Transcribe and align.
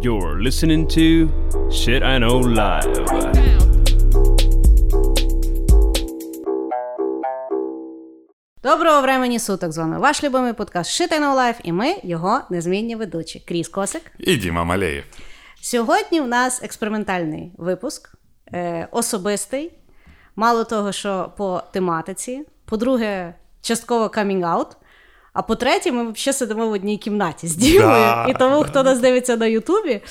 You're 0.00 0.40
listening 0.42 0.86
to 0.88 1.28
Shit 1.70 2.02
I 2.02 2.18
Know 2.18 2.42
Live. 2.42 3.06
Доброго 8.62 9.02
времені 9.02 9.38
суток 9.38 9.72
з 9.72 9.78
вами 9.78 9.98
ваш 9.98 10.24
любимий 10.24 10.52
подкаст 10.52 11.00
Shit 11.00 11.12
I 11.12 11.20
Know 11.20 11.36
Life 11.36 11.60
і 11.62 11.72
ми 11.72 11.94
його 12.02 12.40
незмінні 12.50 12.96
ведучі. 12.96 13.44
Кріс 13.48 13.68
Косик. 13.68 14.02
І 14.18 14.36
Діма 14.36 14.64
Малеєв. 14.64 15.04
Сьогодні 15.60 16.20
в 16.20 16.28
нас 16.28 16.62
експериментальний 16.62 17.52
випуск, 17.58 18.14
е, 18.52 18.88
особистий. 18.90 19.72
Мало 20.36 20.64
того, 20.64 20.92
що 20.92 21.32
по 21.36 21.62
тематиці. 21.72 22.46
По-друге, 22.64 23.34
частково 23.60 24.06
камінг-аут. 24.06 24.66
А 25.33 25.41
по-третє, 25.41 25.91
ми 25.91 26.11
взагалі 26.11 26.33
сидимо 26.37 26.67
в 26.67 26.71
одній 26.71 26.97
кімнаті 26.97 27.47
з 27.47 27.55
Дімою. 27.55 27.81
Да. 27.81 28.25
І 28.29 28.33
тому, 28.33 28.63
хто 28.63 28.83
нас 28.83 28.99
дивиться 28.99 29.37
на 29.37 29.45
Ютубі, 29.45 30.01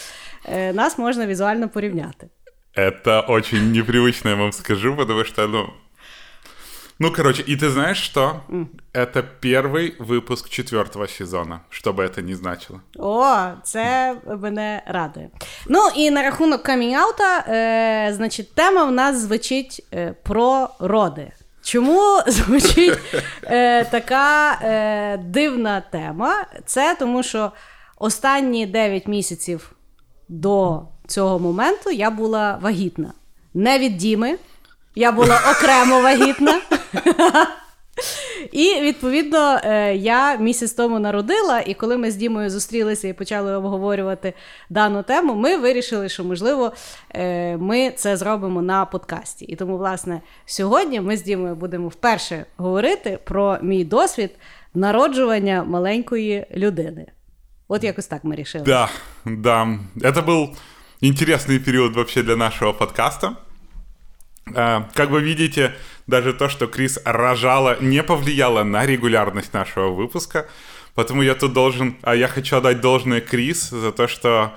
е, 0.45 0.73
нас 0.73 0.99
можна 0.99 1.27
візуально 1.27 1.69
порівняти. 1.69 2.29
Это 2.77 3.25
очень 3.31 3.73
непривычно, 3.73 4.29
я 4.29 4.35
вам 4.35 4.53
скажу, 4.53 4.97
потому 4.97 5.25
что, 5.25 5.49
ну... 5.49 5.67
Ну, 6.99 7.13
короче, 7.13 7.43
и 7.43 7.57
ты 7.57 7.69
знаешь 7.69 7.99
что? 7.99 8.43
Это 8.93 9.23
первый 9.23 9.97
выпуск 9.99 10.49
четвертого 10.49 11.07
сезона, 11.07 11.61
что 11.71 11.93
бы 11.93 12.03
это 12.03 12.23
ни 12.23 12.35
значило. 12.35 12.81
О, 12.99 13.27
це 13.63 14.17
мене 14.43 14.83
радує. 14.87 15.31
Ну 15.67 15.81
і 15.97 16.11
на 16.11 16.23
рахунок 16.23 16.69
камінг-аута, 16.69 17.45
е, 17.49 18.13
значить, 18.15 18.55
тема 18.55 18.85
в 18.85 18.93
нас 18.93 19.19
звучить 19.19 19.87
е, 19.95 20.15
про 20.23 20.69
роди. 20.79 21.33
Чому 21.64 22.22
звучить 22.28 23.00
е, 23.44 23.86
така 23.86 24.52
е, 24.52 25.18
дивна 25.18 25.82
тема? 25.92 26.46
Це 26.66 26.96
тому, 27.00 27.24
що 27.24 27.52
останні 27.98 28.66
9 28.66 29.08
місяців 29.08 29.72
до 30.30 30.82
цього 31.08 31.40
моменту 31.40 31.92
я 31.92 32.10
була 32.10 32.60
вагітна. 32.62 33.14
Не 33.54 33.80
від 33.80 33.98
Діми, 33.98 34.38
я 34.96 35.12
була 35.12 35.40
окремо 35.52 36.02
вагітна. 36.02 36.62
І 38.53 38.81
відповідно 38.81 39.61
е, 39.65 39.97
я 39.97 40.37
місяць 40.37 40.73
тому 40.73 40.99
народила, 40.99 41.61
і 41.61 41.75
коли 41.75 41.97
ми 41.97 42.11
з 42.11 42.17
Дімою 42.17 42.51
зустрілися 42.51 43.09
і 43.09 43.13
почали 43.13 43.57
обговорювати 43.57 44.35
дану 44.71 45.03
тему, 45.03 45.35
ми 45.35 45.57
вирішили, 45.57 46.09
що 46.09 46.25
можливо 46.25 46.73
е, 47.11 47.57
ми 47.57 47.91
це 47.91 48.17
зробимо 48.17 48.63
на 48.63 48.85
подкасті. 48.85 49.45
І 49.45 49.57
тому, 49.57 49.79
власне, 49.79 50.21
сьогодні 50.47 51.01
ми 51.01 51.17
з 51.17 51.23
Дімою 51.23 51.55
будемо 51.55 51.89
вперше 51.89 52.47
говорити 52.57 53.19
про 53.25 53.59
мій 53.63 53.85
досвід 53.85 54.31
народжування 54.75 55.65
маленької 55.65 56.47
людини. 56.57 57.07
От 57.69 57.85
якось 57.85 58.07
так 58.07 58.25
ми 58.25 58.37
рішили. 58.37 58.65
Да, 58.65 58.89
да. 59.25 59.79
Это 60.01 60.27
был 60.27 60.49
интересный 61.03 61.59
период 61.59 61.97
вообще 61.97 62.23
для 62.23 62.37
нашего 62.37 62.75
подкаста. 62.75 63.37
А, 64.56 64.90
Как 64.94 65.10
вы 65.10 65.22
видите, 65.22 65.74
даже 66.08 66.34
то, 66.34 66.50
что 66.50 66.68
Крис 66.68 67.00
рожала, 67.06 67.78
не 67.80 68.04
повлияло 68.04 68.64
на 68.64 68.86
регулярность 68.86 69.54
нашего 69.54 69.90
выпуска. 69.90 70.48
Потому 70.96 71.22
я 71.22 71.36
тут 71.36 71.54
должен... 71.54 71.98
А 72.02 72.16
я 72.16 72.28
хочу 72.28 72.58
отдать 72.58 72.82
должное 72.82 73.22
Крис 73.22 73.70
за 73.70 73.92
то, 73.92 74.08
что 74.08 74.56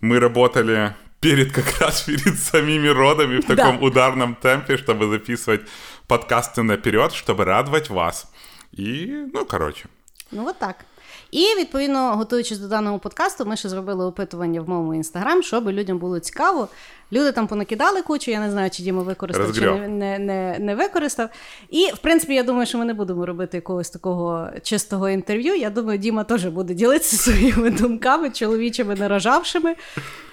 мы 0.00 0.18
работали 0.18 0.94
перед 1.20 1.52
как 1.52 1.80
раз 1.80 2.02
перед 2.02 2.38
самими 2.38 2.88
родами 2.88 3.40
в 3.40 3.46
таком 3.46 3.82
ударном 3.82 4.34
темпе, 4.34 4.76
чтобы 4.76 5.08
записывать 5.08 5.62
подкасты 6.06 6.62
наперед, 6.62 7.12
чтобы 7.12 7.44
радовать 7.44 7.90
вас. 7.90 8.30
И, 8.72 9.26
ну, 9.32 9.46
короче. 9.46 9.88
Ну, 10.30 10.48
от 10.48 10.58
так. 10.58 10.84
І 11.30 11.44
відповідно, 11.58 12.16
готуючись 12.16 12.58
до 12.58 12.68
даного 12.68 12.98
подкасту, 12.98 13.46
ми 13.46 13.56
ще 13.56 13.68
зробили 13.68 14.04
опитування 14.04 14.60
в 14.60 14.68
моєму 14.68 14.94
інстаграм, 14.94 15.42
щоб 15.42 15.70
людям 15.70 15.98
було 15.98 16.20
цікаво. 16.20 16.68
Люди 17.12 17.32
там 17.32 17.46
понакидали 17.46 18.02
кучу, 18.02 18.30
я 18.30 18.40
не 18.40 18.50
знаю, 18.50 18.70
чи 18.70 18.82
Діма 18.82 19.02
використав, 19.02 19.54
чи 19.54 19.60
не, 19.70 20.18
не, 20.18 20.56
не, 20.60 20.74
використав. 20.74 21.28
І, 21.70 21.90
в 21.94 21.98
принципі, 21.98 22.34
я 22.34 22.42
думаю, 22.42 22.66
що 22.66 22.78
ми 22.78 22.84
не 22.84 22.94
будемо 22.94 23.26
робити 23.26 23.56
якогось 23.56 23.90
такого 23.90 24.48
чистого 24.62 25.08
інтерв'ю. 25.08 25.54
Я 25.54 25.70
думаю, 25.70 25.98
Діма 25.98 26.24
теж 26.24 26.46
буде 26.46 26.74
ділитися 26.74 27.16
своїми 27.30 27.70
думками, 27.70 28.30
чоловічими 28.30 28.94
нарожавшими, 28.94 29.74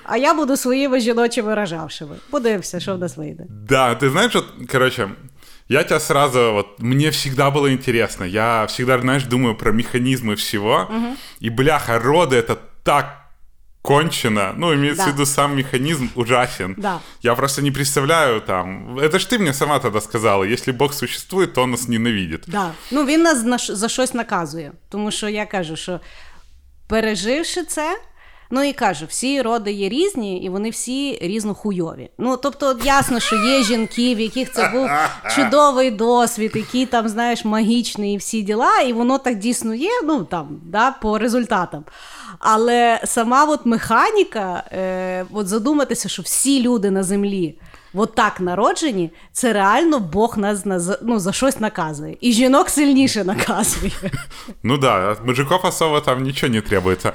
а 0.04 0.18
я 0.18 0.34
буду 0.34 0.58
своїми 0.58 1.00
жіночими 1.00 1.56
рожавшими. 1.56 2.16
Подивимося, 2.30 2.80
що 2.80 2.96
в 2.96 3.00
нас 3.00 3.18
вийде. 3.18 3.46
Да, 3.70 3.96
ты 3.96 4.10
знаешь, 4.10 4.36
вот, 4.36 4.46
короче, 4.72 5.10
я 5.74 5.84
тебя 5.84 6.00
сразу, 6.00 6.40
вот, 6.54 6.80
мне 6.80 7.10
всегда 7.10 7.50
было 7.52 7.72
интересно, 7.74 8.24
я 8.26 8.66
всегда, 8.68 9.00
знаешь, 9.00 9.24
думаю 9.24 9.56
про 9.56 9.72
механизмы 9.72 10.36
всего, 10.36 10.88
и, 11.42 11.50
бляха, 11.50 12.00
роды 12.00 12.36
это 12.38 12.58
так 12.84 13.06
кончено, 13.82 14.54
ну, 14.58 14.74
имеется 14.74 15.04
Да. 15.06 15.10
в 15.12 15.14
виду 15.14 15.26
сам 15.26 15.58
механизм 15.58 16.10
ужасен. 16.16 16.76
Да. 16.78 17.00
Я 17.22 17.36
просто 17.36 17.62
не 17.62 17.72
представляю 17.72 18.42
там, 18.42 18.98
это 19.00 19.20
ж 19.20 19.26
ты 19.26 19.40
мне 19.40 19.54
сама 19.54 19.80
тогда 19.80 20.00
сказала, 20.02 20.46
если 20.46 20.72
Бог 20.74 20.94
существует, 20.94 21.54
то 21.54 21.62
он 21.64 21.72
нас 21.72 21.88
ненавидит. 21.90 22.44
Да. 22.48 22.72
Ну, 22.92 23.06
він 23.06 23.24
нас 23.24 23.72
за 23.72 23.90
щось 23.90 24.14
наказує. 24.14 24.72
Тому 24.90 25.12
що 25.12 25.30
я 25.30 25.46
кажу, 25.46 25.76
що 25.76 26.00
переживши 26.88 27.64
це. 27.64 27.98
Ну 28.56 28.64
і 28.64 28.74
кажу, 28.74 29.06
всі 29.10 29.42
роди 29.42 29.72
є 29.72 29.90
різні, 29.90 30.38
і 30.38 30.50
вони 30.50 30.70
всі 30.70 31.20
різнохуйові. 31.22 32.10
Ну 32.18 32.38
тобто, 32.38 32.80
ясно, 32.84 33.20
що 33.20 33.36
є 33.36 33.64
жінки, 33.64 34.16
в 34.16 34.20
яких 34.20 34.52
це 34.52 34.70
був 34.74 34.90
чудовий 35.36 35.92
досвід, 35.92 36.52
який 36.56 36.86
там, 36.86 37.10
знаєш, 37.10 37.46
магічний 37.46 38.14
і 38.14 38.18
всі 38.18 38.42
діла, 38.42 38.80
і 38.80 38.94
воно 38.94 39.18
так 39.18 39.36
дійсно 39.36 39.74
є, 39.74 39.90
ну 40.04 40.24
там, 40.24 40.62
да, 40.66 40.92
по 40.92 41.18
результатам. 41.18 41.86
Але 42.40 43.02
сама 43.06 43.46
от 43.46 43.66
механіка, 43.66 44.64
е, 44.72 45.26
от 45.34 45.48
задуматися, 45.48 46.10
що 46.10 46.22
всі 46.22 46.62
люди 46.62 46.92
на 46.92 47.04
землі 47.04 47.56
от 47.94 48.16
так 48.16 48.40
народжені, 48.40 49.12
це 49.32 49.54
реально 49.54 50.00
Бог 50.00 50.38
нас 50.38 50.66
ну, 51.02 51.20
за 51.20 51.32
щось 51.32 51.60
наказує. 51.60 52.18
І 52.22 52.34
жінок 52.34 52.70
сильніше 52.70 53.24
наказує. 53.24 53.92
Ну 54.64 54.78
да, 54.78 55.10
от 55.10 55.26
мужиков 55.26 55.60
особо 55.64 56.02
там 56.02 56.24
ничего 56.24 56.54
не 56.54 56.62
требуется. 56.62 57.14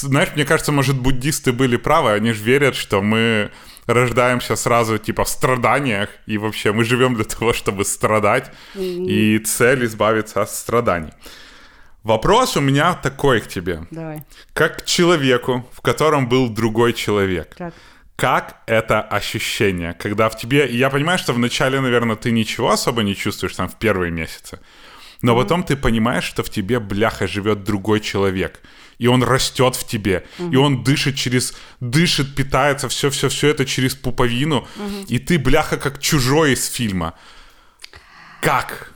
Знаешь, 0.00 0.30
мне 0.34 0.44
кажется, 0.44 0.72
может, 0.72 0.98
буддисты 0.98 1.52
были 1.52 1.76
правы, 1.76 2.12
они 2.12 2.32
же 2.32 2.42
верят, 2.42 2.74
что 2.74 3.00
мы 3.00 3.50
рождаемся 3.86 4.56
сразу, 4.56 4.98
типа, 4.98 5.24
в 5.24 5.28
страданиях, 5.28 6.08
и 6.26 6.38
вообще 6.38 6.72
мы 6.72 6.84
живем 6.84 7.14
для 7.14 7.24
того, 7.24 7.52
чтобы 7.52 7.84
страдать, 7.84 8.50
и 8.74 9.38
цель 9.38 9.84
избавиться 9.84 10.42
от 10.42 10.50
страданий. 10.50 11.12
Вопрос 12.02 12.56
у 12.56 12.60
меня 12.60 12.94
такой 12.94 13.40
к 13.40 13.48
тебе. 13.48 13.86
Давай. 13.90 14.24
Как 14.52 14.82
к 14.82 14.84
человеку, 14.84 15.66
в 15.72 15.80
котором 15.80 16.28
был 16.28 16.50
другой 16.50 16.92
человек. 16.92 17.54
Так. 17.56 17.72
Как 18.16 18.62
это 18.66 19.00
ощущение, 19.00 19.94
когда 19.94 20.28
в 20.28 20.36
тебе... 20.36 20.68
Я 20.70 20.90
понимаю, 20.90 21.18
что 21.18 21.32
вначале, 21.32 21.80
наверное, 21.80 22.16
ты 22.16 22.30
ничего 22.30 22.70
особо 22.70 23.02
не 23.02 23.16
чувствуешь 23.16 23.54
там 23.56 23.68
в 23.68 23.76
первые 23.76 24.12
месяцы, 24.12 24.60
но 25.22 25.34
потом 25.34 25.62
ты 25.64 25.76
понимаешь, 25.76 26.24
что 26.24 26.42
в 26.42 26.50
тебе, 26.50 26.78
бляха, 26.78 27.26
живет 27.26 27.64
другой 27.64 28.00
человек, 28.00 28.60
и 29.01 29.07
он 29.07 29.23
растет 29.23 29.75
в 29.75 29.83
тебе, 29.83 30.23
и 30.53 30.57
он 30.57 30.83
дышит 30.83 31.15
через... 31.15 31.53
Дышит, 31.81 32.35
питается, 32.35 32.87
все-все-все 32.87 33.47
это 33.47 33.65
через 33.65 33.95
пуповину, 33.95 34.67
и 35.11 35.19
ты, 35.19 35.37
бляха, 35.39 35.77
как 35.77 35.99
чужой 35.99 36.51
из 36.53 36.69
фильма. 36.69 37.13
Как? 38.41 38.91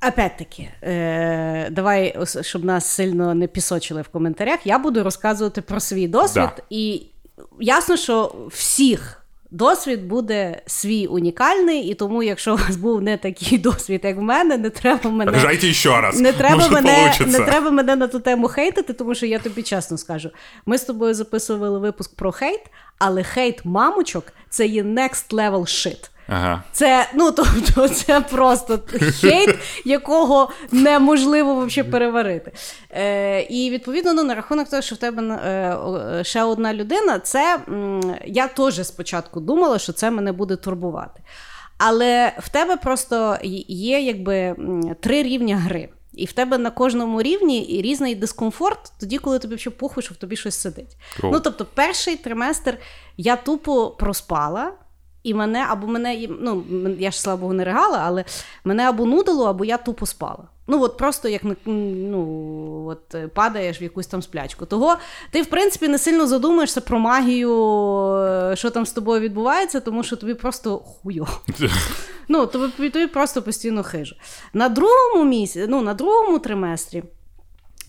Опять-таки, 0.00 0.68
е, 0.82 1.68
давай, 1.70 2.18
ос- 2.18 2.46
щоб 2.46 2.64
нас 2.64 2.86
сильно 2.88 3.34
не 3.34 3.46
пісочили 3.46 4.02
в 4.02 4.08
коментарях. 4.08 4.66
Я 4.66 4.78
буду 4.78 5.02
розказувати 5.02 5.62
про 5.62 5.80
свій 5.80 6.08
досвід, 6.08 6.50
Да. 6.56 6.62
і 6.70 7.06
ясно, 7.60 7.96
що 7.96 8.34
всіх. 8.50 9.17
Досвід 9.51 10.07
буде 10.07 10.61
свій 10.65 11.07
унікальний, 11.07 11.83
і 11.83 11.93
тому, 11.93 12.23
якщо 12.23 12.53
у 12.53 12.57
вас 12.57 12.75
був 12.75 13.01
не 13.01 13.17
такий 13.17 13.57
досвід, 13.57 14.01
як 14.03 14.17
в 14.17 14.21
мене, 14.21 14.57
не 14.57 14.69
треба 14.69 15.09
мене 15.09 15.31
Рожайте 15.31 15.73
ще 15.73 16.01
раз. 16.01 16.19
не 16.19 16.33
треба, 16.33 16.55
Може, 16.55 16.69
мене, 16.69 17.13
не 17.27 17.39
треба 17.39 17.71
мене 17.71 17.95
на 17.95 18.07
ту 18.07 18.19
тему 18.19 18.47
хейтити, 18.47 18.93
тому 18.93 19.15
що 19.15 19.25
я 19.25 19.39
тобі 19.39 19.63
чесно 19.63 19.97
скажу. 19.97 20.29
Ми 20.65 20.77
з 20.77 20.83
тобою 20.83 21.13
записували 21.13 21.79
випуск 21.79 22.15
про 22.15 22.31
хейт, 22.31 22.61
але 22.97 23.23
хейт 23.23 23.65
мамочок 23.65 24.23
це 24.49 24.65
є 24.65 24.83
next 24.83 25.33
level 25.33 25.61
shit. 25.61 26.09
Ага. 26.29 26.63
Це 26.71 27.09
ну 27.13 27.31
тобто, 27.35 27.89
це 27.89 28.21
просто 28.21 28.79
хейт, 29.21 29.55
якого 29.85 30.49
неможливо 30.71 31.55
вообще 31.55 31.83
переварити. 31.83 32.51
Е, 32.91 33.41
і 33.41 33.69
відповідно 33.69 34.13
ну, 34.13 34.23
на 34.23 34.35
рахунок 34.35 34.69
того, 34.69 34.81
що 34.81 34.95
в 34.95 34.97
тебе 34.97 35.23
е, 35.23 36.23
ще 36.23 36.43
одна 36.43 36.73
людина, 36.73 37.19
це 37.19 37.59
м, 37.69 38.15
я 38.25 38.47
теж 38.47 38.87
спочатку 38.87 39.39
думала, 39.39 39.79
що 39.79 39.93
це 39.93 40.11
мене 40.11 40.31
буде 40.31 40.55
турбувати. 40.55 41.21
Але 41.77 42.33
в 42.39 42.49
тебе 42.49 42.77
просто 42.77 43.37
є 43.67 43.99
якби 43.99 44.55
три 44.99 45.23
рівня 45.23 45.57
гри. 45.57 45.89
І 46.13 46.25
в 46.25 46.31
тебе 46.31 46.57
на 46.57 46.71
кожному 46.71 47.21
рівні 47.21 47.61
і 47.63 47.81
різний 47.81 48.15
дискомфорт, 48.15 48.91
тоді, 48.99 49.17
коли 49.17 49.39
тобі 49.39 49.57
ще 49.57 49.69
похуй, 49.69 50.03
що 50.03 50.13
в 50.13 50.17
тобі 50.17 50.35
щось 50.35 50.55
сидить. 50.55 50.97
О. 51.23 51.29
Ну, 51.31 51.39
тобто, 51.39 51.65
перший 51.73 52.15
триместр 52.15 52.77
я 53.17 53.35
тупо 53.35 53.89
проспала. 53.89 54.71
І 55.23 55.33
мене 55.33 55.65
або 55.69 55.87
мене, 55.87 56.27
ну 56.39 56.63
я 56.99 57.11
ж 57.11 57.21
слава 57.21 57.41
Богу, 57.41 57.53
не 57.53 57.63
ригала, 57.65 58.01
але 58.05 58.25
мене 58.63 58.83
або 58.83 59.05
нудило, 59.05 59.45
або 59.45 59.65
я 59.65 59.77
тупо 59.77 60.05
спала. 60.05 60.47
Ну, 60.67 60.83
от 60.83 60.97
просто 60.97 61.29
як 61.29 61.41
ну, 61.65 62.85
от 62.87 63.15
е, 63.15 63.27
падаєш 63.27 63.81
в 63.81 63.83
якусь 63.83 64.07
там 64.07 64.21
сплячку. 64.21 64.65
Того 64.65 64.95
ти, 65.31 65.41
в 65.41 65.45
принципі, 65.45 65.87
не 65.87 65.97
сильно 65.97 66.27
задумаєшся 66.27 66.81
про 66.81 66.99
магію, 66.99 67.53
е, 68.15 68.55
що 68.55 68.69
там 68.69 68.85
з 68.85 68.91
тобою 68.91 69.21
відбувається, 69.21 69.79
тому 69.79 70.03
що 70.03 70.15
тобі 70.15 70.33
просто 70.33 70.77
хуйо. 70.77 71.27
Ну, 72.31 72.45
тобі, 72.45 72.89
тобі 72.89 73.07
просто 73.07 73.41
постійно 73.41 73.83
хижу. 73.83 74.15
На 74.53 74.69
другому 74.69 75.25
місці, 75.25 75.65
ну, 75.69 75.81
на 75.81 75.93
другому 75.93 76.39
триместрі. 76.39 77.03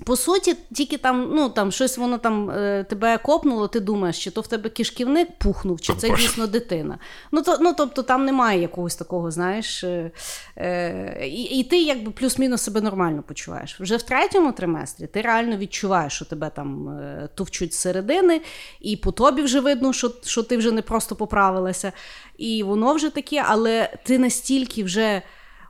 По 0.05 0.17
суті, 0.17 0.57
тільки 0.75 0.99
там 0.99 1.31
ну, 1.35 1.49
там 1.49 1.73
щось 1.73 1.99
воно 1.99 2.19
там 2.19 2.51
е, 2.51 2.85
тебе 2.89 3.19
копнуло, 3.19 3.69
ти 3.69 3.81
думаєш, 3.81 4.25
чи 4.25 4.31
то 4.31 4.41
в 4.41 4.47
тебе 4.47 4.69
кишківник 4.69 5.29
пухнув, 5.39 5.81
чи 5.81 5.95
це 5.95 6.11
дійсно 6.11 6.47
дитина. 6.47 6.99
Ну, 7.33 7.43
то, 7.43 7.59
ну, 7.61 7.75
Тобто 7.77 8.03
там 8.03 8.25
немає 8.25 8.61
якогось 8.61 8.97
такого, 8.97 9.31
знаєш. 9.31 9.85
Е, 9.85 10.11
е, 10.57 11.27
і, 11.27 11.43
і 11.43 11.65
ти 11.65 11.83
якби 11.83 12.11
плюс-мінус 12.11 12.63
себе 12.63 12.81
нормально 12.81 13.23
почуваєш. 13.23 13.81
Вже 13.81 13.97
в 13.97 14.03
третьому 14.03 14.53
триместрі 14.53 15.07
ти 15.07 15.21
реально 15.21 15.57
відчуваєш, 15.57 16.13
що 16.13 16.25
тебе 16.25 16.51
там 16.51 16.89
е, 16.89 17.29
товчуть 17.35 17.75
зсередини, 17.75 18.41
і 18.81 18.97
по 18.97 19.13
тобі 19.13 19.43
вже 19.43 19.61
видно, 19.61 19.93
що, 19.93 20.13
що 20.25 20.43
ти 20.43 20.57
вже 20.57 20.73
не 20.73 20.83
просто 20.83 21.17
поправилася. 21.17 21.93
І 22.39 22.63
воно 22.63 22.95
вже 22.95 23.11
таке, 23.11 23.45
але 23.47 23.99
ти 24.05 24.19
настільки 24.19 24.85
вже 24.85 25.23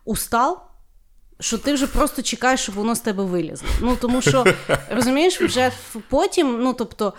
устал 0.05 0.70
що 1.41 1.59
ти 1.59 1.73
вже 1.73 1.87
просто 1.87 2.23
чекаєш, 2.23 2.61
щоб 2.61 2.75
воно 2.75 2.95
з 2.95 3.01
тебе 3.01 3.25
вилізло. 3.25 3.69
Ну 3.81 3.97
тому 4.01 4.23
що 4.23 4.45
розумієш, 4.91 5.41
вже 5.41 5.73
потім, 6.09 6.63
ну 6.63 6.73
тобто, 6.73 7.13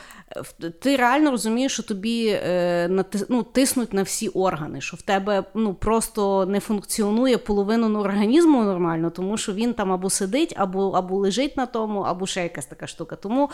ти 0.79 0.95
реально 0.95 1.31
розумієш, 1.31 1.73
що 1.73 1.83
тобі 1.83 2.27
е, 2.27 3.03
ну, 3.29 3.43
тиснуть 3.43 3.93
на 3.93 4.03
всі 4.03 4.29
органи, 4.29 4.81
що 4.81 4.97
в 4.97 5.01
тебе 5.01 5.43
ну 5.53 5.73
просто 5.73 6.45
не 6.45 6.59
функціонує 6.59 7.37
половину 7.37 7.99
організму 7.99 8.63
нормально, 8.63 9.09
тому 9.09 9.37
що 9.37 9.53
він 9.53 9.73
там 9.73 9.91
або 9.91 10.09
сидить, 10.09 10.53
або 10.57 10.89
або 10.89 11.17
лежить 11.17 11.57
на 11.57 11.65
тому, 11.65 11.99
або 11.99 12.27
ще 12.27 12.43
якась 12.43 12.65
така 12.65 12.87
штука. 12.87 13.15
Тому, 13.15 13.49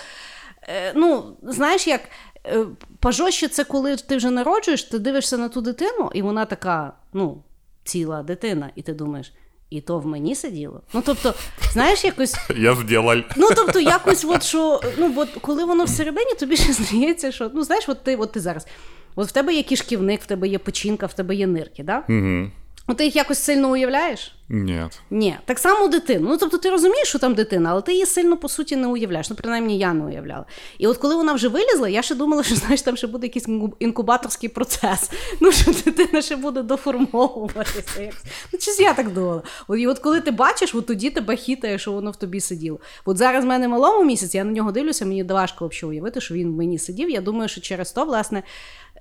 е, 0.62 0.94
ну, 0.96 1.24
знаєш, 1.44 1.88
як 1.88 2.02
е, 2.46 2.66
пажоще 3.00 3.48
це 3.48 3.64
коли 3.64 3.96
ти 3.96 4.18
вже 4.18 4.30
народжуєш, 4.30 4.84
ти 4.84 5.00
дивишся 5.00 5.38
на 5.38 5.50
ту 5.50 5.62
дитину, 5.62 6.12
і 6.14 6.22
вона 6.22 6.46
така, 6.46 6.94
ну, 7.14 7.44
ціла 7.84 8.24
дитина, 8.24 8.69
і 8.75 8.81
ти 8.81 8.94
думаєш. 8.94 9.34
І 9.69 9.81
то 9.81 10.00
в 10.00 10.06
мені 10.06 10.36
сиділо. 10.36 10.81
Ну, 10.94 11.04
тобто, 11.06 11.34
знаєш, 11.72 12.04
якось. 12.04 12.36
Я 12.58 12.75
зділаль. 12.75 13.22
Ну, 13.36 13.50
тобто, 13.56 13.80
якось, 13.80 14.25
от 14.25 14.44
що, 14.44 14.81
ну, 14.98 15.14
от 15.16 15.30
коли 15.42 15.66
воно 15.66 15.84
всередині, 15.84 16.34
тобі 16.40 16.58
ще 16.58 16.74
здається, 16.74 17.31
що 17.31 17.52
ну, 17.54 17.64
знаєш, 17.64 17.90
от 17.90 18.04
ти 18.04 18.16
от 18.16 18.31
ти 18.31 18.40
зараз. 18.40 18.68
От 19.16 19.28
в 19.28 19.31
тебе 19.31 19.54
є 19.54 19.64
кишківник, 19.64 20.22
в 20.22 20.25
тебе 20.25 20.48
є 20.48 20.58
печінка, 20.60 21.06
в 21.06 21.14
тебе 21.14 21.36
є 21.36 21.48
нирки, 21.48 21.84
да? 21.84 21.98
Угу. 22.10 22.52
Ну, 22.88 22.96
ти 22.96 23.06
їх 23.06 23.16
якось 23.16 23.40
сильно 23.44 23.72
уявляєш? 23.72 24.37
Ні. 24.50 24.84
Ні. 25.10 25.38
Так 25.46 25.60
само 25.60 25.88
дитину. 25.88 26.30
Ну, 26.30 26.38
тобто, 26.38 26.58
ти 26.58 26.70
розумієш, 26.70 27.08
що 27.08 27.20
там 27.20 27.34
дитина, 27.34 27.70
але 27.72 27.82
ти 27.82 27.94
її 27.94 28.06
сильно 28.06 28.38
по 28.38 28.50
суті 28.50 28.76
не 28.76 28.88
уявляєш. 28.88 29.30
Ну, 29.30 29.36
принаймні, 29.36 29.78
я 29.78 29.94
не 29.94 30.06
уявляла. 30.06 30.46
І 30.78 30.88
от 30.88 30.98
коли 30.98 31.16
вона 31.16 31.34
вже 31.34 31.48
вилізла, 31.48 31.90
я 31.90 32.02
ще 32.02 32.16
думала, 32.16 32.44
що 32.44 32.56
знаєш, 32.56 32.82
там 32.82 32.98
ще 32.98 33.08
буде 33.08 33.28
якийсь 33.28 33.48
інкубаторський 33.80 34.50
процес. 34.50 35.12
Ну, 35.40 35.52
що 35.52 35.72
дитина 35.72 36.22
ще 36.22 36.36
буде 36.36 36.62
доформовуватися. 36.62 38.12
Ну, 38.54 38.60
щось 38.60 38.80
я 38.80 38.94
так 38.94 39.14
думала. 39.14 39.42
І 39.78 39.88
от 39.88 40.00
коли 40.00 40.22
ти 40.22 40.32
бачиш, 40.32 40.76
от 40.76 40.86
тоді 40.86 41.10
тебе 41.10 41.36
хітає, 41.36 41.78
що 41.80 41.92
воно 41.92 42.12
в 42.12 42.16
тобі 42.16 42.40
сиділо. 42.40 42.80
От 43.06 43.18
зараз 43.18 43.46
в 43.46 43.48
мене 43.48 43.68
малому 43.68 44.04
місяць, 44.04 44.36
я 44.36 44.44
на 44.44 44.52
нього 44.52 44.72
дивлюся, 44.72 45.06
мені 45.06 45.24
важко 45.24 45.70
уявити, 45.84 46.22
що 46.22 46.34
він 46.34 46.52
в 46.52 46.56
мені 46.56 46.80
сидів. 46.80 47.10
Я 47.10 47.22
думаю, 47.22 47.50
що 47.50 47.62
через 47.62 47.92
то, 47.92 48.06
власне, 48.06 48.44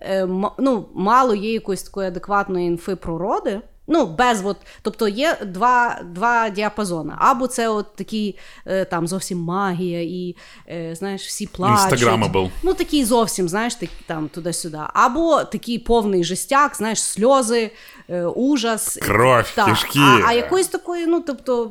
е, 0.01 0.27
ну, 0.59 0.89
мало 0.95 1.35
є 1.35 1.53
якоїсь 1.53 1.83
такої 1.83 2.09
адекватної 2.09 2.67
інфи 2.67 2.97
про 2.97 3.19
роди. 3.19 3.61
Ну, 3.89 4.07
без 4.07 4.45
от, 4.45 4.57
тобто 4.83 5.09
є 5.09 5.39
два 5.47 6.01
два 6.05 6.49
діапазони. 6.49 7.15
Або 7.19 7.47
це 7.47 7.69
от 7.69 7.97
такі 7.97 8.39
е, 8.67 8.85
там 8.85 9.07
зовсім 9.07 9.39
магія, 9.39 10.03
і 10.03 10.37
е, 10.69 10.95
знаєш, 10.95 11.27
всі 11.27 11.47
плачуть. 11.47 11.93
Інстаграмабл. 11.93 12.51
Ну, 12.63 12.75
такий 12.75 13.05
зовсім, 13.05 13.49
знаєш, 13.49 13.75
так, 13.75 13.91
там 14.07 14.29
туди-сюди. 14.29 14.79
Або 14.93 15.45
такий 15.45 15.79
повний 15.79 16.25
жестяк, 16.25 16.77
знаєш, 16.77 17.03
сльози, 17.03 17.71
е, 18.09 18.27
ужас. 18.27 18.99
Кров, 19.03 19.45
кишки. 19.67 19.99
А, 19.99 20.21
а 20.27 20.33
якоїсь 20.33 20.69
такої, 20.69 21.07
ну, 21.07 21.21
тобто 21.27 21.71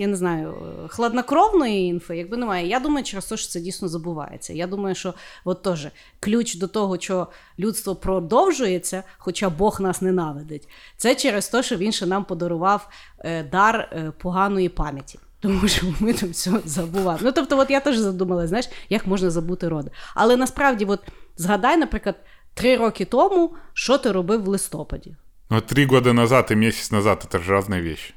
я 0.00 0.06
не 0.06 0.16
знаю, 0.16 0.54
хладнокровної 0.88 1.86
інфи, 1.86 2.16
якби 2.16 2.36
немає. 2.36 2.66
Я 2.66 2.80
думаю, 2.80 3.04
через 3.04 3.26
те, 3.26 3.36
що 3.36 3.48
це 3.48 3.60
дійсно 3.60 3.88
забувається. 3.88 4.52
Я 4.52 4.66
думаю, 4.66 4.94
що 4.94 5.14
от 5.44 5.62
теж 5.62 5.88
ключ 6.20 6.54
до 6.54 6.68
того, 6.68 6.98
що 7.00 7.26
людство 7.58 7.94
продовжується, 7.94 9.02
хоча 9.18 9.50
Бог 9.50 9.80
нас 9.80 10.02
ненавидить, 10.02 10.68
це 10.96 11.14
через 11.14 11.48
те, 11.48 11.62
що 11.62 11.76
він 11.76 11.92
ще 11.92 12.06
нам 12.06 12.24
подарував 12.24 12.88
е, 13.18 13.42
дар 13.42 13.76
е, 13.92 14.12
поганої 14.18 14.68
пам'яті. 14.68 15.18
Тому 15.40 15.68
що 15.68 15.86
ми 16.00 16.12
там 16.12 16.30
все 16.30 16.50
забували. 16.64 17.18
Ну, 17.22 17.32
тобто, 17.32 17.58
от 17.58 17.70
я 17.70 17.80
теж 17.80 17.96
задумала, 17.96 18.46
знаєш, 18.46 18.68
як 18.88 19.06
можна 19.06 19.30
забути 19.30 19.68
роди. 19.68 19.90
Але 20.14 20.36
насправді, 20.36 20.84
от 20.84 21.00
згадай, 21.36 21.76
наприклад, 21.76 22.16
три 22.54 22.76
роки 22.76 23.04
тому, 23.04 23.54
що 23.72 23.98
ти 23.98 24.12
робив 24.12 24.44
в 24.44 24.48
листопаді. 24.48 25.16
Ну, 25.50 25.60
три 25.60 25.86
роки 25.86 26.12
назад 26.12 26.48
і 26.50 26.56
місяць 26.56 26.92
назад 26.92 27.26
це 27.32 27.38
ж 27.38 27.56
різні 27.58 27.80
речі. 27.80 28.14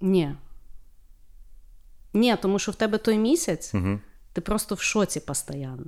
Ні. 0.00 0.34
Ні, 2.14 2.36
тому 2.42 2.58
що 2.58 2.72
в 2.72 2.74
тебе 2.74 2.98
той 2.98 3.18
місяць, 3.18 3.74
угу. 3.74 3.98
ти 4.32 4.40
просто 4.40 4.74
в 4.74 4.80
шоці 4.80 5.20
постійно. 5.20 5.78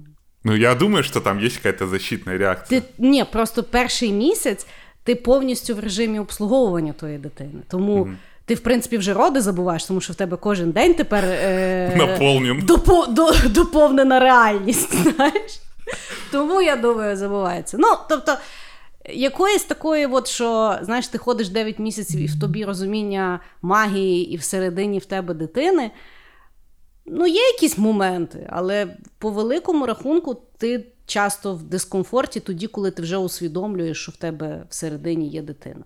Ну, 0.44 0.56
я 0.56 0.74
думаю, 0.74 1.04
що 1.04 1.20
там 1.20 1.40
є 1.40 1.50
якась 1.64 1.88
защитна 1.88 2.38
реакція. 2.38 2.80
Ти, 2.80 2.86
Ні, 2.98 3.24
просто 3.32 3.62
перший 3.62 4.12
місяць 4.12 4.66
ти 5.04 5.14
повністю 5.14 5.74
в 5.74 5.80
режимі 5.80 6.18
обслуговування 6.18 6.92
тої 6.92 7.18
дитини. 7.18 7.62
Тому. 7.68 7.94
Угу. 7.94 8.10
Ти, 8.44 8.54
в 8.54 8.60
принципі, 8.60 8.98
вже 8.98 9.14
роди 9.14 9.40
забуваєш, 9.40 9.84
тому 9.84 10.00
що 10.00 10.12
в 10.12 10.16
тебе 10.16 10.36
кожен 10.36 10.70
день 10.70 10.94
тепер 10.94 11.24
е- 11.24 11.92
допо- 12.66 13.12
до- 13.12 13.48
доповнена 13.48 14.20
реальність. 14.20 14.94
знаєш? 15.16 15.60
Тому 16.32 16.62
я 16.62 16.76
думаю, 16.76 17.16
забувається. 17.16 17.76
Ну, 17.80 17.88
тобто, 18.08 18.36
якоїсь 19.08 19.64
такої, 19.64 20.06
от, 20.06 20.28
що 20.28 20.78
знаєш, 20.82 21.08
ти 21.08 21.18
ходиш 21.18 21.48
9 21.48 21.78
місяців 21.78 22.20
і 22.20 22.26
в 22.26 22.40
тобі 22.40 22.64
розуміння 22.64 23.40
магії, 23.62 24.32
і 24.32 24.36
всередині 24.36 24.98
в 24.98 25.04
тебе 25.04 25.34
дитини. 25.34 25.90
Ну, 27.05 27.27
є 27.27 27.41
якісь 27.41 27.77
моменти, 27.77 28.47
але 28.49 28.87
по 29.17 29.29
великому 29.29 29.85
рахунку 29.85 30.41
ти 30.57 30.85
часто 31.05 31.55
в 31.55 31.63
дискомфорті 31.63 32.39
тоді, 32.39 32.67
коли 32.67 32.91
ти 32.91 33.01
вже 33.01 33.17
усвідомлюєш, 33.17 34.01
що 34.01 34.11
в 34.11 34.15
тебе 34.15 34.63
всередині 34.69 35.29
є 35.29 35.41
дитина. 35.41 35.83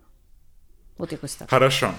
От 0.97 1.11
якось 1.11 1.35
так. 1.35 1.49
Хорошо. 1.49 1.91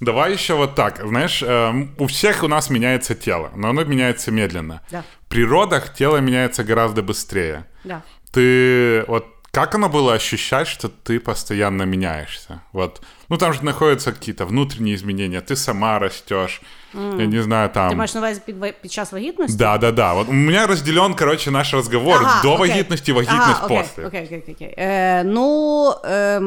Давай 0.00 0.34
еще 0.34 0.54
вот 0.54 0.74
так. 0.74 1.00
Знаешь, 1.04 1.42
э, 1.42 1.88
у 1.98 2.04
всех 2.04 2.44
у 2.44 2.48
нас 2.48 2.70
меняется 2.70 3.14
тело, 3.14 3.50
но 3.56 3.70
оно 3.70 3.84
меняется 3.84 4.30
медленно. 4.30 4.80
Да. 4.90 5.02
При 5.28 5.44
родах 5.44 5.94
тело 5.94 6.20
меняется 6.20 6.62
гораздо 6.64 7.02
быстрее. 7.02 7.64
Да. 7.84 8.02
Ты 8.32 9.04
вот 9.08 9.24
как 9.52 9.74
оно 9.74 9.88
было 9.88 10.14
ощущать, 10.14 10.68
что 10.68 10.88
ты 10.88 11.18
постоянно 11.18 11.82
меняешься? 11.82 12.60
Вот. 12.72 13.02
Ну, 13.28 13.36
там 13.38 13.52
же 13.52 13.64
находятся 13.64 14.12
какие-то 14.12 14.44
внутренние 14.46 14.94
изменения. 14.94 15.40
Ты 15.40 15.56
сама 15.56 15.98
растешь. 15.98 16.60
Mm. 16.94 17.20
Я 17.20 17.26
не 17.26 17.42
знаю, 17.42 17.70
там... 17.70 17.90
Ты 17.90 17.96
маешь 17.96 18.14
на 18.14 18.20
увазі 18.20 18.40
під, 18.46 18.80
під 18.82 18.92
час 18.92 19.12
вагітності? 19.12 19.58
Да, 19.58 19.78
да, 19.78 19.92
да. 19.92 20.14
Вот 20.14 20.28
у 20.28 20.32
меня 20.32 20.66
разделен, 20.66 21.14
короче, 21.14 21.50
наш 21.50 21.74
разговор 21.74 22.20
ага, 22.22 22.42
до 22.42 22.54
окей. 22.54 22.68
вагітності, 22.68 23.12
вагітність 23.12 23.42
ага, 23.42 23.64
окей, 23.64 23.78
после. 23.78 24.06
Окей, 24.06 24.24
окей, 24.24 24.54
окей. 24.54 24.74
Е, 24.78 25.24
ну, 25.24 25.94
е, 26.04 26.42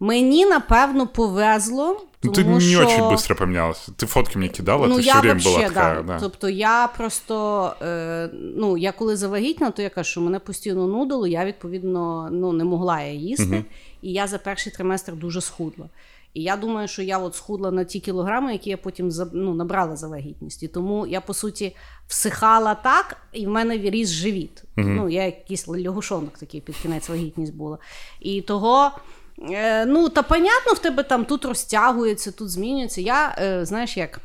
мені, 0.00 0.46
напевно, 0.46 1.06
повезло, 1.06 2.00
Ну, 2.22 2.32
ты 2.32 2.44
не 2.44 2.60
що... 2.60 2.80
очень 2.80 3.02
быстро 3.02 3.34
помінялася. 3.34 3.92
Ти 3.96 4.06
фотки 4.06 4.38
мені 4.38 4.50
кидала, 4.50 4.86
ну, 4.86 4.96
ти 4.96 5.00
все 5.00 5.20
время 5.20 5.40
була 5.44 5.58
така. 5.58 5.94
Да. 5.94 6.02
Да. 6.02 6.18
Тобто 6.20 6.48
я 6.48 6.88
просто, 6.96 7.74
е, 7.82 8.30
ну, 8.32 8.76
я 8.76 8.92
коли 8.92 9.16
завагітна, 9.16 9.70
то 9.70 9.82
я 9.82 9.90
кажу, 9.90 10.10
що 10.10 10.20
мене 10.20 10.38
постійно 10.38 10.86
нудило, 10.86 11.26
я, 11.26 11.44
відповідно, 11.44 12.28
ну, 12.32 12.52
не 12.52 12.64
могла 12.64 13.00
я 13.00 13.12
їсти. 13.12 13.44
Угу. 13.44 13.64
І 14.02 14.12
я 14.12 14.26
за 14.26 14.38
перший 14.38 14.72
триместр 14.72 15.12
дуже 15.12 15.40
схудла. 15.40 15.86
І 16.34 16.42
я 16.42 16.56
думаю, 16.56 16.88
що 16.88 17.02
я 17.02 17.18
от 17.18 17.34
схудла 17.34 17.70
на 17.70 17.84
ті 17.84 18.00
кілограми, 18.00 18.52
які 18.52 18.70
я 18.70 18.76
потім 18.76 19.10
ну, 19.32 19.54
набрала 19.54 19.96
за 19.96 20.08
вагітність. 20.08 20.62
І 20.62 20.68
тому 20.68 21.06
я, 21.06 21.20
по 21.20 21.34
суті, 21.34 21.76
всихала 22.06 22.74
так, 22.74 23.16
і 23.32 23.46
в 23.46 23.50
мене 23.50 23.78
ріс 23.78 24.08
живіт. 24.08 24.62
Угу. 24.78 24.88
Ну, 24.88 25.08
Я 25.08 25.24
якийсь 25.24 25.68
лягушонок 25.68 26.38
такий 26.38 26.60
під 26.60 26.76
кінець 26.76 27.08
вагітність 27.08 27.54
була. 27.54 27.78
І 28.20 28.42
того. 28.42 28.90
Е, 29.42 29.86
ну, 29.86 30.08
та 30.08 30.22
понятно, 30.22 30.72
в 30.72 30.78
тебе 30.78 31.02
там 31.02 31.24
тут 31.24 31.44
розтягується, 31.44 32.32
тут 32.32 32.50
змінюється. 32.50 33.00
Я, 33.00 33.34
е, 33.38 33.64
знаєш, 33.64 33.96
як. 33.96 34.20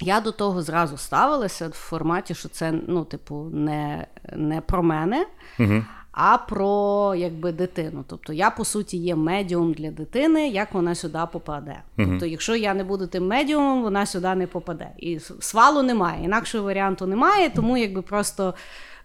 Я 0.00 0.20
до 0.20 0.32
того 0.32 0.62
зразу 0.62 0.96
ставилася 0.96 1.68
в 1.68 1.72
форматі, 1.72 2.34
що 2.34 2.48
це, 2.48 2.74
ну, 2.86 3.04
типу, 3.04 3.48
не 3.52 4.06
не 4.36 4.60
про 4.60 4.82
мене, 4.82 5.26
угу. 5.60 5.84
а 6.12 6.38
про 6.38 7.14
якби 7.16 7.52
дитину. 7.52 8.04
Тобто 8.08 8.32
я, 8.32 8.50
по 8.50 8.64
суті, 8.64 8.96
є 8.96 9.16
медіум 9.16 9.72
для 9.72 9.90
дитини, 9.90 10.48
як 10.48 10.74
вона 10.74 10.94
сюди 10.94 11.18
попаде. 11.32 11.82
Угу. 11.98 12.08
Тобто, 12.10 12.26
якщо 12.26 12.56
я 12.56 12.74
не 12.74 12.84
буду 12.84 13.06
тим 13.06 13.26
медіумом, 13.26 13.82
вона 13.82 14.06
сюди 14.06 14.34
не 14.34 14.46
попаде. 14.46 14.90
І 14.98 15.18
свалу 15.40 15.82
немає, 15.82 16.24
інакшого 16.24 16.64
варіанту 16.64 17.06
немає, 17.06 17.50
тому 17.50 17.76
якби 17.76 18.02
просто 18.02 18.54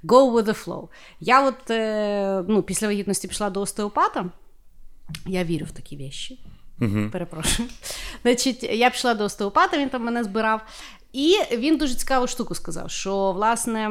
go 0.03 0.31
with 0.31 0.45
the 0.45 0.65
flow. 0.65 0.87
Я 1.19 1.47
от 1.47 1.71
е, 1.71 2.43
ну, 2.47 2.61
після 2.63 2.87
вагітності 2.87 3.27
пішла 3.27 3.49
до 3.49 3.61
остеопата. 3.61 4.25
Я 5.25 5.43
вірю 5.43 5.65
в 5.65 5.71
такі 5.71 5.97
вещі. 5.97 6.39
Угу. 6.81 7.09
Перепрошую. 7.11 7.69
Значить, 8.21 8.63
я 8.63 8.89
пішла 8.89 9.13
до 9.13 9.23
остеопата, 9.23 9.77
він 9.77 9.89
там 9.89 10.03
мене 10.03 10.23
збирав. 10.23 10.61
І 11.13 11.35
він 11.51 11.77
дуже 11.77 11.95
цікаву 11.95 12.27
штуку 12.27 12.55
сказав: 12.55 12.91
що 12.91 13.31
власне 13.31 13.89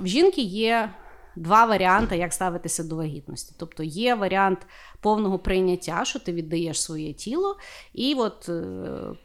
в 0.00 0.06
жінки 0.06 0.40
є 0.40 0.90
два 1.36 1.64
варіанти, 1.64 2.16
як 2.16 2.32
ставитися 2.32 2.84
до 2.84 2.96
вагітності. 2.96 3.54
Тобто 3.58 3.82
є 3.82 4.14
варіант 4.14 4.58
повного 5.00 5.38
прийняття, 5.38 6.04
що 6.04 6.18
ти 6.18 6.32
віддаєш 6.32 6.82
своє 6.82 7.12
тіло, 7.12 7.56
і 7.94 8.14
от 8.14 8.48
е, 8.48 8.62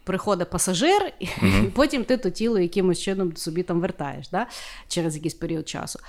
приходить 0.03 0.50
пасажир, 0.50 1.13
і 1.19 1.25
mm-hmm. 1.25 1.71
потім 1.75 2.03
ти 2.03 2.17
то 2.17 2.29
тіло 2.29 2.59
якимось 2.59 3.00
чином 3.00 3.38
собі 3.38 3.63
там 3.63 3.81
вертаєш 3.81 4.29
да, 4.29 4.47
через 4.88 5.15
якийсь 5.15 5.33
період 5.33 5.69
часу. 5.69 6.00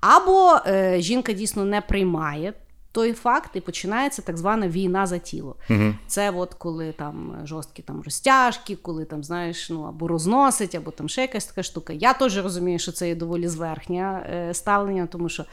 Або 0.00 0.58
е, 0.66 0.96
жінка 1.00 1.32
дійсно 1.32 1.64
не 1.64 1.80
приймає 1.80 2.54
той 2.92 3.12
факт, 3.12 3.50
і 3.54 3.60
починається 3.60 4.22
так 4.22 4.38
звана 4.38 4.68
війна 4.68 5.06
за 5.06 5.18
тіло. 5.18 5.56
Угу. 5.70 5.94
Це 6.06 6.30
от 6.30 6.54
коли 6.54 6.92
там 6.92 7.36
жорсткі 7.44 7.82
там 7.82 8.02
розтяжки, 8.02 8.76
коли 8.76 9.04
там 9.04 9.24
знаєш, 9.24 9.70
ну 9.70 9.82
або 9.82 10.08
розносить, 10.08 10.74
або 10.74 10.90
там 10.90 11.08
ще 11.08 11.20
якась 11.20 11.46
така 11.46 11.62
штука. 11.62 11.92
Я 11.92 12.12
теж 12.12 12.44
розумію, 12.44 12.78
що 12.78 12.92
це 12.92 13.08
є 13.08 13.14
доволі 13.14 13.48
зверхнє 13.48 14.26
е, 14.32 14.54
ставлення, 14.54 15.06
тому 15.06 15.28
що 15.28 15.44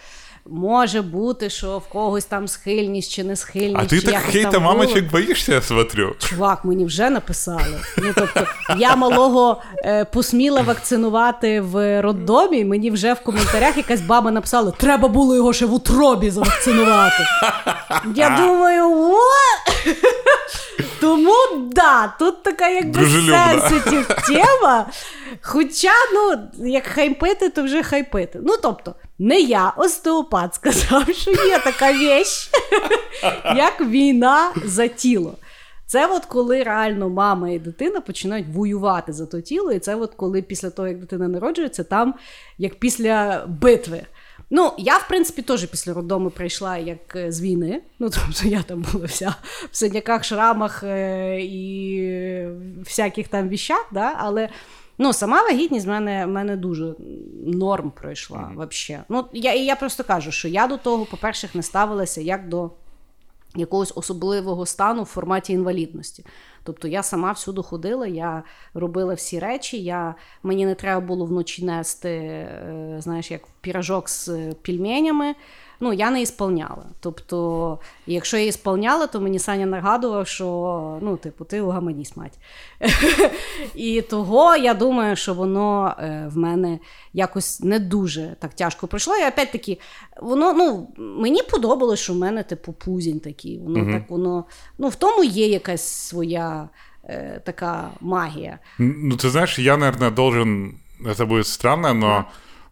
може 0.46 1.02
бути, 1.02 1.50
що 1.50 1.78
в 1.78 1.90
когось 1.90 2.26
там 2.26 2.48
схильність 2.48 3.12
чи 3.12 3.24
не 3.24 3.36
схильність. 3.36 3.76
А 3.84 3.86
ти 3.86 4.02
так 4.02 4.16
хейта 4.22 4.60
мамочок 4.60 5.04
боїшся, 5.12 5.54
я 5.54 5.62
смотрю. 5.62 6.16
Чувак, 6.20 6.66
мені 6.66 6.86
вже 6.86 7.10
написали. 7.10 7.80
Ну, 7.98 8.14
тобто, 8.16 8.48
Я 8.78 8.96
малого 8.96 9.62
е, 9.78 10.06
посміла 10.06 10.62
вакцинувати 10.62 11.62
в 11.62 12.02
роддомі, 12.02 12.66
мені 12.66 12.92
вже 12.92 13.14
в 13.14 13.20
коментарях 13.20 13.78
якась 13.78 14.02
баба 14.02 14.32
написала: 14.32 14.72
треба 14.72 15.08
було 15.08 15.36
його 15.36 15.54
ще 15.54 15.66
в 15.66 15.74
утробі 15.74 16.30
завакцинувати. 16.30 17.24
Я 18.16 18.30
думаю, 18.30 18.84
what? 18.84 20.06
Тому 21.00 21.34
да, 21.72 22.14
тут 22.20 22.44
така 22.44 22.70
якби 22.70 23.06
сенситив 23.06 24.08
тема. 24.28 24.86
Хоча, 25.42 25.94
ну, 26.14 26.38
як 26.68 26.88
хайпити, 26.88 27.50
то 27.50 27.64
вже 27.64 27.84
хайпити. 27.84 28.40
Ну, 28.44 28.56
тобто, 28.62 28.96
не 29.20 29.40
я, 29.40 29.70
остеопат 29.70 30.56
сказав, 30.56 31.04
що 31.16 31.32
є 31.32 31.60
така 31.60 31.92
вещь, 31.92 32.50
як 33.56 33.82
війна 33.82 34.52
за 34.66 34.88
тіло. 34.88 35.34
Це 35.86 36.08
от 36.08 36.26
коли 36.26 36.64
реально 36.64 37.10
мама 37.10 37.50
і 37.50 37.60
дитина 37.60 38.02
починають 38.02 38.48
воювати 38.54 39.14
за 39.14 39.26
то 39.26 39.42
тіло, 39.42 39.72
і 39.72 39.80
це 39.80 39.96
от 39.96 40.14
коли 40.16 40.42
після 40.42 40.70
того, 40.70 40.88
як 40.88 41.00
дитина 41.00 41.28
народжується, 41.28 41.84
там 41.84 42.14
як 42.58 42.76
після 42.76 43.46
битви. 43.48 44.02
Ну, 44.50 44.74
я, 44.78 44.98
в 44.98 45.08
принципі, 45.08 45.42
теж 45.42 45.66
після 45.66 45.94
роддому 45.94 46.30
прийшла 46.30 46.78
як 46.78 47.16
е, 47.16 47.32
з 47.32 47.42
війни. 47.42 47.82
Ну, 48.00 48.10
тобто 48.10 48.48
я 48.48 48.64
там 48.64 48.86
була 48.92 49.06
вся 49.06 49.36
в 49.72 49.78
синяках, 49.78 50.24
шрамах 50.24 50.84
е- 50.84 51.42
і 51.42 52.48
всяких 52.86 53.28
там 53.28 53.50
віщах, 53.50 53.86
да? 53.92 54.16
але 54.18 54.50
ну, 54.98 55.14
сама 55.14 55.42
вагітність 55.42 55.86
в 55.86 55.90
мене 55.90 56.26
в 56.26 56.30
мене 56.30 56.58
дуже 56.58 56.94
норм 57.46 57.92
пройшла. 57.92 58.38
Mm-hmm. 58.38 58.56
Вообще. 58.56 59.04
Ну, 59.10 59.26
я, 59.34 59.56
я 59.56 59.76
просто 59.76 60.04
кажу, 60.04 60.32
що 60.32 60.48
я 60.48 60.68
до 60.68 60.78
того, 60.78 61.06
по-перше, 61.06 61.50
не 61.54 61.64
ставилася 61.64 62.22
як 62.22 62.50
до 62.50 62.72
якогось 63.56 63.94
особливого 63.96 64.66
стану 64.66 65.04
в 65.04 65.06
форматі 65.06 65.54
інвалідності. 65.54 66.26
Тобто 66.70 66.88
я 66.88 67.04
сама 67.04 67.32
всюди 67.32 67.62
ходила, 67.62 68.08
я 68.08 68.44
робила 68.74 69.14
всі 69.14 69.40
речі. 69.40 69.84
Я, 69.84 70.16
Мені 70.44 70.66
не 70.66 70.76
треба 70.76 71.02
було 71.02 71.26
вночі 71.26 71.66
нести, 71.66 72.10
е, 72.10 72.96
знаєш, 73.00 73.32
як 73.32 73.42
піражок 73.62 74.10
з 74.10 74.30
пільменями 74.62 75.36
ну, 75.80 75.94
я 75.94 76.12
не 76.12 76.22
ісполняла. 76.22 76.86
Тобто, 77.00 77.80
якщо 78.06 78.38
я 78.38 78.46
ісполняла, 78.46 79.08
то 79.08 79.22
мені 79.22 79.40
Саня 79.40 79.66
нагадував, 79.66 80.28
що 80.28 81.00
ну, 81.02 81.18
типу, 81.18 81.46
ти 81.46 81.62
угаманісь, 81.62 82.18
мать. 82.18 82.40
І 83.76 84.02
того 84.02 84.56
я 84.56 84.74
думаю, 84.74 85.16
що 85.16 85.34
воно 85.34 85.96
е, 86.00 86.30
в 86.34 86.38
мене 86.38 86.80
якось 87.14 87.60
не 87.60 87.80
дуже 87.80 88.36
так 88.40 88.54
тяжко 88.54 88.88
пройшло. 88.88 89.18
І 89.18 89.28
опять-таки, 89.28 89.80
воно 90.22 90.54
ну, 90.54 90.88
мені 90.98 91.42
подобалось, 91.44 92.00
що 92.00 92.14
в 92.14 92.18
мене 92.18 92.44
типу 92.44 92.74
пузінь 92.74 93.20
такий. 93.20 93.60
Воно 93.60 93.80
угу. 93.80 93.92
так 93.92 94.10
воно, 94.10 94.46
ну, 94.78 94.88
в 94.88 94.96
тому 94.96 95.24
є 95.24 95.48
якась 95.48 95.88
своя 95.88 96.70
е, 97.04 97.42
така 97.46 97.90
магія. 98.02 98.60
Ну, 98.78 99.18
ти 99.18 99.30
знаєш, 99.30 99.60
я, 99.60 99.78
наверное, 99.78 100.12
должен. 100.12 100.74
Это 101.06 101.26
будет 101.26 101.48
странно, 101.48 101.94
но 101.94 102.26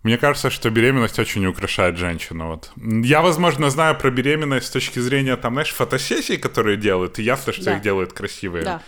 Мне 0.04 0.18
кажется, 0.18 0.50
что 0.50 0.70
беременность 0.70 1.20
очень 1.20 1.46
украшает 1.46 1.98
женщину. 1.98 2.48
Вот. 2.48 2.72
Я, 2.76 3.22
возможно, 3.22 3.70
знаю 3.70 3.98
про 3.98 4.10
беременность 4.10 4.68
с 4.68 4.72
точки 4.72 5.00
зрения, 5.00 5.36
там, 5.36 5.54
знаешь, 5.54 5.74
фотосессий, 5.74 6.38
которые 6.38 6.78
делают, 6.78 7.20
и 7.20 7.24
ясно, 7.24 7.54
что 7.54 7.66
да. 7.66 7.76
их 7.76 7.82
делают 7.82 8.14
красивые. 8.14 8.64
Да. 8.64 8.82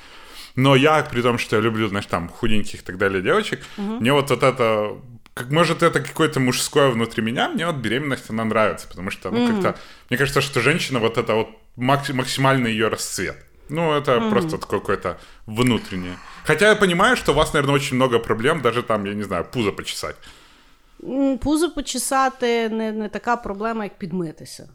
Но 0.56 0.75
я, 0.75 1.01
при 1.04 1.22
том, 1.22 1.38
что 1.38 1.56
я 1.56 1.62
люблю, 1.62 1.88
знаешь, 1.88 2.06
там, 2.06 2.30
худеньких 2.30 2.82
и 2.82 2.84
так 2.84 2.98
далее 2.98 3.22
девочек, 3.22 3.62
угу. 3.78 4.00
мне 4.00 4.13
вот, 4.13 4.30
вот 4.30 4.44
это, 4.44 4.98
как 5.34 5.51
может 5.51 5.84
это 5.84 6.00
какое-то 6.00 6.39
мужское 6.39 6.89
внутри 6.89 7.24
меня, 7.24 7.50
мне 7.50 7.66
вот 7.66 7.75
беременность, 7.75 8.30
она 8.30 8.46
нравится, 8.46 8.88
потому 8.88 9.12
что, 9.12 9.32
ну, 9.32 9.44
угу. 9.44 9.54
как-то, 9.54 9.80
мне 10.10 10.18
кажется, 10.18 10.42
что 10.42 10.62
женщина, 10.62 11.00
вот 11.00 11.18
это 11.18 11.34
вот 11.34 11.50
максимальный 11.75 12.72
ее 12.72 12.88
расцвет. 12.89 13.38
Ну, 13.70 13.94
это 13.94 14.13
mm 14.13 14.30
просто 14.32 14.58
такое 14.58 14.80
какое-то 14.80 15.20
внутреннее. 15.46 16.18
Хотя 16.44 16.70
я 16.70 16.75
понимаю, 16.75 17.16
что 17.16 17.32
у 17.32 17.36
вас, 17.36 17.54
наверное, 17.54 17.75
очень 17.75 17.96
много 17.96 18.20
проблем, 18.20 18.62
даже 18.62 18.82
там, 18.82 19.06
я 19.06 19.13
не 19.13 19.24
знаю, 19.24 19.46
пузо 19.46 19.72
почесать. 19.72 20.16
Пузо 21.39 21.72
почесати 21.72 22.70
не 22.70 22.91
не 22.91 23.10
така 23.10 23.36
проблема, 23.36 23.84
як 23.84 23.98
підмитися. 23.98 24.70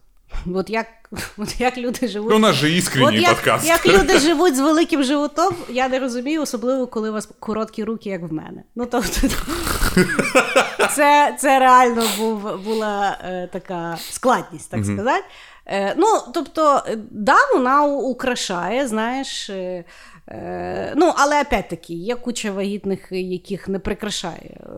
От 0.54 0.70
як 0.70 0.86
от 1.38 1.60
як 1.60 1.78
люди 1.78 2.08
живуть. 2.08 2.30
Ну, 2.30 2.36
у 2.36 2.38
нас 2.38 2.56
же 2.56 2.70
іскренній 2.70 3.20
як, 3.20 3.34
подкаст. 3.34 3.66
Як 3.66 3.86
люди 3.86 4.18
живуть 4.18 4.56
з 4.56 4.60
великим 4.60 5.02
животом, 5.02 5.54
я 5.68 5.88
не 5.88 5.98
розумію, 5.98 6.42
особливо 6.42 6.86
коли 6.86 7.10
у 7.10 7.12
вас 7.12 7.28
короткі 7.38 7.84
руки, 7.84 8.10
як 8.10 8.22
в 8.22 8.32
мене. 8.32 8.62
Ну, 8.74 8.86
тобто, 8.86 9.10
це 10.94 11.36
це 11.40 11.58
реально 11.58 12.04
був, 12.18 12.62
була 12.64 13.18
е, 13.24 13.48
така 13.52 13.98
складність, 14.10 14.70
так 14.70 14.84
сказати. 14.84 15.24
Е, 15.66 15.94
ну, 15.96 16.06
тобто, 16.34 16.82
да, 17.10 17.36
вона 17.54 17.84
украшає, 17.84 18.88
знаєш. 18.88 19.50
Е, 19.50 19.84
Е, 20.30 20.94
ну, 20.96 21.12
але 21.16 21.42
опять-таки, 21.42 21.94
є 21.94 22.14
куча 22.14 22.52
вагітних, 22.52 23.12
яких 23.12 23.68
не 23.68 23.78
прикрашає 23.78 24.60
е, 24.60 24.68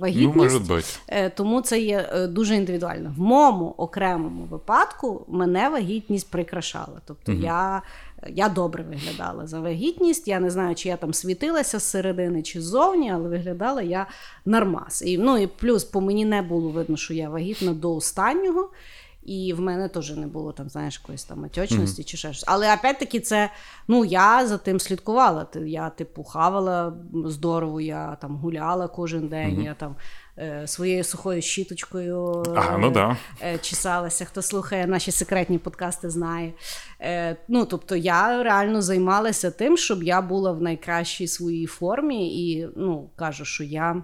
вагітність. 0.00 0.36
Ну, 0.36 0.42
може 0.42 0.58
бути. 0.58 0.84
Е, 1.08 1.30
тому 1.30 1.60
це 1.60 1.80
є 1.80 2.28
дуже 2.28 2.56
індивідуально. 2.56 3.14
В 3.16 3.20
моєму 3.20 3.74
окремому 3.76 4.44
випадку 4.44 5.24
мене 5.28 5.68
вагітність 5.68 6.30
прикрашала. 6.30 7.00
Тобто 7.06 7.32
угу. 7.32 7.40
я 7.40 7.82
я 8.28 8.48
добре 8.48 8.84
виглядала 8.84 9.46
за 9.46 9.60
вагітність. 9.60 10.28
Я 10.28 10.40
не 10.40 10.50
знаю, 10.50 10.74
чи 10.74 10.88
я 10.88 10.96
там 10.96 11.14
світилася 11.14 11.78
з 11.78 11.84
середини 11.84 12.42
чи 12.42 12.60
ззовні, 12.60 13.12
але 13.12 13.28
виглядала 13.28 13.82
я 13.82 14.06
нормас. 14.44 15.02
І, 15.02 15.18
ну, 15.18 15.38
і 15.38 15.46
плюс 15.46 15.84
по 15.84 16.00
мені 16.00 16.24
не 16.24 16.42
було 16.42 16.68
видно, 16.68 16.96
що 16.96 17.14
я 17.14 17.28
вагітна 17.28 17.72
до 17.72 17.96
останнього. 17.96 18.70
І 19.26 19.52
в 19.52 19.60
мене 19.60 19.88
теж 19.88 20.10
не 20.10 20.26
було 20.26 20.52
там, 20.52 20.68
знаєш, 20.68 21.00
якоїсь 21.02 21.24
там 21.24 21.44
отечності 21.44 22.02
mm-hmm. 22.02 22.04
чи 22.04 22.16
ще 22.16 22.32
щось. 22.32 22.44
Але 22.46 22.74
опять-таки, 22.74 23.20
це 23.20 23.50
ну 23.88 24.04
я 24.04 24.46
за 24.46 24.58
тим 24.58 24.80
слідкувала. 24.80 25.46
Я, 25.66 25.90
типу, 25.90 26.24
хавала 26.24 26.92
здорово, 27.24 27.80
я 27.80 28.16
там 28.20 28.36
гуляла 28.36 28.88
кожен 28.88 29.28
день, 29.28 29.56
mm-hmm. 29.56 29.64
я 29.64 29.74
там 29.74 29.96
е, 30.38 30.66
своєю 30.66 31.04
сухою 31.04 31.42
щіточкою 31.42 32.42
ага, 32.56 32.78
ну, 32.78 32.90
да. 32.90 33.16
е, 33.42 33.58
чесалася. 33.58 34.24
Хто 34.24 34.42
слухає 34.42 34.86
наші 34.86 35.10
секретні 35.10 35.58
подкасти, 35.58 36.10
знає. 36.10 36.52
Е, 37.00 37.36
Ну, 37.48 37.64
тобто, 37.64 37.96
я 37.96 38.42
реально 38.42 38.82
займалася 38.82 39.50
тим, 39.50 39.76
щоб 39.76 40.02
я 40.02 40.22
була 40.22 40.52
в 40.52 40.62
найкращій 40.62 41.26
своїй 41.26 41.66
формі, 41.66 42.48
і 42.48 42.68
ну, 42.76 43.10
кажу, 43.16 43.44
що 43.44 43.64
я. 43.64 44.02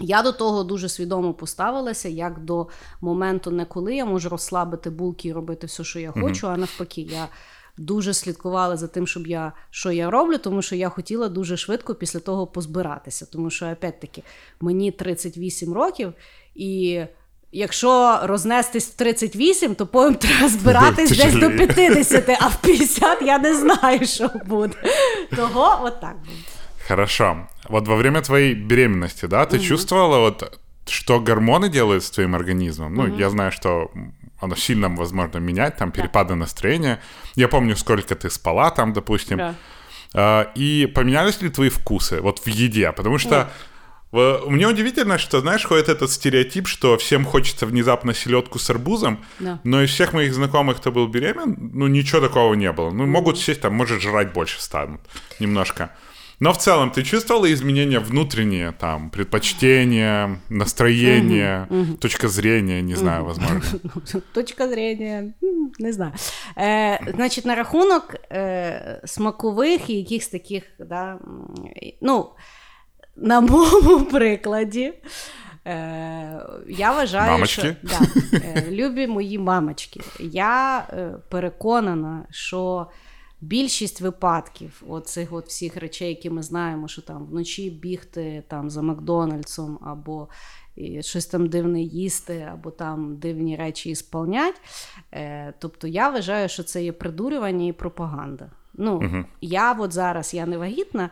Я 0.00 0.22
до 0.22 0.32
того 0.32 0.64
дуже 0.64 0.88
свідомо 0.88 1.34
поставилася, 1.34 2.08
як 2.08 2.44
до 2.44 2.66
моменту, 3.00 3.50
не 3.50 3.64
коли 3.64 3.96
я 3.96 4.04
можу 4.04 4.28
розслабити 4.28 4.90
булки 4.90 5.28
і 5.28 5.32
робити 5.32 5.66
все, 5.66 5.84
що 5.84 5.98
я 5.98 6.12
хочу, 6.12 6.46
mm-hmm. 6.46 6.52
а 6.52 6.56
навпаки, 6.56 7.00
я 7.00 7.28
дуже 7.78 8.14
слідкувала 8.14 8.76
за 8.76 8.88
тим, 8.88 9.06
щоб 9.06 9.26
я 9.26 9.52
що 9.70 9.92
я 9.92 10.10
роблю, 10.10 10.38
тому 10.38 10.62
що 10.62 10.76
я 10.76 10.88
хотіла 10.88 11.28
дуже 11.28 11.56
швидко 11.56 11.94
після 11.94 12.20
того 12.20 12.46
позбиратися. 12.46 13.26
Тому 13.32 13.50
що, 13.50 13.66
опять-таки, 13.66 14.22
мені 14.60 14.90
38 14.90 15.72
років, 15.72 16.12
і 16.54 17.00
якщо 17.52 18.20
рознестись 18.22 18.88
в 18.88 18.94
38, 18.94 19.74
то 19.74 19.86
потім 19.86 20.14
треба 20.28 20.48
збиратись 20.48 21.10
десь 21.10 21.34
до 21.34 21.50
50, 21.50 22.28
а 22.40 22.48
в 22.48 22.56
50 22.62 23.22
я 23.22 23.38
не 23.38 23.54
знаю, 23.54 24.06
що 24.06 24.30
буде. 24.46 24.76
Того 25.36 25.80
от 25.82 26.00
так 26.00 26.16
буде. 26.18 26.55
Хорошо. 26.86 27.48
Вот 27.68 27.88
во 27.88 27.96
время 27.96 28.22
твоей 28.22 28.54
беременности, 28.54 29.26
да, 29.26 29.44
ты 29.46 29.56
угу. 29.56 29.64
чувствовала 29.64 30.18
вот, 30.18 30.60
что 30.86 31.18
гормоны 31.20 31.68
делают 31.68 32.04
с 32.04 32.10
твоим 32.10 32.34
организмом? 32.34 32.94
Ну, 32.94 33.04
угу. 33.04 33.16
я 33.16 33.28
знаю, 33.30 33.50
что 33.50 33.90
оно 34.38 34.54
сильно, 34.54 34.88
возможно, 34.88 35.38
менять, 35.38 35.76
там, 35.76 35.90
перепады 35.90 36.30
да. 36.30 36.36
настроения. 36.36 37.00
Я 37.34 37.48
помню, 37.48 37.76
сколько 37.76 38.14
ты 38.14 38.30
спала 38.30 38.70
там, 38.70 38.92
допустим. 38.92 39.38
Да. 39.38 39.54
А, 40.14 40.52
и 40.54 40.86
поменялись 40.86 41.40
ли 41.42 41.48
твои 41.48 41.70
вкусы 41.70 42.20
вот 42.20 42.38
в 42.38 42.46
еде? 42.46 42.92
Потому 42.92 43.18
что... 43.18 43.50
Мне 44.12 44.66
удивительно, 44.68 45.18
что, 45.18 45.40
знаешь, 45.40 45.64
ходит 45.64 45.88
этот 45.88 46.10
стереотип, 46.10 46.68
что 46.68 46.96
всем 46.96 47.24
хочется 47.24 47.66
внезапно 47.66 48.14
селедку 48.14 48.58
с 48.58 48.70
арбузом, 48.70 49.24
Да. 49.40 49.60
но 49.64 49.82
из 49.82 49.90
всех 49.90 50.12
моих 50.12 50.32
знакомых, 50.32 50.76
кто 50.78 50.92
был 50.92 51.08
беремен, 51.08 51.56
ну, 51.74 51.88
ничего 51.88 52.20
такого 52.20 52.54
не 52.54 52.70
было. 52.72 52.90
Ну, 52.90 53.04
могут 53.04 53.36
сесть 53.38 53.60
там, 53.60 53.74
может, 53.74 54.00
жрать 54.00 54.32
больше 54.32 54.62
станут 54.62 55.00
немножко. 55.40 55.90
Но 56.40 56.52
в 56.52 56.58
целом, 56.58 56.90
ты 56.90 57.02
чувствовала 57.02 57.50
изменения 57.52 57.98
внутренние, 57.98 58.72
там, 58.72 59.10
предпочтения, 59.10 60.38
настроение, 60.50 61.66
точка 62.00 62.28
зрения, 62.28 62.82
не 62.82 62.94
знаю, 62.94 63.24
возможно. 63.24 63.62
Точка 64.32 64.68
зрення, 64.68 65.32
не 65.78 65.92
знаю. 65.92 66.12
Е, 66.58 67.12
значить, 67.14 67.44
на 67.44 67.54
рахунок 67.54 68.16
е, 68.32 69.00
смакових 69.04 69.90
і 69.90 69.94
якихось 69.94 70.28
таких, 70.28 70.62
да, 70.78 71.18
ну, 72.00 72.30
на 73.16 73.40
моєму 73.40 74.04
прикладі. 74.10 74.92
Е, 75.66 76.46
я 76.68 76.92
вважаю, 76.92 77.32
Мамочки? 77.32 77.76
що 77.86 77.98
да, 78.32 78.38
е, 78.38 78.66
любі 78.70 79.06
мої 79.06 79.38
мамочки. 79.38 80.00
Я 80.20 80.78
е, 80.78 81.14
переконана, 81.28 82.26
що 82.30 82.86
більшість 83.46 84.00
випадків 84.00 84.82
оцих 84.88 85.32
от 85.32 85.46
всіх 85.46 85.76
речей, 85.76 86.08
які 86.08 86.30
ми 86.30 86.42
знаємо, 86.42 86.88
що 86.88 87.02
там 87.02 87.26
вночі 87.26 87.70
бігти 87.70 88.42
там 88.48 88.70
за 88.70 88.82
Макдональдсом 88.82 89.78
або 89.82 90.28
і 90.76 91.02
щось 91.02 91.26
там 91.26 91.48
дивне 91.48 91.82
їсти, 91.82 92.48
або 92.52 92.70
там 92.70 93.16
дивні 93.16 93.56
речі 93.56 93.90
ісполнять. 93.90 94.60
Е, 95.12 95.54
тобто 95.58 95.88
я 95.88 96.08
вважаю, 96.08 96.48
що 96.48 96.62
це 96.62 96.84
є 96.84 96.92
придурювання 96.92 97.66
і 97.66 97.72
пропаганда. 97.72 98.50
Ну, 98.74 99.24
я 99.40 99.72
от 99.72 99.92
зараз 99.92 100.34
я 100.34 100.46
не 100.46 100.58
вагітна. 100.58 101.10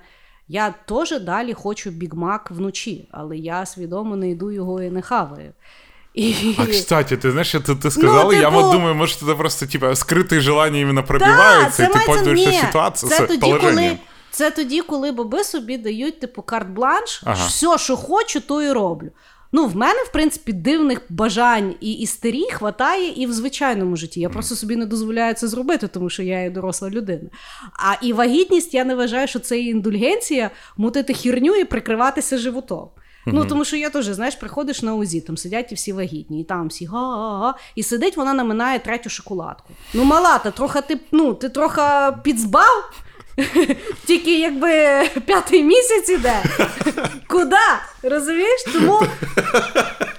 Я 0.49 0.71
теж 0.71 1.21
далі 1.21 1.53
хочу 1.53 1.91
бігмак 1.91 2.51
вночі, 2.51 3.09
але 3.11 3.37
я 3.37 3.67
свідомо 3.67 4.17
не 4.17 4.31
йду 4.31 4.51
його 4.51 4.83
і 4.83 4.91
не 4.91 5.03
хаваю. 5.03 5.53
І... 6.14 6.56
А, 6.58 6.66
кстати, 6.66 7.16
ты 7.16 7.32
знаешь, 7.32 7.56
это 7.56 7.76
ты 7.76 7.92
сказала, 7.92 8.34
я 8.34 8.40
типу- 8.50 8.62
вот 8.62 8.72
думаю, 8.72 8.96
может, 8.96 9.24
это 9.24 9.38
просто, 9.38 9.68
типа, 9.68 9.86
скрытые 9.86 10.40
желания 10.40 10.82
именно 10.82 11.04
пробиваются, 11.04 11.84
и 11.84 11.86
ты 11.86 11.96
мається- 11.96 12.14
пользуешься 12.14 12.50
ні, 12.50 12.58
ситуацией, 12.62 13.10
це 13.10 13.16
с 13.16 13.28
тоді, 13.28 13.40
положением. 13.40 13.76
коли, 13.76 13.98
це 14.32 14.52
тоді, 14.52 14.82
коли 14.82 15.12
баби 15.12 15.44
собі 15.44 15.78
дають, 15.78 16.20
типу, 16.20 16.42
карт-бланш, 16.42 17.22
Ага. 17.26 17.48
все, 17.48 17.78
що 17.78 17.98
хочу, 17.98 18.42
то 18.42 18.62
і 18.62 18.72
роблю. 18.72 19.10
Ну, 19.52 19.66
в 19.66 19.76
мене, 19.76 20.04
в 20.04 20.12
принципі, 20.12 20.54
дивних 20.54 21.02
бажань 21.10 21.76
і 21.82 21.94
істерій 21.94 22.50
хватає 22.52 23.14
і 23.16 23.26
в 23.26 23.34
звичайному 23.34 23.96
житті. 23.96 24.20
Я 24.20 24.30
просто 24.30 24.56
собі 24.56 24.76
не 24.76 24.86
дозволяю 24.86 25.34
це 25.34 25.48
зробити, 25.48 25.88
тому 25.88 26.10
що 26.10 26.24
я 26.24 26.42
є 26.42 26.50
доросла 26.50 26.90
людина. 26.90 27.30
А 27.74 28.06
і 28.06 28.14
вагітність 28.14 28.74
я 28.74 28.86
не 28.86 28.96
вважаю, 28.96 29.28
що 29.28 29.40
це 29.40 29.60
є 29.60 29.70
індульгенція 29.70 30.52
мутити 30.78 31.14
хірню 31.14 31.56
і 31.56 31.64
прикриватися 31.64 32.38
животом. 32.38 32.90
Ну, 33.27 33.45
тому 33.45 33.65
що 33.65 33.77
я 33.77 33.91
теж, 33.91 34.05
знаєш, 34.07 34.35
приходиш 34.35 34.83
на 34.83 34.95
УЗІ, 34.95 35.21
там 35.21 35.37
сидять 35.37 35.73
і 35.73 35.75
всі 35.75 35.93
вагітні, 35.93 36.41
і 36.41 36.45
там 36.45 36.69
всі 36.69 36.87
га-га-га, 36.87 37.55
і 37.75 37.83
сидить, 37.83 38.17
вона 38.17 38.35
наминає 38.35 38.79
третю 38.79 39.11
шоколадку. 39.11 39.73
Ну, 39.95 40.05
мала, 40.05 40.39
та 40.39 40.51
трохи 40.51 40.81
ти, 40.81 41.01
ну, 41.13 41.35
ти 41.35 41.49
трохи 41.49 41.83
підзбав, 42.23 42.91
тільки 44.07 44.41
якби 44.41 45.03
п'ятий 45.27 45.63
місяць 45.63 46.09
іде. 46.09 46.43
Куди? 47.29 47.57
Розумієш? 48.03 48.65
Тому. 48.73 49.03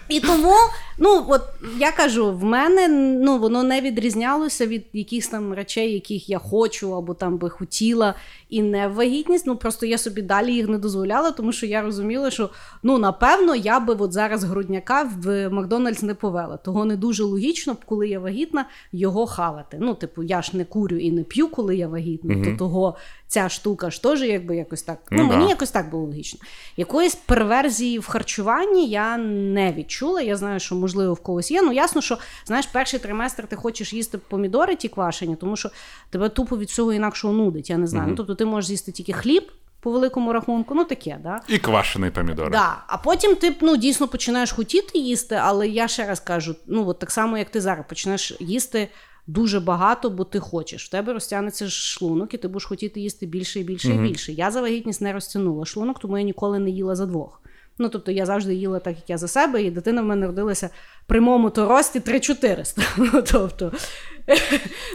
І 0.09 0.19
тому, 0.19 0.55
ну 0.97 1.25
от 1.27 1.41
я 1.79 1.91
кажу, 1.91 2.31
в 2.31 2.43
мене 2.43 2.87
ну 3.21 3.37
воно 3.37 3.63
не 3.63 3.81
відрізнялося 3.81 4.65
від 4.67 4.85
якихось 4.93 5.27
там 5.27 5.53
речей, 5.53 5.93
яких 5.93 6.29
я 6.29 6.39
хочу 6.39 6.95
або 6.95 7.13
там 7.13 7.37
би 7.37 7.49
хотіла, 7.49 8.13
і 8.49 8.61
не 8.61 8.87
вагітність. 8.87 9.47
Ну 9.47 9.55
просто 9.55 9.85
я 9.85 9.97
собі 9.97 10.21
далі 10.21 10.53
їх 10.53 10.67
не 10.67 10.77
дозволяла, 10.77 11.31
тому 11.31 11.51
що 11.51 11.65
я 11.65 11.81
розуміла, 11.81 12.31
що 12.31 12.49
ну 12.83 12.97
напевно 12.97 13.55
я 13.55 13.79
би 13.79 13.95
от 13.99 14.13
зараз 14.13 14.43
грудняка 14.43 15.09
в 15.23 15.49
Макдональдс 15.49 16.01
не 16.03 16.13
повела. 16.13 16.57
Того 16.57 16.85
не 16.85 16.95
дуже 16.95 17.23
логічно, 17.23 17.77
коли 17.85 18.07
я 18.07 18.19
вагітна, 18.19 18.65
його 18.91 19.25
хавати. 19.27 19.77
Ну, 19.81 19.93
типу, 19.93 20.23
я 20.23 20.41
ж 20.41 20.57
не 20.57 20.65
курю 20.65 20.97
і 20.97 21.11
не 21.11 21.23
п'ю, 21.23 21.47
коли 21.47 21.75
я 21.75 21.87
вагітна, 21.87 22.45
то 22.45 22.57
того 22.57 22.95
ця 23.27 23.49
штука 23.49 23.89
ж 23.89 24.03
теж 24.03 24.21
якби 24.21 24.55
якось 24.55 24.83
так. 24.83 24.99
Ну, 25.11 25.23
Ну, 25.23 25.29
мені 25.29 25.43
да. 25.43 25.49
якось 25.49 25.71
так 25.71 25.89
було 25.89 26.03
логічно. 26.05 26.39
Якоїсь 26.77 27.15
перверзії 27.15 27.99
в 27.99 28.07
харчуванні 28.07 28.87
я 28.87 29.17
не 29.17 29.73
відчула. 29.73 30.21
Я 30.21 30.35
знаю, 30.35 30.59
що 30.59 30.75
можливо 30.85 31.13
в 31.13 31.19
когось 31.19 31.51
є. 31.51 31.61
Ну 31.61 31.71
ясно, 31.71 32.01
що 32.01 32.17
знаєш, 32.45 32.65
перший 32.65 32.99
триместр 32.99 33.47
ти 33.47 33.55
хочеш 33.55 33.93
їсти 33.93 34.17
помідори 34.17 34.75
ті 34.75 34.87
квашені, 34.87 35.35
тому 35.35 35.55
що 35.55 35.69
тебе 36.09 36.29
тупо 36.29 36.57
від 36.57 36.69
всього 36.69 36.93
інакшого 36.93 37.33
нудить. 37.33 37.69
Я 37.69 37.77
не 37.77 37.87
знаю. 37.87 38.07
Ну 38.09 38.15
тобто 38.15 38.35
ти 38.35 38.45
можеш 38.45 38.67
з'їсти 38.67 38.91
тільки 38.91 39.13
хліб 39.13 39.51
по 39.79 39.91
великому 39.91 40.33
рахунку, 40.33 40.75
ну 40.75 40.83
таке, 40.83 41.19
да. 41.23 41.41
И 41.49 41.57
квашеные 41.57 42.11
помидоры. 42.11 42.51
Да. 42.51 42.83
А 42.87 42.97
потім 42.97 43.35
ти 43.35 43.55
ну, 43.61 43.77
дійсно 43.77 44.07
починаєш 44.07 44.51
хотіти 44.51 44.99
їсти, 44.99 45.35
але 45.35 45.67
я 45.67 45.87
ще 45.87 46.07
раз 46.07 46.19
кажу: 46.19 46.55
ну 46.67 46.87
от 46.87 46.99
так 46.99 47.11
само, 47.11 47.37
як 47.37 47.49
ти 47.49 47.61
зараз 47.61 47.85
почнеш 47.89 48.33
їсти 48.39 48.87
дуже 49.27 49.59
багато, 49.59 50.09
бо 50.09 50.23
ти 50.23 50.39
хочеш. 50.39 50.85
В 50.85 50.91
тебе 50.91 51.13
розтягнеться 51.13 51.69
шлунок, 51.69 52.33
і 52.33 52.37
ти 52.37 52.47
будеш 52.47 52.65
хотіти 52.65 52.99
їсти 52.99 53.25
більше 53.25 53.59
і 53.59 53.63
більше 53.63 53.89
і 53.89 53.97
більше. 53.97 54.31
Я 54.31 54.51
за 54.51 54.61
вагітність 54.61 55.01
не 55.01 55.13
розтягнула 55.13 55.65
шлунок, 55.65 55.99
тому 55.99 56.17
я 56.17 56.23
ніколи 56.23 56.59
не 56.59 56.69
їла 56.69 56.95
за 56.95 57.05
двох. 57.05 57.41
Ну, 57.77 57.89
тобто 57.89 58.11
я 58.11 58.25
завжди 58.25 58.55
їла 58.55 58.79
так, 58.79 58.95
як 58.95 59.09
я 59.09 59.17
за 59.17 59.27
себе, 59.27 59.61
і 59.63 59.71
дитина 59.71 60.01
в 60.01 60.05
мене 60.05 60.27
родилася 60.27 60.69
при 61.07 61.21
моєму 61.21 61.49
то 61.49 61.67
рості 61.69 61.99
3400. 61.99 62.81
Ну, 62.97 63.23
тобто, 63.31 63.71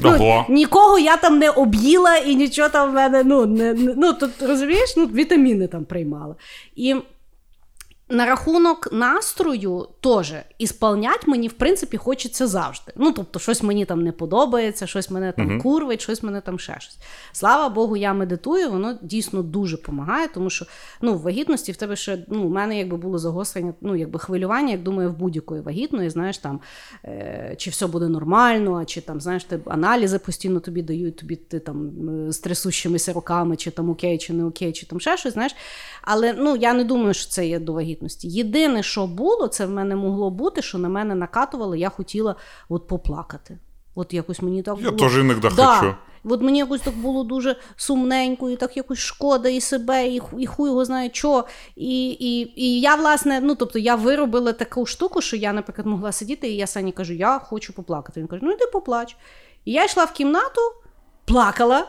ну, 0.02 0.10
нікого 0.48 0.98
я 0.98 1.16
там 1.16 1.38
не 1.38 1.50
об'їла 1.50 2.16
і 2.16 2.34
нічого 2.34 2.68
там 2.68 2.90
в 2.90 2.94
мене, 2.94 3.22
ну, 3.24 3.46
не, 3.46 3.74
не- 3.74 3.94
ну 3.96 4.12
тут 4.12 4.42
розумієш, 4.42 4.94
ну, 4.96 5.06
вітаміни 5.06 5.66
там 5.66 5.84
приймала. 5.84 6.34
І 6.76 6.96
на 8.08 8.26
рахунок 8.26 8.88
настрою 8.92 9.88
теж 10.00 10.34
ісполнять 10.58 11.26
мені, 11.26 11.48
в 11.48 11.52
принципі, 11.52 11.96
хочеться 11.96 12.46
завжди. 12.46 12.92
Ну, 12.96 13.12
тобто, 13.12 13.38
щось 13.38 13.62
мені 13.62 13.84
там 13.84 14.02
не 14.02 14.12
подобається, 14.12 14.86
щось 14.86 15.10
мене 15.10 15.32
там 15.32 15.60
курвить, 15.60 16.00
щось 16.00 16.22
мене 16.22 16.40
там 16.40 16.58
ще 16.58 16.76
щось. 16.78 16.98
Слава 17.32 17.68
Богу, 17.68 17.96
я 17.96 18.14
медитую, 18.14 18.70
воно 18.70 18.98
дійсно 19.02 19.42
дуже 19.42 19.76
допомагає, 19.76 20.28
тому 20.28 20.50
що 20.50 20.66
ну, 21.00 21.14
в 21.14 21.20
вагітності 21.20 21.72
в 21.72 21.76
тебе 21.76 21.96
ще 21.96 22.24
ну, 22.28 22.48
в 22.48 22.50
мене 22.50 22.78
якби 22.78 22.96
було 22.96 23.18
загострення, 23.18 23.74
ну, 23.80 23.96
якби 23.96 24.18
хвилювання, 24.18 24.70
як 24.70 24.82
думаю, 24.82 25.10
в 25.10 25.16
будь-якої 25.16 25.60
вагітної, 25.60 26.10
знаєш, 26.10 26.38
там, 26.38 26.60
е, 27.04 27.54
чи 27.58 27.70
все 27.70 27.86
буде 27.86 28.08
нормально, 28.08 28.78
а 28.82 28.84
чи 28.84 29.00
там, 29.00 29.20
знаєш, 29.20 29.44
ти 29.44 29.60
аналізи 29.66 30.18
постійно 30.18 30.60
тобі 30.60 30.82
дають, 30.82 31.16
тобі 31.16 31.36
ти 31.36 31.58
там 31.58 31.90
е, 32.28 32.32
з 32.32 32.38
трясущимися 32.38 33.12
руками, 33.12 33.56
чи 33.56 33.70
там 33.70 33.90
окей, 33.90 34.18
чи 34.18 34.32
не 34.32 34.44
окей, 34.44 34.72
чи 34.72 34.86
там 34.86 35.00
ще 35.00 35.16
щось, 35.16 35.32
знаєш. 35.32 35.52
Але 36.02 36.32
ну, 36.32 36.56
я 36.56 36.72
не 36.72 36.84
думаю, 36.84 37.14
що 37.14 37.30
це 37.30 37.46
є 37.46 37.58
до 37.58 37.72
вагітності. 37.72 38.28
Єдине, 38.28 38.82
що 38.82 39.06
було, 39.06 39.48
це 39.48 39.66
в 39.66 39.70
мене 39.70 39.89
могло 39.96 40.31
бути, 40.31 40.62
що 40.62 40.79
на 40.79 40.88
мене 40.88 41.14
накатувало, 41.14 41.76
я 41.76 41.88
хотіла 41.88 42.37
от 42.68 42.87
поплакати. 42.87 43.59
От 43.94 44.14
якось 44.14 44.42
мені 44.42 44.62
так 44.62 44.79
Я 44.79 44.90
було. 44.90 45.09
теж 45.09 45.18
іноді 45.18 45.48
да. 45.57 45.66
хочу. 45.66 45.94
От 46.24 46.42
мені 46.42 46.59
якось 46.59 46.81
так 46.81 46.94
було 46.94 47.24
дуже 47.24 47.57
сумненько, 47.76 48.50
і 48.50 48.57
так 48.57 48.76
якось 48.76 48.98
шкода 48.98 49.48
і 49.48 49.61
себе, 49.61 50.09
і, 50.09 50.22
і 50.38 50.46
хуй 50.46 50.68
його 50.68 50.85
знає 50.85 51.11
що. 51.12 51.44
І, 51.76 52.11
і, 52.11 52.61
і 52.62 52.81
я, 52.81 52.94
власне, 52.94 53.40
ну 53.40 53.55
тобто 53.55 53.79
я 53.79 53.94
виробила 53.94 54.53
таку 54.53 54.87
штуку, 54.87 55.20
що 55.20 55.37
я, 55.37 55.53
наприклад, 55.53 55.87
могла 55.87 56.12
сидіти, 56.12 56.48
і 56.48 56.57
я 56.57 56.66
Сані 56.66 56.92
кажу, 56.92 57.12
я 57.12 57.38
хочу 57.38 57.72
поплакати. 57.72 58.20
Він 58.20 58.26
каже, 58.26 58.42
ну 58.44 58.53
йди 58.53 58.66
поплач. 58.72 59.16
І 59.64 59.72
я 59.72 59.85
йшла 59.85 60.05
в 60.05 60.12
кімнату, 60.12 60.61
плакала. 61.24 61.87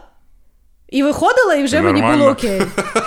І 0.92 1.04
виходила, 1.04 1.56
і 1.56 1.64
вже 1.64 1.82
мені 1.82 2.02
було 2.02 2.32
окей. 2.32 2.62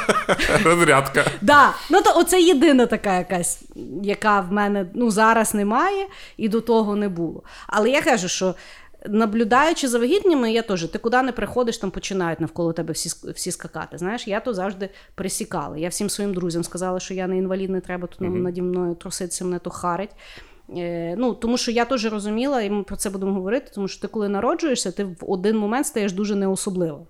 Разрядка. 0.64 1.24
Да. 1.40 1.74
Ну 1.90 2.02
то 2.02 2.12
оце 2.16 2.40
єдина 2.40 2.86
така 2.86 3.18
якась, 3.18 3.62
яка 4.02 4.40
в 4.40 4.52
мене 4.52 4.86
ну, 4.94 5.10
зараз 5.10 5.54
немає 5.54 6.06
і 6.36 6.48
до 6.48 6.60
того 6.60 6.96
не 6.96 7.08
було. 7.08 7.42
Але 7.66 7.90
я 7.90 8.02
кажу, 8.02 8.28
що 8.28 8.54
наблюдаючи 9.08 9.88
за 9.88 9.98
вагітніми, 9.98 10.52
я 10.52 10.62
теж, 10.62 10.84
ти 10.84 10.98
куди 10.98 11.22
не 11.22 11.32
приходиш, 11.32 11.78
там 11.78 11.90
починають 11.90 12.40
навколо 12.40 12.72
тебе 12.72 12.92
всі, 12.92 13.30
всі 13.32 13.50
скакати. 13.50 13.98
Знаєш, 13.98 14.28
я 14.28 14.40
то 14.40 14.54
завжди 14.54 14.90
присікала. 15.14 15.76
Я 15.76 15.88
всім 15.88 16.10
своїм 16.10 16.34
друзям 16.34 16.64
сказала, 16.64 17.00
що 17.00 17.14
я 17.14 17.26
не 17.26 17.38
інвалід, 17.38 17.70
не 17.70 17.80
треба 17.80 18.06
тут 18.06 18.20
mm 18.20 18.42
наді 18.42 18.62
мною 18.62 18.94
труситися, 18.94 19.44
мене 19.44 19.58
то 19.58 19.70
харить. 19.70 20.10
Е, 20.76 21.14
ну, 21.18 21.34
тому 21.34 21.58
що 21.58 21.70
я 21.70 21.84
теж 21.84 22.12
розуміла, 22.12 22.62
і 22.62 22.70
ми 22.70 22.82
про 22.82 22.96
це 22.96 23.10
будемо 23.10 23.32
говорити, 23.32 23.70
тому 23.74 23.88
що 23.88 24.00
ти, 24.00 24.08
коли 24.08 24.28
народжуєшся, 24.28 24.92
ти 24.92 25.04
в 25.04 25.16
один 25.20 25.56
момент 25.56 25.86
стаєш 25.86 26.12
дуже 26.12 26.34
неособлива. 26.34 27.00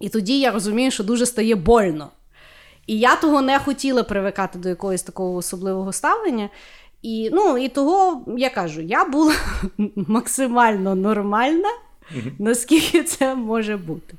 І 0.00 0.08
тоді 0.08 0.40
я 0.40 0.50
розумію, 0.52 0.90
що 0.90 1.04
дуже 1.04 1.26
стає 1.26 1.54
больно. 1.54 2.08
І 2.86 2.98
я 2.98 3.16
того 3.16 3.42
не 3.42 3.58
хотіла 3.58 4.02
привикати 4.02 4.58
до 4.58 4.68
якогось 4.68 5.02
такого 5.02 5.34
особливого 5.34 5.92
ставлення. 5.92 6.48
І, 7.02 7.30
ну, 7.32 7.58
і 7.58 7.68
того, 7.68 8.24
я 8.38 8.50
кажу, 8.50 8.80
я 8.80 9.04
була 9.04 9.34
максимально 9.96 10.94
нормальна, 10.94 11.68
наскільки 12.38 13.02
це 13.02 13.34
може 13.34 13.76
бути. 13.76 14.14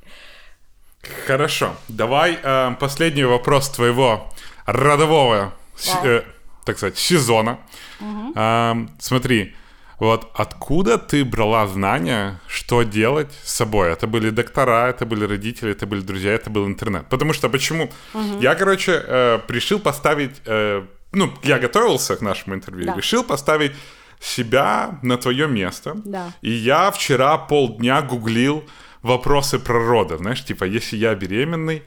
Хорошо. 1.27 1.71
Давай 1.89 2.37
э, 2.43 2.75
последний 2.79 3.25
вопрос 3.25 3.69
твоего 3.69 4.29
родового, 4.65 5.51
с- 5.77 5.93
Да. 6.03 6.09
э, 6.09 6.21
так 6.65 6.77
сказать, 6.77 6.97
сезона. 6.97 7.57
Эм, 8.35 8.87
смотри, 8.99 9.53
Вот 10.02 10.30
откуда 10.34 10.98
ты 10.98 11.24
брала 11.24 11.66
знания, 11.68 12.40
что 12.48 12.82
делать 12.82 13.30
с 13.44 13.52
собой? 13.52 13.92
Это 13.92 14.08
были 14.08 14.30
доктора, 14.30 14.88
это 14.88 15.06
были 15.06 15.24
родители, 15.26 15.70
это 15.70 15.86
были 15.86 16.00
друзья, 16.00 16.32
это 16.32 16.50
был 16.50 16.66
интернет. 16.66 17.08
Потому 17.08 17.32
что 17.32 17.48
почему? 17.48 17.88
Я, 18.40 18.56
короче, 18.56 19.00
э, 19.06 19.38
решил 19.48 19.78
поставить... 19.78 20.42
э, 20.46 20.82
ну, 21.12 21.32
я 21.44 21.58
готовился 21.60 22.16
к 22.16 22.20
нашему 22.20 22.54
интервью, 22.56 22.86
Да. 22.86 22.94
решил 22.96 23.22
поставить 23.22 23.72
себя 24.20 24.98
на 25.02 25.16
твое 25.16 25.46
место. 25.46 25.92
Да. 26.04 26.32
И 26.42 26.50
я 26.50 26.90
вчера 26.90 27.38
полдня 27.38 28.02
гуглил 28.02 28.64
вопросы 29.02 29.60
про 29.60 29.78
роды. 29.86 30.16
Знаешь, 30.18 30.44
типа, 30.44 30.64
если 30.64 30.96
я 30.96 31.14
беременный... 31.14 31.82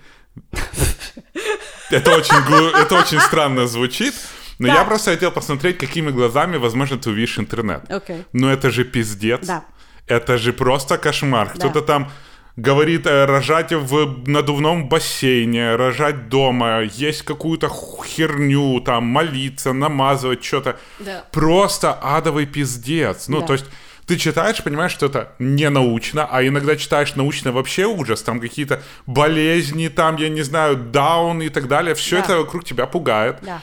Это 1.92 2.16
очень, 2.18 2.42
глу- 2.48 2.72
это 2.82 2.96
очень 2.96 3.20
странно 3.20 3.68
звучит, 3.68 4.14
но 4.60 4.68
Да. 4.68 4.74
я 4.76 4.84
просто 4.86 5.12
хотел 5.12 5.32
посмотреть, 5.32 5.78
какими 5.78 6.12
глазами, 6.12 6.58
возможно, 6.58 6.98
ты 6.98 7.10
увидишь 7.10 7.38
интернет. 7.40 7.84
Окей. 7.92 8.24
Но 8.34 8.52
это 8.52 8.72
же 8.72 8.84
пиздец. 8.84 9.46
Да. 9.48 9.64
Это 10.08 10.38
же 10.38 10.54
просто 10.54 10.98
кошмар. 10.98 11.48
Да. 11.48 11.54
Кто-то 11.70 11.82
там 11.82 12.12
говорит 12.58 13.06
э, 13.06 13.26
рожать 13.26 13.74
в 13.74 14.24
надувном 14.28 14.88
бассейне, 14.88 15.76
рожать 15.76 16.30
дома, 16.30 16.82
есть 16.84 17.24
какую-то 17.24 17.70
херню, 18.06 18.80
там, 18.82 19.04
молиться, 19.06 19.74
намазывать, 19.74 20.44
что-то. 20.44 20.78
Да. 21.00 21.26
Просто 21.32 21.92
адовый 21.94 22.46
пиздец. 22.46 23.28
Ну, 23.28 23.42
Да. 23.42 23.48
то 23.48 23.54
есть 23.54 23.66
ты 24.08 24.18
читаешь, 24.18 24.64
понимаешь, 24.64 24.92
что 24.92 25.08
это 25.08 25.34
не 25.40 25.70
научно, 25.70 26.28
а 26.32 26.46
иногда 26.46 26.76
читаешь 26.78 27.16
научно 27.16 27.52
вообще 27.52 27.86
ужас, 27.88 28.22
там 28.22 28.40
какие-то 28.40 28.82
болезни, 29.08 29.88
там, 29.90 30.16
я 30.18 30.30
не 30.30 30.44
знаю, 30.44 30.76
даун 30.78 31.42
и 31.42 31.50
так 31.50 31.68
далее. 31.68 31.94
Все 31.96 32.18
Да. 32.18 32.22
это 32.24 32.38
вокруг 32.38 32.64
тебя 32.64 32.86
пугает. 32.86 33.38
Да. 33.42 33.62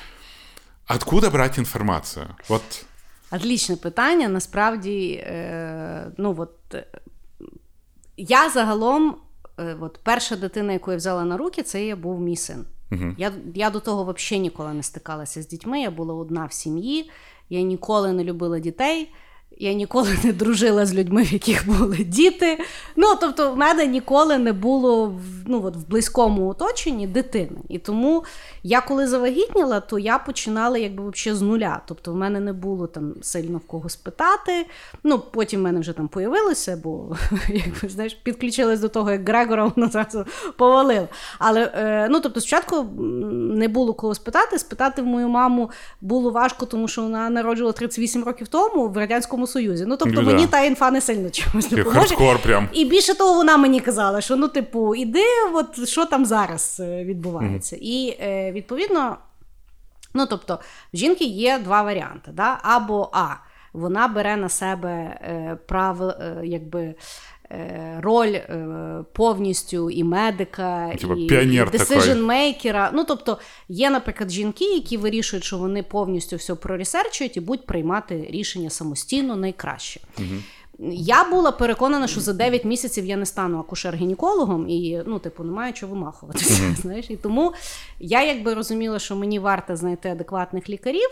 Откуда 0.95 1.31
брать 1.31 1.59
інформацію? 1.59 2.27
От. 2.49 2.87
Отлічне 3.31 3.77
питання. 3.77 4.29
Насправді, 4.29 5.25
е, 5.27 6.13
ну 6.19 6.35
от 6.39 6.75
е, 6.75 6.87
я 8.17 8.51
загалом, 8.51 9.17
е, 9.59 9.77
от 9.81 10.01
перша 10.03 10.37
дитина, 10.37 10.73
яку 10.73 10.91
я 10.91 10.97
взяла 10.97 11.25
на 11.25 11.37
руки, 11.37 11.63
це 11.63 11.85
я 11.85 11.97
був 11.97 12.21
мій 12.21 12.37
син. 12.37 12.65
Я, 13.19 13.33
я 13.55 13.71
до 13.71 13.81
того 13.81 14.13
взагалі 14.13 14.43
ніколи 14.43 14.75
не 14.75 14.83
стикалася 14.83 15.43
з 15.43 15.47
дітьми. 15.49 15.81
Я 15.81 15.91
була 15.91 16.15
одна 16.15 16.45
в 16.47 16.53
сім'ї, 16.53 17.11
я 17.51 17.63
ніколи 17.63 18.13
не 18.13 18.25
любила 18.25 18.59
дітей. 18.59 19.13
Я 19.59 19.73
ніколи 19.73 20.09
не 20.25 20.33
дружила 20.33 20.87
з 20.87 20.95
людьми, 20.95 21.23
в 21.23 21.33
яких 21.33 21.67
були 21.67 21.97
діти. 21.97 22.59
Ну, 22.97 23.07
тобто, 23.21 23.53
в 23.53 23.57
мене 23.57 23.87
ніколи 23.87 24.39
не 24.39 24.53
було 24.53 25.21
ну, 25.47 25.63
от, 25.65 25.77
в 25.77 25.89
близькому 25.89 26.49
оточенні 26.49 27.07
дитини. 27.07 27.57
І 27.69 27.79
тому 27.79 28.25
я 28.63 28.81
коли 28.81 29.07
завагітніла, 29.07 29.81
то 29.81 29.99
я 29.99 30.19
починала 30.19 30.79
якби 30.79 31.11
взагалі 31.11 31.39
з 31.39 31.43
нуля. 31.43 31.81
Тобто, 31.87 32.13
в 32.13 32.17
мене 32.17 32.41
не 32.41 32.53
було 32.53 32.87
там 32.87 33.15
сильно 33.23 33.59
в 33.59 33.67
кого 33.67 33.89
спитати. 33.89 34.67
Ну, 35.05 35.19
потім 35.19 35.61
в 35.61 35.63
мене 35.63 35.81
вже 35.81 35.93
там 35.93 36.09
появилося, 36.09 36.81
бо 36.85 37.17
якби, 37.49 37.89
знаєш, 37.89 38.15
підключилась 38.15 38.81
до 38.81 38.89
того, 38.89 39.11
як 39.11 39.29
Грегора 39.29 39.73
воно 39.77 39.89
зразу 39.89 40.25
повалило. 40.57 41.09
Але 41.39 41.73
е, 41.75 42.09
ну, 42.11 42.21
тобто, 42.21 42.41
спочатку 42.41 42.83
не 43.33 43.69
було 43.69 43.95
кого 43.95 44.15
спитати. 44.15 44.59
Спитати 44.59 45.03
в 45.03 45.07
мою 45.07 45.29
маму 45.29 45.71
було 46.01 46.31
важко, 46.31 46.67
тому 46.67 46.89
що 46.89 47.03
вона 47.03 47.31
народжувала 47.31 47.73
38 47.73 48.25
років 48.25 48.49
тому 48.49 48.89
в 48.89 48.97
Радянському 48.97 49.42
Союзі. 49.47 49.85
Ну, 49.89 49.97
тобто, 49.97 50.23
Ну, 50.23 50.27
мені 50.27 50.47
та 50.47 50.61
інфа 50.61 50.91
не 50.91 51.01
сильно 51.01 51.31
чомусь 51.31 51.69
допоможе. 51.69 52.39
прям. 52.43 52.69
І 52.73 52.85
більше 52.85 53.15
того, 53.15 53.35
вона 53.35 53.57
мені 53.57 53.81
казала, 53.81 54.21
що 54.21 54.37
ну, 54.37 54.49
типу, 54.49 54.95
іди, 54.95 55.25
от 55.55 55.89
що 55.89 56.07
там 56.07 56.27
зараз 56.27 56.81
е, 56.81 57.05
відбувається. 57.05 57.77
І 57.81 58.17
е, 58.21 58.53
відповідно, 58.53 59.17
ну 60.15 60.27
тобто, 60.27 60.59
в 60.95 60.97
жінки 60.97 61.25
є 61.25 61.59
два 61.59 61.83
варіанти: 61.83 62.31
да? 62.35 62.59
або 62.63 63.11
А. 63.13 63.27
Вона 63.73 64.09
бере 64.09 64.37
на 64.37 64.49
себе 64.49 64.89
е, 64.91 65.59
право, 65.67 66.09
е, 66.09 66.41
якби. 66.45 66.95
Е, 67.53 67.99
Роль 68.03 68.33
е, 68.35 69.05
повністю 69.13 69.91
і 69.91 70.05
медика, 70.05 70.93
Типа 71.01 71.15
і, 71.15 71.27
піонер 71.27 71.71
і 71.75 71.79
такий. 71.79 71.97
decision 71.97 72.23
мейкера. 72.23 72.91
Ну 72.95 73.05
тобто 73.05 73.39
є, 73.69 73.91
наприклад, 73.91 74.31
жінки, 74.31 74.65
які 74.65 74.97
вирішують, 74.97 75.45
що 75.45 75.59
вони 75.59 75.83
повністю 75.83 76.37
все 76.37 76.55
проресерчують 76.55 77.37
і 77.37 77.41
будуть 77.41 77.67
приймати 77.67 78.29
рішення 78.31 78.71
самостійно 78.71 79.37
найкраще. 79.37 80.01
Я 80.93 81.25
була 81.25 81.53
переконана, 81.53 82.07
що 82.07 82.21
за 82.21 82.33
9 82.33 82.65
місяців 82.65 83.07
я 83.07 83.17
не 83.17 83.27
стану 83.27 83.59
акушер-гінекологом 83.59 84.69
і 84.69 85.03
ну, 85.07 85.19
типу, 85.19 85.45
немає 85.45 85.73
чого 85.73 85.95
вимахуватися. 85.95 86.75
Знаєш, 86.81 87.07
і 87.11 87.17
тому 87.17 87.53
я 88.01 88.25
якби 88.25 88.55
розуміла, 88.55 88.99
що 88.99 89.17
мені 89.17 89.39
варто 89.39 89.77
знайти 89.77 90.09
адекватних 90.09 90.69
лікарів. 90.69 91.09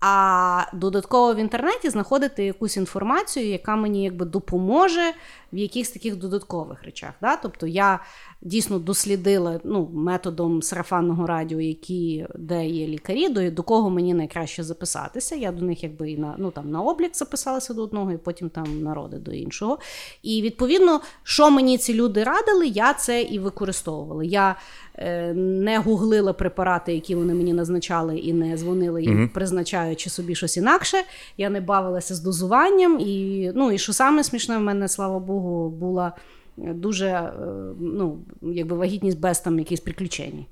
А 0.00 0.64
додатково 0.72 1.34
в 1.34 1.36
інтернеті 1.36 1.90
знаходити 1.90 2.44
якусь 2.44 2.76
інформацію, 2.76 3.46
яка 3.46 3.76
мені 3.76 4.04
якби 4.04 4.26
допоможе 4.26 5.12
в 5.52 5.56
якихось 5.56 5.90
таких 5.90 6.16
додаткових 6.16 6.82
речах. 6.82 7.10
Да? 7.20 7.36
Тобто 7.36 7.66
я 7.66 8.00
дійсно 8.40 8.78
дослідила 8.78 9.60
ну, 9.64 9.90
методом 9.92 10.62
сарафанного 10.62 11.26
радіо, 11.26 11.60
які, 11.60 12.26
де 12.38 12.66
є 12.66 12.86
лікарі, 12.86 13.28
до, 13.28 13.50
до 13.50 13.62
кого 13.62 13.90
мені 13.90 14.14
найкраще 14.14 14.62
записатися. 14.62 15.36
Я 15.36 15.52
до 15.52 15.64
них 15.64 15.82
якби 15.82 16.10
і 16.10 16.18
на, 16.18 16.34
ну, 16.38 16.50
там, 16.50 16.70
на 16.70 16.82
облік 16.82 17.16
записалася 17.16 17.74
до 17.74 17.82
одного, 17.82 18.12
і 18.12 18.16
потім 18.16 18.50
там 18.50 18.82
народи 18.82 19.18
до 19.18 19.32
іншого. 19.32 19.78
І 20.22 20.42
відповідно, 20.42 21.00
що 21.22 21.50
мені 21.50 21.78
ці 21.78 21.94
люди 21.94 22.24
радили, 22.24 22.66
я 22.66 22.94
це 22.94 23.22
і 23.22 23.38
використовувала. 23.38 24.24
Я 24.24 24.56
е, 24.94 25.32
не 25.34 25.78
гуглила 25.78 26.32
препарати, 26.32 26.94
які 26.94 27.14
вони 27.14 27.34
мені 27.34 27.52
назначали, 27.52 28.18
і 28.18 28.32
не 28.32 28.56
дзвонила 28.56 29.00
їм, 29.00 29.28
призначаючи 29.28 30.10
собі 30.10 30.34
щось 30.34 30.56
інакше. 30.56 30.96
Я 31.36 31.50
не 31.50 31.60
бавилася 31.60 32.14
з 32.14 32.20
дозуванням. 32.20 33.00
І, 33.00 33.52
ну, 33.54 33.72
і 33.72 33.78
що 33.78 33.92
саме 33.92 34.24
смішне, 34.24 34.58
в 34.58 34.60
мене, 34.60 34.88
слава 34.88 35.18
Богу, 35.18 35.70
була 35.70 36.12
дуже 36.58 37.06
е, 37.06 37.32
ну, 37.80 38.18
якби 38.42 38.76
вагітність 38.76 39.20
без 39.20 39.40
там 39.40 39.58
якихось 39.58 39.80
приключень. 39.80 40.46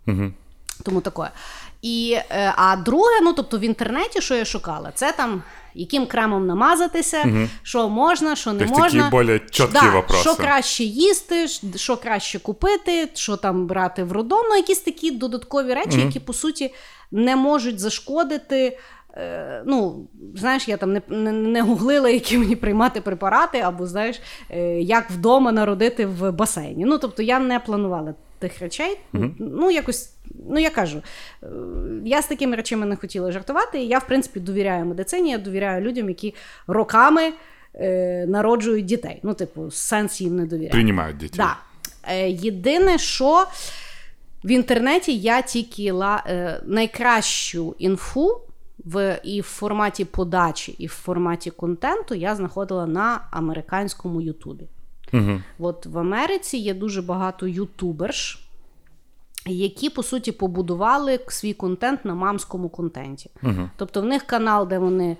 Тому 0.83 1.01
таке. 1.01 1.31
І, 1.83 2.19
е, 2.31 2.53
а 2.57 2.77
друге, 2.77 3.21
ну 3.23 3.33
тобто 3.33 3.59
в 3.59 3.61
інтернеті, 3.61 4.21
що 4.21 4.35
я 4.35 4.45
шукала, 4.45 4.92
це 4.95 5.12
там 5.12 5.42
яким 5.77 6.07
кремом 6.07 6.47
намазатися, 6.47 7.49
що 7.62 7.88
можна, 7.88 8.37
що 8.37 8.53
не 8.53 8.59
такі 8.59 8.81
можна. 8.81 9.11
більш 9.11 9.40
чіткі 9.51 9.73
да. 9.73 10.05
Що 10.21 10.35
краще 10.35 10.85
їсти, 10.85 11.49
що 11.77 11.97
краще 11.97 12.38
купити, 12.38 13.09
що 13.14 13.37
там 13.37 13.66
брати 13.66 14.05
в 14.05 14.12
роддом, 14.12 14.47
ну 14.49 14.57
якісь 14.57 14.81
такі 14.81 15.11
додаткові 15.11 15.75
речі, 15.75 16.01
які 16.01 16.21
по 16.21 16.33
суті 16.33 16.75
не 17.11 17.37
можуть 17.37 17.79
зашкодити. 17.79 18.79
Е, 19.16 19.62
Ну, 19.66 20.07
знаєш, 20.35 20.68
я 20.68 20.76
там 20.76 20.92
не, 20.92 21.02
не, 21.09 21.33
не 21.33 21.62
гуглила, 21.62 22.11
які 22.11 22.38
мені 22.38 22.57
приймати 22.57 23.00
препарати, 23.00 23.61
або 23.61 23.87
знаєш, 23.87 24.20
е, 24.50 24.81
як 24.81 25.11
вдома 25.11 25.52
народити 25.52 26.07
в 26.07 26.31
басейні. 26.31 26.85
Ну, 26.85 26.98
тобто 26.98 27.22
я 27.22 27.38
не 27.38 27.61
планувала 27.61 28.14
тих 28.38 28.61
речей. 28.61 28.98
Ну, 29.38 29.70
якось, 29.70 30.11
ну 30.50 30.59
я 30.59 30.70
кажу, 30.70 31.02
е, 31.42 31.46
я 32.05 32.22
з 32.22 32.26
такими 32.26 32.57
речами 32.57 32.87
не 32.87 32.96
хотіла 32.96 33.33
жартувати. 33.33 33.79
І 33.79 33.87
я, 33.87 33.98
в 33.98 34.07
принципі, 34.07 34.40
довіряю 34.40 34.85
медицині, 34.85 35.31
я 35.31 35.38
довіряю 35.38 35.83
людям, 35.85 36.09
які 36.09 36.35
роками 36.66 37.33
е, 37.74 38.26
народжують 38.29 38.85
дітей. 38.85 39.20
Ну, 39.22 39.35
типу, 39.35 39.70
сенс 39.70 40.20
їм 40.20 40.37
не 40.37 40.46
довіряю. 40.46 40.72
Принимают 40.72 41.16
детей. 41.16 41.37
Да. 41.37 41.57
Е, 42.09 42.31
єдине, 42.31 42.98
що 42.98 43.46
в 44.44 44.50
інтернеті 44.50 45.16
я 45.16 45.42
тільки 45.42 45.92
ла, 45.92 46.22
е, 46.26 46.61
найкращу 46.66 47.74
інфу 47.79 48.40
в, 48.87 49.20
і 49.25 49.40
в 49.40 49.44
форматі 49.44 50.05
подачі, 50.05 50.72
і 50.72 50.87
в 50.87 50.90
форматі 50.90 51.51
контенту 51.51 52.14
я 52.14 52.37
знаходила 52.37 52.87
на 52.87 53.20
американському 53.31 54.20
Ютубі. 54.20 54.68
Угу. 55.12 55.40
От 55.59 55.87
в 55.87 55.99
Америці 55.99 56.57
є 56.57 56.75
дуже 56.75 57.03
багато 57.03 57.46
ютуберш, 57.46 58.49
які 59.46 59.90
по 59.90 60.03
суті 60.03 60.33
побудували 60.33 61.20
свій 61.29 61.53
контент 61.53 62.05
на 62.05 62.14
мамському 62.14 62.68
контенті. 62.68 63.31
Угу. 63.42 63.70
Тобто 63.77 64.03
в 64.03 64.05
них 64.05 64.22
канал, 64.22 64.68
де 64.68 64.79
вони 64.79 65.16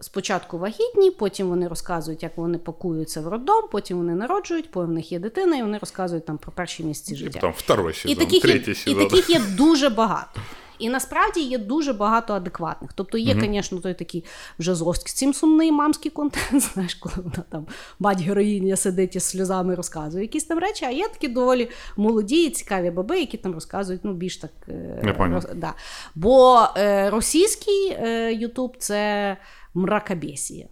спочатку 0.00 0.58
вагітні, 0.58 1.10
потім 1.10 1.48
вони 1.48 1.68
розказують, 1.68 2.22
як 2.22 2.36
вони 2.36 2.58
пакуються 2.58 3.20
в 3.20 3.28
роддом, 3.28 3.64
потім 3.70 3.96
вони 3.98 4.14
народжують, 4.14 4.70
потім 4.70 4.90
в 4.90 4.94
них 4.94 5.12
є 5.12 5.18
дитина, 5.18 5.56
і 5.56 5.62
вони 5.62 5.78
розказують 5.78 6.26
там 6.26 6.38
про 6.38 6.52
перші 6.52 6.84
місяці 6.84 7.14
И 7.14 7.16
життя. 7.16 7.40
потом 7.40 7.52
второй 7.56 7.94
сезон, 7.94 8.12
І 8.12 8.14
таких, 8.14 8.44
є, 8.44 8.52
третий 8.52 8.82
і 8.86 8.94
таких 8.94 9.30
є 9.30 9.40
дуже 9.56 9.88
багато. 9.88 10.40
І 10.78 10.88
насправді 10.88 11.40
є 11.40 11.58
дуже 11.58 11.92
багато 11.92 12.34
адекватних. 12.34 12.92
Тобто 12.92 13.18
є, 13.18 13.36
звісно, 13.40 13.78
той 13.78 13.94
такий 13.94 14.24
вже 14.58 14.74
зовсім 14.74 15.34
сумний 15.34 15.72
мамський 15.72 16.10
контент, 16.10 16.62
знаєш, 16.74 16.94
коли 16.94 17.14
вона 17.16 17.44
там 17.50 17.66
мать 17.98 18.20
героїня 18.20 18.76
сидить 18.76 19.16
із 19.16 19.24
сльозами 19.24 19.74
розказує 19.74 20.24
якісь 20.24 20.44
там 20.44 20.58
речі, 20.58 20.84
а 20.84 20.90
є 20.90 21.08
такі 21.08 21.28
доволі 21.28 21.70
молоді 21.96 22.46
і 22.46 22.50
цікаві 22.50 22.90
баби, 22.90 23.20
які 23.20 23.36
там 23.36 23.54
розказують 23.54 24.00
ну, 24.04 24.12
більш 24.12 24.36
так. 24.36 24.50
е, 24.68 25.00
роз- 25.16 25.54
да. 25.54 25.74
Бо 26.14 26.66
е, 26.76 27.10
російський 27.10 27.90
е, 27.90 28.32
Ютуб 28.32 28.76
це 28.78 29.36
мракобесія. 29.74 30.66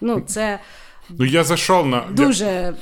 Ну, 0.00 0.20
це 0.20 0.60
Ну, 1.18 1.24
я 1.24 1.44
зайшов 1.44 1.86
на. 1.86 2.04
Дуже 2.10 2.46
е, 2.46 2.74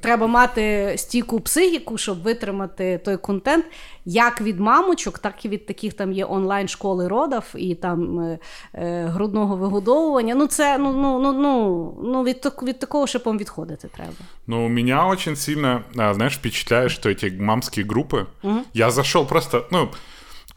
треба 0.00 0.26
мати 0.26 0.94
стійку 0.98 1.40
психіку, 1.40 1.98
щоб 1.98 2.22
витримати 2.22 3.00
той 3.04 3.16
контент, 3.16 3.64
як 4.04 4.40
від 4.40 4.60
мамочок, 4.60 5.18
так 5.18 5.44
і 5.44 5.48
від 5.48 5.66
таких 5.66 5.92
там 5.92 6.12
є 6.12 6.24
онлайн-школи 6.24 7.08
родів 7.08 7.42
і 7.54 7.74
там 7.74 8.20
е, 8.20 8.38
е, 8.74 9.04
грудного 9.04 9.56
вигодовування. 9.56 10.34
Ну, 10.34 10.46
це 10.46 10.78
ну, 10.78 10.92
ну, 10.92 11.20
ну, 11.20 11.32
ну, 11.32 11.94
ну 12.02 12.24
від, 12.24 12.40
так- 12.40 12.62
від 12.62 12.78
такого 12.78 13.06
ще 13.06 13.18
пом 13.18 13.38
відходити 13.38 13.88
треба. 13.96 14.12
Ну, 14.46 14.68
меня 14.68 15.06
очень 15.06 15.36
сильно, 15.36 15.82
знаешь, 15.94 16.36
впечатляет, 16.36 16.90
что 16.90 17.10
эти 17.10 17.40
мамские 17.40 17.86
группы... 17.86 18.26
Я 18.74 18.90
зашел 18.90 19.26
просто, 19.26 19.66
ну, 19.70 19.88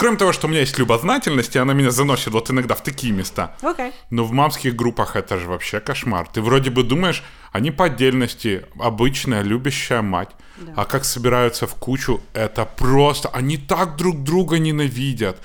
кроме 0.01 0.17
того, 0.17 0.33
что 0.33 0.47
у 0.47 0.51
меня 0.51 0.61
есть 0.61 0.79
любознательность, 0.79 1.57
и 1.57 1.59
она 1.59 1.73
меня 1.73 1.91
заносит 1.91 2.33
вот 2.33 2.51
иногда 2.51 2.75
в 2.75 2.83
такие 2.83 3.13
места. 3.13 3.57
Окей. 3.63 3.93
Но 4.11 4.25
в 4.25 4.33
мамских 4.33 4.75
группах 4.77 5.17
это 5.17 5.39
же 5.39 5.47
вообще 5.49 5.81
кошмар. 5.81 6.29
Ты 6.33 6.41
вроде 6.43 6.71
бы 6.71 6.83
думаешь, 6.83 7.23
они 7.53 7.71
по 7.71 7.87
отдельности 7.87 8.67
обычная 8.79 9.43
любящая 9.43 10.03
мать. 10.03 10.31
А 10.75 10.85
как 10.85 11.05
собираются 11.05 11.67
в 11.67 11.75
кучу, 11.75 12.21
это 12.33 12.65
просто... 12.65 13.29
Они 13.29 13.59
так 13.59 13.97
друг 13.97 14.23
друга 14.23 14.59
ненавидят. 14.59 15.39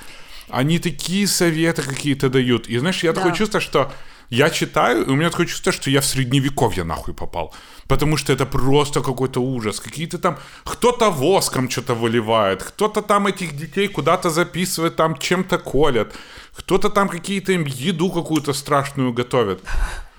Они 0.49 0.79
такие 0.79 1.27
советы 1.27 1.81
какие-то 1.81 2.29
дают. 2.29 2.67
И 2.67 2.77
знаешь, 2.77 3.03
я 3.03 3.11
Да. 3.13 3.21
такое 3.21 3.33
чувство, 3.33 3.59
что 3.59 3.91
я 4.30 4.50
читаю, 4.50 5.04
и 5.06 5.10
у 5.10 5.14
меня 5.16 5.30
такое 5.30 5.46
чувство, 5.46 5.72
что 5.72 5.90
я 5.90 6.00
в 6.00 6.04
средневековье 6.04 6.84
нахуй 6.84 7.14
попал. 7.14 7.52
Потому 7.88 8.16
что 8.16 8.32
это 8.32 8.46
просто 8.46 9.00
какой-то 9.02 9.40
ужас. 9.40 9.80
Какие-то 9.80 10.18
там... 10.18 10.36
Кто-то 10.64 11.10
воском 11.10 11.68
что-то 11.70 11.94
выливает, 11.94 12.62
кто-то 12.62 13.02
там 13.02 13.26
этих 13.26 13.56
детей 13.56 13.88
куда-то 13.88 14.28
записывает, 14.30 14.96
там 14.96 15.16
чем-то 15.16 15.58
колят. 15.58 16.14
Кто-то 16.56 16.88
там 16.90 17.08
какие-то 17.08 17.52
им 17.52 17.64
еду 17.66 18.10
какую-то 18.10 18.52
страшную 18.54 19.12
готовит. 19.12 19.58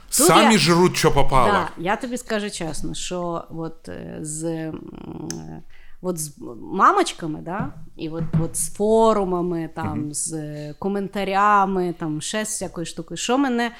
Сами 0.09 0.53
я- 0.53 0.59
жрут, 0.59 0.95
что 0.97 1.11
попало. 1.11 1.47
Да, 1.51 1.69
я 1.77 1.95
тобі 1.95 2.17
скажу 2.17 2.49
чесно, 2.49 2.93
що 2.93 3.43
от 3.49 3.89
е, 3.89 4.17
з, 4.21 4.43
м, 4.43 4.81
е, 5.31 5.61
от 6.01 6.17
з 6.19 6.33
мамочками, 6.73 7.39
да, 7.41 7.73
і 7.97 8.09
от, 8.09 8.23
от 8.43 8.55
з 8.57 8.73
форумами, 8.75 9.69
там, 9.75 10.13
з 10.13 10.33
е, 10.33 10.75
коментарями, 10.79 11.93
там, 11.99 12.21
ще 12.21 12.45
з 12.45 12.47
всякою 12.49 12.85
штукою, 12.85 13.17
що 13.17 13.37
мене. 13.37 13.71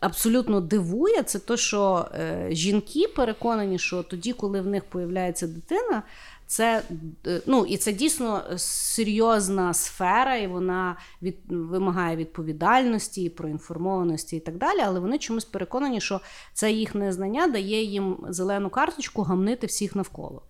Абсолютно 0.00 0.60
дивує, 0.60 1.22
це 1.22 1.38
те, 1.38 1.56
що 1.56 2.08
е, 2.14 2.48
жінки 2.50 3.08
переконані, 3.16 3.78
що 3.78 4.02
тоді, 4.02 4.32
коли 4.32 4.60
в 4.60 4.66
них 4.66 4.84
появляється 4.84 5.46
дитина, 5.46 6.02
це 6.46 6.82
е, 7.26 7.40
ну 7.46 7.66
і 7.66 7.76
це 7.76 7.92
дійсно 7.92 8.42
серйозна 8.56 9.74
сфера, 9.74 10.36
і 10.36 10.46
вона 10.46 10.96
від, 11.22 11.36
вимагає 11.48 12.16
відповідальності, 12.16 13.22
і 13.22 13.28
проінформованості 13.28 14.36
і 14.36 14.40
так 14.40 14.58
далі. 14.58 14.80
Але 14.84 15.00
вони 15.00 15.18
чомусь 15.18 15.44
переконані, 15.44 16.00
що 16.00 16.20
це 16.52 16.72
їхнє 16.72 17.12
знання 17.12 17.46
дає 17.46 17.82
їм 17.82 18.16
зелену 18.28 18.70
карточку 18.70 19.22
гамнити 19.22 19.66
всіх 19.66 19.96
навколо. 19.96 20.42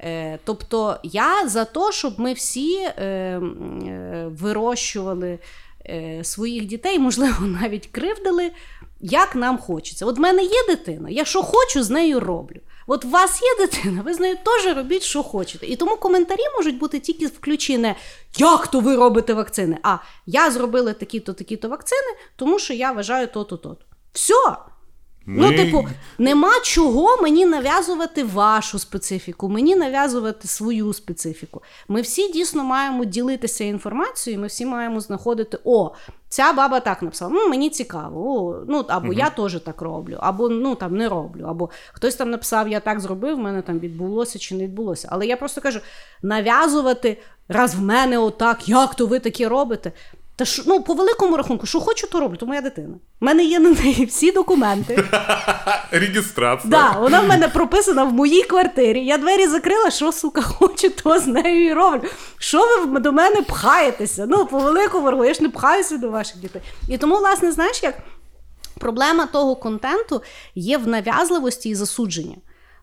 Е, 0.00 0.38
тобто 0.44 1.00
я 1.02 1.48
за 1.48 1.64
те, 1.64 1.92
щоб 1.92 2.20
ми 2.20 2.32
всі 2.32 2.88
вирощували 4.26 5.38
своїх 6.22 6.64
дітей, 6.64 6.98
можливо, 6.98 7.36
навіть 7.62 7.86
кривдили, 7.86 8.50
як 9.00 9.34
нам 9.34 9.58
хочеться. 9.58 10.06
От 10.06 10.18
в 10.18 10.20
мене 10.20 10.42
є 10.42 10.66
дитина, 10.68 11.10
я 11.10 11.24
що 11.24 11.42
хочу, 11.42 11.82
з 11.82 11.90
нею 11.90 12.20
роблю. 12.20 12.60
От 12.86 13.04
у 13.04 13.08
вас 13.08 13.42
є 13.42 13.66
дитина, 13.66 14.02
ви 14.02 14.14
з 14.14 14.20
нею 14.20 14.36
теж 14.44 14.76
робіть, 14.76 15.02
що 15.02 15.22
хочете. 15.22 15.66
І 15.66 15.76
тому 15.76 15.96
коментарі 15.96 16.42
можуть 16.56 16.78
бути 16.78 17.00
тільки 17.00 17.26
включені 17.26 17.78
не 17.78 17.94
як 18.36 18.66
то 18.66 18.80
ви 18.80 18.96
робите 18.96 19.34
вакцини, 19.34 19.78
а 19.82 19.96
я 20.26 20.50
зробила 20.50 20.92
такі-то, 20.92 21.32
такі-то 21.32 21.68
вакцини, 21.68 22.16
тому 22.36 22.58
що 22.58 22.74
я 22.74 22.92
вважаю 22.92 23.26
то-то, 23.26 23.56
то-то. 23.56 23.84
Все. 24.12 24.56
Ну, 25.26 25.56
типу, 25.56 25.88
нема 26.18 26.60
чого 26.62 27.22
мені 27.22 27.46
нав'язувати 27.46 28.24
вашу 28.24 28.78
специфіку, 28.78 29.48
мені 29.48 29.76
нав'язувати 29.76 30.48
свою 30.48 30.92
специфіку. 30.92 31.62
Ми 31.88 32.00
всі 32.00 32.32
дійсно 32.32 32.64
маємо 32.64 33.04
ділитися 33.04 33.64
інформацією, 33.64 34.40
ми 34.40 34.46
всі 34.46 34.66
маємо 34.66 35.00
знаходити: 35.00 35.58
о, 35.64 35.90
ця 36.28 36.52
баба 36.52 36.80
так 36.80 37.02
написала, 37.02 37.32
ну 37.34 37.48
мені 37.48 37.70
цікаво, 37.70 38.38
о, 38.38 38.64
ну 38.68 38.84
або 38.88 39.12
я 39.12 39.30
теж 39.30 39.60
так 39.60 39.82
роблю, 39.82 40.16
або 40.20 40.48
ну 40.48 40.74
там 40.74 40.96
не 40.96 41.08
роблю, 41.08 41.44
або 41.48 41.70
хтось 41.92 42.14
там 42.14 42.30
написав, 42.30 42.68
я 42.68 42.80
так 42.80 43.00
зробив, 43.00 43.36
в 43.36 43.40
мене 43.40 43.62
там 43.62 43.78
відбулося 43.78 44.38
чи 44.38 44.54
не 44.54 44.64
відбулося. 44.64 45.08
Але 45.10 45.26
я 45.26 45.36
просто 45.36 45.60
кажу: 45.60 45.80
нав'язувати 46.22 47.18
раз 47.48 47.74
в 47.74 47.80
мене 47.80 48.18
отак, 48.18 48.68
як 48.68 48.94
то 48.94 49.06
ви 49.06 49.18
таке 49.18 49.48
робите. 49.48 49.92
Та 50.36 50.44
що, 50.44 50.62
ну, 50.66 50.82
по 50.82 50.94
великому 50.94 51.36
рахунку, 51.36 51.66
що 51.66 51.80
хочу, 51.80 52.06
то 52.06 52.20
роблю, 52.20 52.36
то 52.36 52.46
моя 52.46 52.60
дитина. 52.60 52.94
У 53.20 53.24
мене 53.24 53.44
є 53.44 53.58
на 53.58 53.70
неї 53.70 54.04
всі 54.04 54.32
документи. 54.32 55.04
Регистрация. 55.90 56.70
Да, 56.70 56.90
вона 56.90 57.20
в 57.20 57.28
мене 57.28 57.48
прописана 57.48 58.04
в 58.04 58.12
моїй 58.12 58.42
квартирі. 58.42 59.04
Я 59.04 59.18
двері 59.18 59.46
закрила, 59.46 59.90
що 59.90 60.12
сука 60.12 60.42
хочу, 60.42 60.90
то 60.90 61.18
з 61.18 61.26
нею 61.26 61.66
і 61.66 61.72
роблю. 61.72 62.08
Що 62.38 62.86
ви 62.86 63.00
до 63.00 63.12
мене 63.12 63.42
пхаєтеся? 63.42 64.26
Ну, 64.28 64.46
по 64.46 64.58
великому 64.58 65.06
рахунку, 65.06 65.24
я 65.24 65.34
ж 65.34 65.42
не 65.42 65.48
пхаюся 65.48 65.98
до 65.98 66.10
ваших 66.10 66.38
дітей. 66.38 66.62
І 66.88 66.98
тому, 66.98 67.18
власне, 67.18 67.52
знаєш, 67.52 67.82
як 67.82 67.94
проблема 68.78 69.26
того 69.26 69.56
контенту 69.56 70.22
є 70.54 70.78
в 70.78 70.88
нав'язливості 70.88 71.68
і 71.68 71.74
засудженні. 71.74 72.38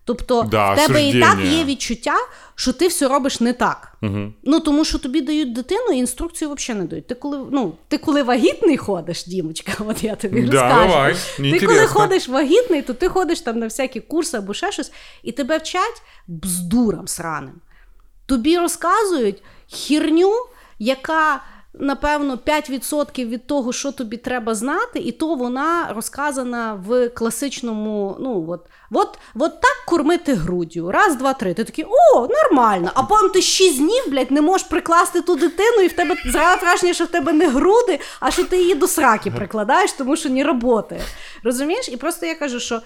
Тобто 0.05 0.47
Да, 0.51 0.73
в 0.73 0.87
тебе 0.87 1.07
і 1.09 1.19
так 1.19 1.39
є 1.39 1.63
відчуття, 1.63 2.15
що 2.55 2.73
ти 2.73 2.87
все 2.87 3.07
робиш 3.07 3.39
не 3.39 3.53
так. 3.53 3.97
Угу. 4.01 4.33
Ну 4.43 4.59
тому 4.59 4.85
що 4.85 4.99
тобі 4.99 5.21
дають 5.21 5.53
дитину, 5.53 5.91
і 5.93 5.97
інструкцію 5.97 6.53
взагалі 6.53 6.81
не 6.83 6.87
дають. 6.89 7.07
Ти 7.07 7.15
коли 7.15 7.47
ну 7.51 7.73
ти 7.87 7.97
коли 7.97 8.23
вагітний 8.23 8.77
ходиш, 8.77 9.25
Дімочка, 9.25 9.71
от 9.87 10.03
я 10.03 10.15
тобі 10.15 10.41
Да, 10.41 10.51
розкажу. 10.51 10.87
давай, 10.89 11.15
ти 11.59 11.65
коли 11.65 11.87
ходиш 11.87 12.27
вагітний, 12.27 12.81
то 12.81 12.93
ти 12.93 13.07
ходиш 13.07 13.41
там 13.41 13.59
на 13.59 13.65
всякі 13.65 13.99
курси 13.99 14.37
або 14.37 14.53
ще 14.53 14.71
щось, 14.71 14.91
і 15.23 15.31
тебе 15.31 15.57
вчать 15.57 16.01
бздурам 16.27 17.07
сраним. 17.07 17.61
Тобі 18.25 18.57
розказують 18.57 19.43
хірню, 19.67 20.33
яка. 20.79 21.43
Напевно, 21.73 22.35
5% 22.35 23.27
від 23.27 23.47
того, 23.47 23.73
що 23.73 23.91
тобі 23.91 24.17
треба 24.17 24.55
знати, 24.55 24.99
і 24.99 25.11
то 25.11 25.35
вона 25.35 25.93
розказана 25.95 26.83
в 26.87 27.09
класичному. 27.09 28.17
Ну 28.19 28.45
от, 28.49 28.65
от, 28.91 29.19
от 29.35 29.61
так 29.61 29.85
кормити 29.87 30.33
груддю. 30.33 30.91
Раз, 30.91 31.15
два, 31.15 31.33
три. 31.33 31.53
Ти 31.53 31.63
такий, 31.63 31.85
о, 31.85 32.27
нормально. 32.27 32.91
А 32.93 33.03
потім 33.03 33.29
ти 33.29 33.41
6 33.41 33.77
днів, 33.77 34.03
блядь, 34.07 34.31
не 34.31 34.41
можеш 34.41 34.67
прикласти 34.67 35.21
ту 35.21 35.35
дитину, 35.35 35.81
і 35.83 35.87
в 35.87 35.93
тебе 35.93 36.15
враження, 36.61 36.93
що 36.93 37.03
в 37.03 37.07
тебе 37.07 37.33
не 37.33 37.47
груди, 37.47 37.99
а 38.19 38.31
що 38.31 38.43
ти 38.43 38.57
її 38.57 38.75
до 38.75 38.87
сраки 38.87 39.31
прикладаєш, 39.31 39.93
тому 39.93 40.15
що 40.15 40.29
не 40.29 40.43
працює. 40.43 41.01
Розумієш? 41.43 41.89
І 41.89 41.97
просто 41.97 42.25
я 42.25 42.35
кажу, 42.35 42.59
що 42.59 42.81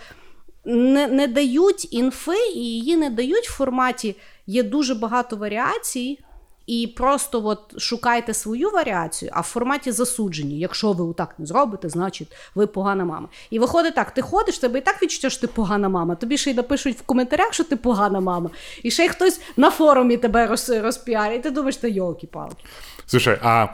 не, 0.65 1.07
не 1.07 1.27
дають 1.27 1.93
інфи, 1.93 2.37
і 2.55 2.59
її 2.59 2.95
не 2.95 3.09
дають 3.09 3.49
в 3.49 3.53
форматі. 3.53 4.15
Є 4.47 4.63
дуже 4.63 4.95
багато 4.95 5.35
варіацій. 5.35 6.19
І 6.66 6.86
просто 6.96 7.46
от 7.46 7.80
шукайте 7.80 8.34
свою 8.34 8.70
варіацію, 8.70 9.30
а 9.34 9.40
в 9.40 9.44
форматі 9.44 9.92
засуджені. 9.92 10.58
Якщо 10.58 10.92
ви 10.92 11.14
так 11.14 11.34
не 11.38 11.46
зробите, 11.46 11.88
значить 11.88 12.28
ви 12.54 12.66
погана 12.66 13.04
мама. 13.04 13.28
І 13.50 13.58
виходить 13.58 13.94
так: 13.94 14.10
ти 14.10 14.22
ходиш, 14.22 14.58
тебе 14.58 14.78
і 14.78 14.82
так 14.82 15.02
відчуття, 15.02 15.30
що 15.30 15.40
ти 15.40 15.46
погана 15.46 15.88
мама. 15.88 16.14
Тобі 16.14 16.38
ще 16.38 16.50
й 16.50 16.54
напишуть 16.54 16.96
в 16.96 17.02
коментарях, 17.02 17.54
що 17.54 17.64
ти 17.64 17.76
погана 17.76 18.20
мама. 18.20 18.50
І 18.82 18.90
ще 18.90 19.04
й 19.04 19.08
хтось 19.08 19.40
на 19.56 19.70
форумі 19.70 20.16
тебе 20.16 20.46
роз, 20.46 20.70
розпіарить, 20.70 21.40
і 21.40 21.42
ти 21.42 21.50
думаєш, 21.50 21.76
ти 21.76 21.90
йолки-палки. 21.90 22.64
Слушай, 23.06 23.38
а 23.42 23.66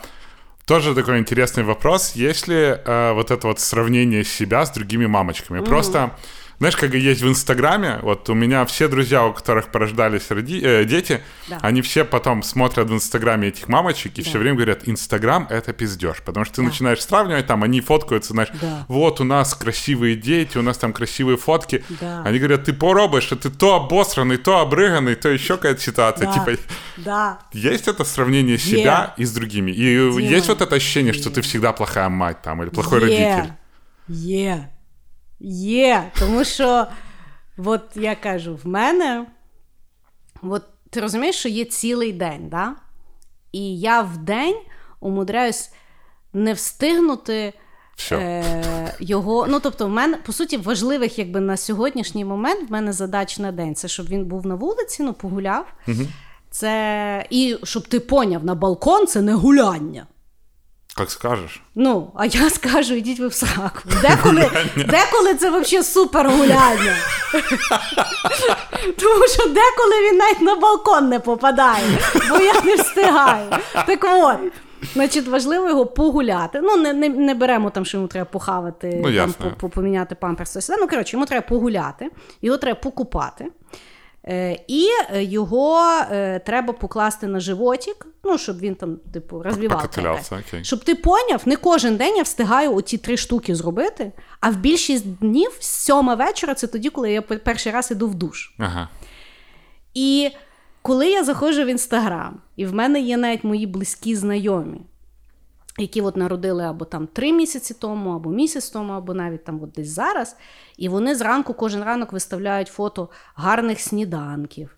тоже 0.66 0.94
такой 0.94 1.18
интересный 1.18 1.64
вопрос. 1.64 2.16
Есть 2.16 2.48
ли 2.48 2.56
э, 2.56 3.12
вот 3.14 3.30
это 3.30 3.48
вот 3.48 3.60
сравнение 3.60 4.24
себя 4.24 4.62
с 4.62 4.70
другими 4.70 5.06
мамочками? 5.06 5.62
Просто, 5.62 6.10
знаешь, 6.61 6.77
как 6.77 6.93
есть 6.93 7.21
в 7.23 7.27
Инстаграме, 7.27 7.97
вот 8.03 8.29
у 8.29 8.35
меня 8.35 8.63
все 8.65 8.87
друзья, 8.87 9.25
у 9.25 9.33
которых 9.33 9.71
порождались 9.71 10.29
роди- 10.29 10.61
э, 10.63 10.85
дети, 10.85 11.21
Да. 11.49 11.57
они 11.63 11.81
все 11.81 12.05
потом 12.05 12.43
смотрят 12.43 12.87
в 12.87 12.93
Инстаграме 12.93 13.47
этих 13.47 13.67
мамочек 13.67 14.19
и 14.19 14.21
все 14.21 14.37
время 14.37 14.57
говорят, 14.57 14.87
Инстаграм— 14.87 15.47
это 15.49 15.73
пиздеж. 15.73 16.17
Потому 16.25 16.45
что 16.45 16.55
ты 16.57 16.61
начинаешь 16.61 17.01
сравнивать, 17.03 17.47
там 17.47 17.63
они 17.63 17.81
фоткаются, 17.81 18.33
знаешь, 18.33 18.49
Да. 18.61 18.85
вот 18.87 19.19
у 19.21 19.23
нас 19.23 19.55
красивые 19.55 20.15
дети, 20.15 20.59
у 20.59 20.61
нас 20.61 20.77
там 20.77 20.93
красивые 20.93 21.37
фотки. 21.37 21.83
Да. 21.99 22.21
Они 22.25 22.37
говорят, 22.37 22.65
ты 22.65 22.73
поробишь, 22.73 23.23
что 23.23 23.35
ты 23.35 23.49
то 23.49 23.73
обосранный, 23.77 24.37
то 24.37 24.59
обрыганный, 24.59 25.15
то 25.15 25.29
еще 25.29 25.55
какая-то 25.57 25.81
ситуация. 25.81 26.27
Да. 26.27 26.33
Типа, 26.33 26.61
Да. 26.97 27.39
есть 27.53 27.87
это 27.87 28.05
сравнение 28.05 28.59
себя 28.59 29.15
и 29.17 29.25
с 29.25 29.31
другими? 29.33 29.71
И 29.71 29.95
Дима. 30.11 30.21
есть 30.21 30.47
вот 30.47 30.61
это 30.61 30.75
ощущение, 30.75 31.13
что 31.13 31.31
ты 31.31 31.41
всегда 31.41 31.71
плохая 31.73 32.09
мать 32.09 32.41
там 32.43 32.61
или 32.61 32.69
плохой 32.69 32.99
Є. 32.99 33.05
родитель? 33.05 33.51
Є. 34.07 34.67
Є. 35.43 36.11
Тому 36.19 36.43
що, 36.43 36.87
от 37.57 37.81
я 37.95 38.15
кажу, 38.15 38.55
в 38.63 38.67
мене, 38.67 39.25
от 40.41 40.63
ти 40.89 41.01
розумієш, 41.01 41.35
що 41.35 41.49
є 41.49 41.65
цілий 41.65 42.13
день, 42.13 42.49
да? 42.49 42.75
і 43.51 43.79
я 43.79 44.01
в 44.01 44.17
день 44.17 44.57
умудряюсь 44.99 45.71
не 46.33 46.53
встигнути. 46.53 47.53
Е, 48.11 48.95
його, 48.99 49.47
ну 49.49 49.59
тобто, 49.59 49.85
в 49.85 49.89
мене 49.89 50.17
по 50.17 50.33
суті 50.33 50.57
важливих, 50.57 51.19
якби 51.19 51.39
на 51.39 51.57
сьогоднішній 51.57 52.25
момент 52.25 52.69
в 52.69 52.71
мене 52.71 52.93
задач 52.93 53.39
на 53.39 53.51
день. 53.51 53.75
Це 53.75 53.87
щоб 53.87 54.07
він 54.07 54.25
був 54.25 54.45
на 54.45 54.55
вулиці, 54.55 55.03
ну 55.03 55.13
погуляв. 55.13 55.73
Це 56.49 57.25
і 57.29 57.57
щоб 57.63 57.87
ти 57.87 57.99
поняв, 57.99 58.45
на 58.45 58.55
балкон 58.55 59.07
це 59.07 59.21
не 59.21 59.33
гуляння. 59.33 60.07
Как 60.95 61.11
скажеш. 61.11 61.61
Ну, 61.75 62.11
а 62.15 62.25
я 62.25 62.49
скажу, 62.49 62.93
ідіть 62.93 63.19
ви 63.19 63.27
в 63.27 63.33
сраку. 63.33 63.79
Деколи, 64.01 64.51
деколи 64.75 65.33
це 65.39 65.49
взагалі 65.49 65.83
супер 65.83 66.29
гуляння. 66.29 66.95
Тому 68.99 69.27
що 69.27 69.43
деколи 69.47 70.09
він 70.11 70.17
навіть 70.17 70.41
на 70.41 70.55
балкон 70.55 71.09
не 71.09 71.19
попадає, 71.19 71.99
бо 72.29 72.37
я 72.37 72.61
не 72.61 72.75
встигаю. 72.75 73.49
Так 73.87 73.99
от. 74.03 74.37
Значить, 74.93 75.27
важливо 75.27 75.69
його 75.69 75.85
погуляти. 75.85 76.61
Ну, 76.63 76.77
не 76.77 76.93
не, 76.93 77.09
не 77.09 77.33
беремо 77.33 77.69
там, 77.69 77.85
що 77.85 77.97
йому 77.97 78.07
треба 78.07 78.25
похавати, 78.25 79.01
Ну, 79.05 79.11
там, 79.15 79.51
по- 79.59 79.69
поміняти 79.69 80.15
памперс. 80.15 80.69
Ну, 80.79 80.87
коротше, 80.87 81.15
йому 81.17 81.25
треба 81.25 81.47
погуляти, 81.47 82.09
його 82.41 82.57
треба 82.57 82.79
покупати. 82.79 83.45
Е, 84.27 84.59
і 84.67 84.87
е, 85.13 85.23
його 85.23 85.81
е, 86.11 86.39
треба 86.39 86.73
покласти 86.73 87.27
на 87.27 87.39
животик, 87.39 88.07
ну, 88.23 88.37
щоб 88.37 88.59
він 88.59 88.75
там, 88.75 88.97
типу, 89.13 89.43
розвивався. 89.43 89.87
Щоб 90.63 90.83
ти 90.83 90.95
поняв, 90.95 91.41
не 91.45 91.55
кожен 91.55 91.97
день 91.97 92.17
я 92.17 92.23
встигаю 92.23 92.75
оці 92.75 92.97
три 92.97 93.17
штуки 93.17 93.55
зробити, 93.55 94.11
а 94.39 94.49
в 94.49 94.55
більшість 94.55 95.17
днів 95.17 95.57
з 95.59 95.67
сьома 95.67 96.15
вечора 96.15 96.53
це 96.53 96.67
тоді, 96.67 96.89
коли 96.89 97.11
я 97.11 97.21
пер- 97.21 97.39
перший 97.39 97.71
раз 97.71 97.91
іду 97.91 98.07
в 98.07 98.15
душ. 98.15 98.53
Ага. 98.57 98.89
І 99.93 100.29
коли 100.81 101.11
я 101.11 101.23
заходжу 101.23 101.63
в 101.63 101.67
інстаграм, 101.67 102.41
і 102.55 102.65
в 102.65 102.73
мене 102.73 102.99
є 102.99 103.17
навіть 103.17 103.43
мої 103.43 103.67
близькі 103.67 104.15
знайомі, 104.15 104.81
які 105.81 106.01
от 106.01 106.17
народили 106.17 106.63
або 106.63 106.85
там 106.85 107.07
три 107.07 107.33
місяці 107.33 107.75
тому, 107.79 108.09
або 108.09 108.29
місяць 108.29 108.69
тому, 108.69 108.93
або 108.93 109.13
навіть 109.13 109.43
там 109.43 109.63
от 109.63 109.71
десь 109.71 109.89
зараз, 109.89 110.35
і 110.77 110.89
вони 110.89 111.15
зранку 111.15 111.53
кожен 111.53 111.83
ранок 111.83 112.13
виставляють 112.13 112.67
фото 112.67 113.09
гарних 113.35 113.79
сніданків, 113.79 114.75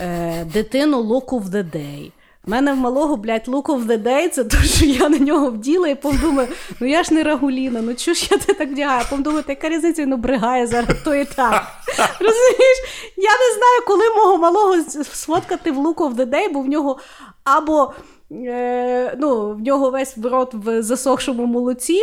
е, 0.00 0.44
дитину 0.44 1.02
look 1.02 1.26
of 1.26 1.44
the 1.44 1.74
day. 1.74 2.12
В 2.44 2.50
мене 2.50 2.72
в 2.72 2.76
малого, 2.76 3.16
блядь, 3.16 3.48
look 3.48 3.62
of 3.62 3.86
the 3.86 4.02
day, 4.02 4.28
це 4.28 4.44
те, 4.44 4.58
що 4.58 4.84
я 4.84 5.08
на 5.08 5.18
нього 5.18 5.50
вділа 5.50 5.88
і 5.88 5.94
подумаю, 5.94 6.48
ну 6.80 6.86
я 6.86 7.02
ж 7.02 7.14
не 7.14 7.22
рагуліна, 7.22 7.82
ну 7.82 7.94
чого 7.94 8.14
ж 8.14 8.28
я 8.30 8.38
тебе 8.38 8.58
так 8.58 8.68
вдягаю? 8.68 9.04
Потім 9.10 9.22
думаю, 9.22 9.42
та 9.42 9.52
яка 9.52 9.68
різниця, 9.68 10.02
він 10.02 10.12
обригає 10.12 10.66
зараз 10.66 10.96
то 11.04 11.14
і 11.14 11.24
так. 11.24 11.66
Розумієш? 12.20 12.78
Я 13.16 13.30
не 13.30 13.54
знаю, 13.54 13.80
коли 13.86 14.10
мого 14.10 14.38
малого 14.38 14.82
сфоткати 15.04 15.70
в 15.70 15.78
look 15.78 15.94
of 15.94 16.14
the 16.14 16.26
day, 16.26 16.52
бо 16.52 16.60
в 16.60 16.68
нього 16.68 16.98
або 17.44 17.92
е, 18.32 19.16
ну, 19.18 19.54
в 19.54 19.60
нього 19.60 19.90
весь 19.90 20.18
рот 20.18 20.54
в 20.54 20.82
засохшому 20.82 21.46
молоці, 21.46 22.00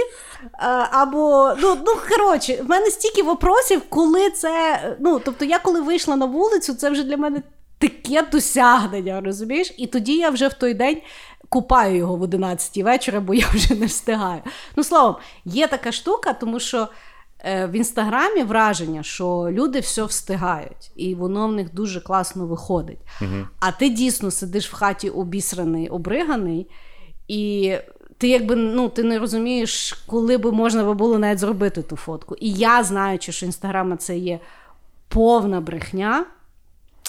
або 0.92 1.54
ну, 1.62 1.78
ну 1.86 1.94
коротше, 2.10 2.64
в 2.64 2.70
мене 2.70 2.86
стільки 2.86 3.24
вопросів, 3.24 3.82
коли 3.90 4.30
це. 4.30 4.80
Ну, 5.00 5.20
тобто, 5.26 5.46
я 5.46 5.60
коли 5.60 5.82
вийшла 5.82 6.16
на 6.16 6.26
вулицю, 6.26 6.74
це 6.74 6.90
вже 6.90 7.04
для 7.04 7.18
мене 7.18 7.42
таке 7.78 8.28
досягнення, 8.32 9.22
розумієш? 9.22 9.74
І 9.78 9.88
тоді 9.88 10.18
я 10.18 10.30
вже 10.30 10.48
в 10.48 10.54
той 10.54 10.74
день. 10.74 10.98
Купаю 11.50 11.96
його 11.96 12.16
в 12.16 12.22
11 12.22 12.78
вечора, 12.78 13.20
бо 13.20 13.34
я 13.34 13.46
вже 13.54 13.76
не 13.76 13.86
встигаю. 13.86 14.42
Ну, 14.76 14.84
словом, 14.84 15.16
є 15.46 15.68
така 15.68 15.92
штука, 15.92 16.34
тому 16.34 16.60
що 16.60 16.78
е, 16.82 16.88
в 17.44 17.72
інстаграмі 17.72 18.44
враження, 18.44 19.04
що 19.04 19.48
люди 19.52 19.80
все 19.80 20.04
встигають, 20.04 20.92
і 20.96 21.16
воно 21.16 21.48
в 21.48 21.52
них 21.52 21.74
дуже 21.74 22.02
класно 22.02 22.46
виходить. 22.46 23.00
А 23.60 23.72
ти 23.72 23.90
дійсно 23.90 24.32
сидиш 24.32 24.70
в 24.72 24.74
хаті 24.74 25.10
обісраний, 25.10 25.90
обриганий, 25.90 26.68
і 27.28 27.74
ти 28.18 28.28
якби 28.28 28.56
ну, 28.56 28.90
ти 28.90 29.04
не 29.04 29.20
розумієш, 29.20 29.94
коли 30.08 30.38
би 30.38 30.52
можна 30.52 30.84
би 30.84 30.94
було 30.94 31.20
навіть 31.20 31.40
зробити 31.40 31.82
ту 31.82 31.96
фотку. 31.96 32.36
І 32.36 32.52
я, 32.52 32.84
знаючи, 32.84 33.32
що 33.32 33.46
інстаграма 33.46 33.98
це 33.98 34.18
є 34.18 34.40
повна 35.08 35.62
брехня, 35.62 36.26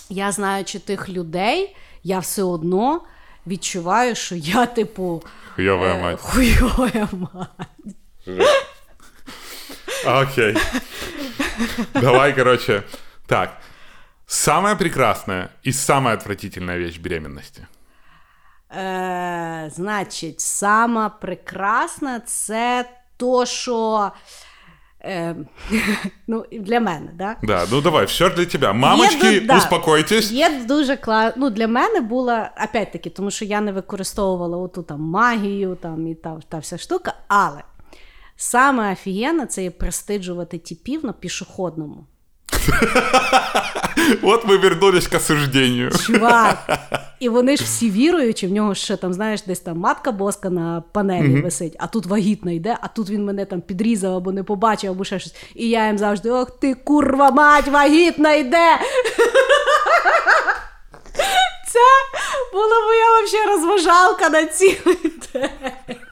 я 0.08 0.32
знаючи 0.32 0.78
тих 0.78 1.08
людей, 1.08 1.76
я 2.02 2.18
все 2.18 2.42
одно 2.42 3.00
відчуваю, 3.46 4.14
що 4.14 4.34
я, 4.34 4.66
типу, 4.66 5.22
Хуйовая 5.54 5.94
е, 5.94 6.02
мать. 6.02 6.20
хуйова 6.20 7.08
мать. 7.12 7.96
Окей. 10.04 10.56
Давай, 11.94 12.32
короче. 12.32 12.84
Так. 13.26 13.58
Самая 14.26 14.74
прекрасная 14.74 15.50
и 15.62 15.72
самая 15.72 16.16
отвратительная 16.16 16.78
вещь 16.78 16.98
беременности. 16.98 17.66
Е, 18.70 19.70
значить, 19.74 20.40
сама 20.40 21.08
прекрасна 21.08 22.20
це 22.20 22.88
то, 23.16 23.46
що. 23.46 24.10
Е, 25.04 25.36
ну, 26.26 26.44
для 26.52 26.80
мене, 26.80 27.10
да? 27.14 27.36
Да, 27.42 27.66
ну 27.70 27.80
давай, 27.80 28.06
все 28.06 28.30
для 28.30 28.44
тебя. 28.44 28.72
Мамочки, 28.72 29.32
Є, 29.32 29.40
да, 29.40 29.58
успокойтесь. 29.58 30.32
Є 30.32 30.64
дуже 30.68 30.96
класно. 30.96 31.32
Ну, 31.36 31.50
для 31.50 31.68
мене 31.68 32.00
була, 32.00 32.50
опять-таки, 32.64 33.10
тому 33.10 33.30
що 33.30 33.44
я 33.44 33.60
не 33.60 33.72
використовувала 33.72 34.58
оту 34.58 34.82
там 34.82 35.00
магію 35.00 35.74
там, 35.74 36.06
і 36.06 36.14
та, 36.14 36.38
та 36.48 36.58
вся 36.58 36.78
штука, 36.78 37.14
але 37.28 37.62
саме 38.36 38.92
офігенне 38.92 39.46
це 39.46 39.62
є 39.62 39.70
престиджувати 39.70 40.58
типів 40.58 41.04
на 41.04 41.12
пішохідному. 41.12 42.06
Вот 44.22 44.44
мы 44.44 44.58
вернулись 44.58 45.08
к 45.08 45.16
осуждению. 45.16 45.90
Чувак. 45.90 46.78
І 47.20 47.28
вони 47.28 47.56
ж 47.56 47.64
всі 47.64 47.90
віруючі, 47.90 48.46
в 48.46 48.52
нього 48.52 48.74
ще 48.74 48.96
там, 48.96 49.12
знаєш, 49.12 49.42
десь 49.42 49.60
там 49.60 49.78
матка 49.78 50.12
боска 50.12 50.50
на 50.50 50.82
панелі 50.92 51.40
висить, 51.40 51.76
а 51.78 51.86
тут 51.86 52.06
вагітна 52.06 52.52
йде, 52.52 52.78
а 52.80 52.88
тут 52.88 53.10
він 53.10 53.24
мене 53.24 53.44
там 53.44 53.60
підрізав 53.60 54.14
або 54.14 54.32
не 54.32 54.42
побачив, 54.42 54.90
або 54.90 55.04
ще 55.04 55.18
щось. 55.18 55.34
І 55.54 55.68
я 55.68 55.86
їм 55.86 55.98
завжди: 55.98 56.30
ох 56.30 56.50
ти, 56.50 56.74
курва, 56.74 57.30
мать, 57.30 57.68
вагітна 57.68 58.34
йде. 58.34 58.78
Це 61.68 61.80
була 62.52 62.86
моя 62.86 63.10
вообще 63.10 63.46
розважалка 63.46 64.28
на 64.28 64.44
цілий 64.44 65.12
день. 65.32 66.05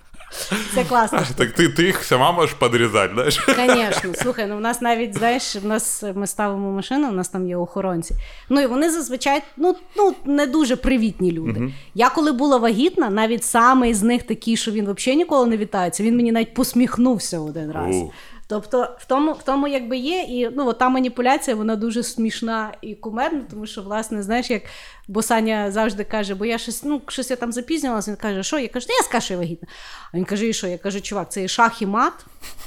Це 0.74 0.84
класно. 0.84 1.20
Так 1.36 1.52
ти 1.52 1.68
ти 1.68 1.82
їх 1.82 2.04
сама 2.04 2.32
можеш 2.32 2.54
підрізати, 2.54 3.14
знаєш? 3.14 3.40
Звісно, 3.46 4.14
слухай, 4.14 4.46
ну 4.46 4.56
в 4.56 4.60
нас 4.60 4.80
навіть, 4.80 5.18
знаєш, 5.18 5.56
в 5.56 5.66
нас 5.66 6.04
ми 6.14 6.26
ставимо 6.26 6.72
машину, 6.72 7.08
у 7.08 7.12
нас 7.12 7.28
там 7.28 7.48
є 7.48 7.56
охоронці. 7.56 8.14
Ну 8.48 8.60
і 8.60 8.66
вони 8.66 8.90
зазвичай 8.90 9.42
ну, 9.56 9.76
ну, 9.96 10.14
не 10.24 10.46
дуже 10.46 10.76
привітні 10.76 11.32
люди. 11.32 11.72
Я 11.94 12.10
коли 12.10 12.32
була 12.32 12.56
вагітна, 12.56 13.10
навіть 13.10 13.44
самий 13.44 13.94
з 13.94 14.02
них 14.02 14.22
такий, 14.22 14.56
що 14.56 14.70
він 14.70 14.92
взагалі 14.92 15.16
ніколи 15.18 15.46
не 15.46 15.56
вітається, 15.56 16.02
він 16.02 16.16
мені 16.16 16.32
навіть 16.32 16.54
посміхнувся 16.54 17.40
один 17.40 17.72
раз. 17.72 17.96
О. 17.96 18.10
Тобто, 18.48 18.88
в 18.98 19.04
тому, 19.06 19.32
в 19.32 19.42
тому 19.42 19.68
якби 19.68 19.96
є, 19.96 20.20
і 20.20 20.50
ну, 20.56 20.72
та 20.72 20.88
маніпуляція, 20.88 21.56
вона 21.56 21.76
дуже 21.76 22.02
смішна 22.02 22.72
і 22.82 22.94
кумедна, 22.94 23.40
тому 23.50 23.66
що, 23.66 23.82
власне, 23.82 24.22
знаєш, 24.22 24.50
як 24.50 24.62
бо 25.08 25.22
Саня 25.22 25.70
завжди 25.70 26.04
каже, 26.04 26.34
бо 26.34 26.44
я 26.44 26.58
щось, 26.58 26.84
ну, 26.84 27.02
щось 27.08 27.30
я 27.30 27.36
там 27.36 27.52
запізнювалася, 27.52 28.10
він 28.10 28.16
каже, 28.16 28.42
що? 28.42 28.58
Я 28.58 28.68
кажу, 28.68 28.86
я 28.88 29.04
скажу, 29.04 29.24
що 29.24 29.34
я 29.34 29.38
вагітна. 29.38 29.68
А 30.12 30.16
він 30.16 30.24
каже, 30.24 30.48
і 30.48 30.52
що? 30.52 30.66
Я 30.66 30.78
кажу, 30.78 31.00
чувак, 31.00 31.32
це 31.32 31.42
є 31.42 31.48
шах 31.48 31.82
і 31.82 31.86
мат, 31.86 32.12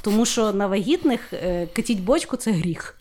тому 0.02 0.26
що 0.26 0.54
на 0.54 0.68
вагітних 0.68 1.34
е, 1.34 1.68
катіть 1.76 2.00
бочку 2.00 2.38
це 2.38 2.52
гріх. 2.52 2.98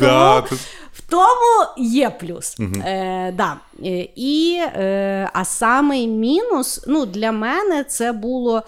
Да, 0.00 0.40
Тому 0.40 0.60
В 0.92 1.00
тому 1.10 1.88
є 1.88 2.10
плюс. 2.10 2.56
Е, 2.60 3.32
да. 3.32 3.56
Е, 3.84 4.08
І, 4.16 4.62
е, 4.62 5.30
а 5.32 5.44
самий 5.44 6.06
мінус, 6.06 6.84
ну, 6.86 7.06
для 7.06 7.32
мене 7.32 7.84
це 7.84 8.12
було. 8.12 8.62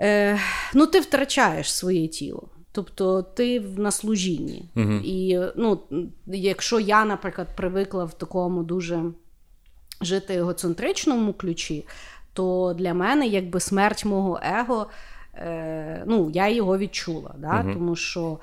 Е, 0.00 0.38
ну, 0.74 0.86
ти 0.86 1.00
втрачаєш 1.00 1.72
своє 1.72 2.08
тіло. 2.08 2.48
Тобто 2.72 3.22
ти 3.22 3.60
на 3.60 3.90
служінні. 3.90 4.64
І 5.04 5.38
ну, 5.56 5.80
якщо 6.26 6.80
я, 6.80 7.04
наприклад, 7.04 7.48
привикла 7.56 8.04
в 8.04 8.18
такому 8.18 8.62
дуже 8.62 9.02
жити 10.00 10.34
егоцентричному 10.34 11.32
ключі, 11.32 11.86
то 12.32 12.74
для 12.78 12.94
мене 12.94 13.26
якби 13.26 13.60
смерть 13.60 14.04
мого 14.04 14.40
его, 14.42 14.86
е, 15.34 16.04
ну, 16.06 16.30
я 16.34 16.48
його 16.48 16.78
відчула. 16.78 17.34
Да? 17.38 17.62
Тому 17.74 17.96
що, 17.96 18.38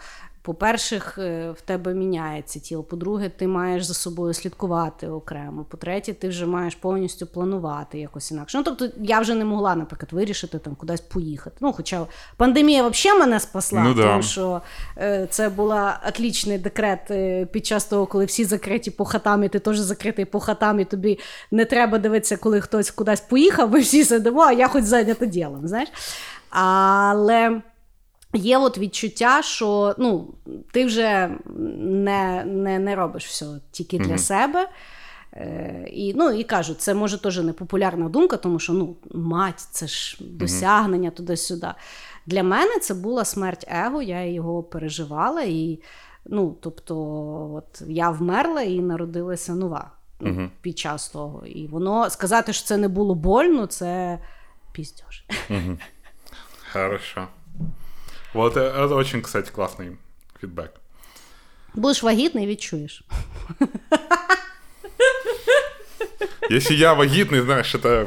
по-перше, 0.48 1.02
е, 1.18 1.52
в 1.52 1.62
тебе 1.62 1.94
міняється 1.94 2.60
тіло. 2.60 2.84
По-друге, 2.84 3.30
ти 3.30 3.48
маєш 3.48 3.84
за 3.84 3.94
собою 3.94 4.34
слідкувати 4.34 5.08
окремо. 5.08 5.66
По-третє, 5.70 6.14
ти 6.14 6.30
вже 6.30 6.46
маєш 6.46 6.76
повністю 6.76 7.28
планувати 7.28 8.00
якось 8.00 8.32
інакше. 8.32 8.58
Ну, 8.58 8.64
тобто, 8.64 8.90
я 9.02 9.20
вже 9.20 9.36
не 9.36 9.46
могла, 9.46 9.76
наприклад, 9.76 10.14
вирішити 10.14 10.60
там 10.60 10.76
кудись 10.76 11.02
поїхати. 11.02 11.56
Ну, 11.60 11.74
хоча 11.74 12.06
пандемія 12.38 12.88
взагалі 12.88 13.20
мене 13.20 13.40
спасла, 13.40 13.84
Ну 13.84 13.94
да. 13.94 14.08
тому 14.08 14.22
що 14.22 14.62
е, 14.98 15.28
це 15.30 15.50
був 15.50 15.74
отлічний 16.08 16.58
декрет 16.58 17.12
е, 17.12 17.46
під 17.46 17.66
час 17.66 17.86
того, 17.86 18.06
коли 18.06 18.26
всі 18.26 18.46
закриті 18.46 18.90
по 18.90 19.06
хатам, 19.06 19.44
і 19.44 19.50
ти 19.50 19.60
теж 19.60 19.78
закритий 19.78 20.26
по 20.26 20.40
хатам, 20.40 20.80
і 20.80 20.86
тобі 20.86 21.20
не 21.52 21.66
треба 21.66 21.98
дивитися, 21.98 22.38
коли 22.38 22.62
хтось 22.62 22.92
кудись 22.92 23.22
поїхав, 23.22 23.72
ми 23.72 23.80
всі 23.80 24.04
сидимо, 24.04 24.42
а 24.42 24.52
я 24.52 24.68
хоч 24.68 24.84
зайнята 24.84 25.26
ділом. 25.26 25.68
знаєш. 25.68 25.90
Але 26.50 27.62
є 28.34 28.58
от 28.58 28.78
відчуття, 28.78 29.42
що 29.42 29.96
ну, 29.98 30.34
ти 30.72 30.86
вже 30.86 31.38
не, 31.78 32.44
не, 32.46 32.80
не 32.80 32.96
робиш 32.96 33.26
все 33.26 33.46
тільки 33.72 34.00
для 34.00 34.18
себе. 34.18 34.70
Е, 35.34 35.88
і, 35.92 36.13
ну, 36.13 36.32
і 36.32 36.44
кажу, 36.44 36.74
це 36.74 36.94
може 36.94 37.22
теж 37.22 37.38
не 37.40 37.54
популярна 37.54 38.10
думка, 38.10 38.38
тому 38.38 38.60
що 38.60 38.74
ну, 38.74 38.96
мать, 39.13 39.60
це 39.60 39.88
ж 39.88 40.18
досягнення 40.22 41.12
туди-сюди. 41.12 41.68
Для 42.26 42.44
мене 42.44 42.80
це 42.80 42.94
була 42.94 43.26
смерть 43.26 43.66
его, 43.68 44.02
я 44.02 44.26
його 44.26 44.63
переживала. 44.63 45.42
І, 45.42 45.80
ну, 46.26 46.56
тобто, 46.62 46.96
от 47.54 47.82
я 47.88 48.10
вмерла 48.10 48.62
і 48.62 48.80
народилася 48.80 49.56
нова 49.56 49.92
ну, 50.20 50.50
під 50.62 50.80
час 50.80 51.10
того. 51.10 51.46
І 51.46 51.68
воно 51.68 52.10
сказати, 52.10 52.54
що 52.54 52.65
це 52.65 52.78
не 52.78 52.88
було 52.88 53.15
больно, 53.15 53.65
це 53.65 54.19
пиздеж. 54.73 55.25
Хорошо. 56.73 57.28
Вот 58.37 58.57
э, 58.57 58.61
это 58.61 58.94
очень, 58.94 59.23
кстати, 59.23 59.50
классный 59.50 59.96
фидбэк. 60.42 60.69
Будеш 61.75 62.03
вагітний, 62.03 62.46
відчуєш. 62.46 63.05
Если 66.50 66.75
я 66.75 66.92
вагитный, 66.94 67.40
знаешь, 67.40 67.75
это, 67.75 68.07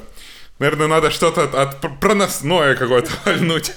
наверное, 0.60 0.88
надо 0.88 1.10
что-то 1.10 1.42
от, 1.44 1.56
от 1.56 1.82
пр- 1.82 2.00
проносное 2.00 2.76
какое-то 2.76 3.10
вальнуть. 3.26 3.74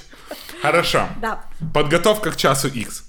Хорошо. 0.61 1.07
Да. 1.21 1.43
Подготовка 1.73 2.29
к 2.31 2.35
часу 2.35 2.67
X. 2.67 3.03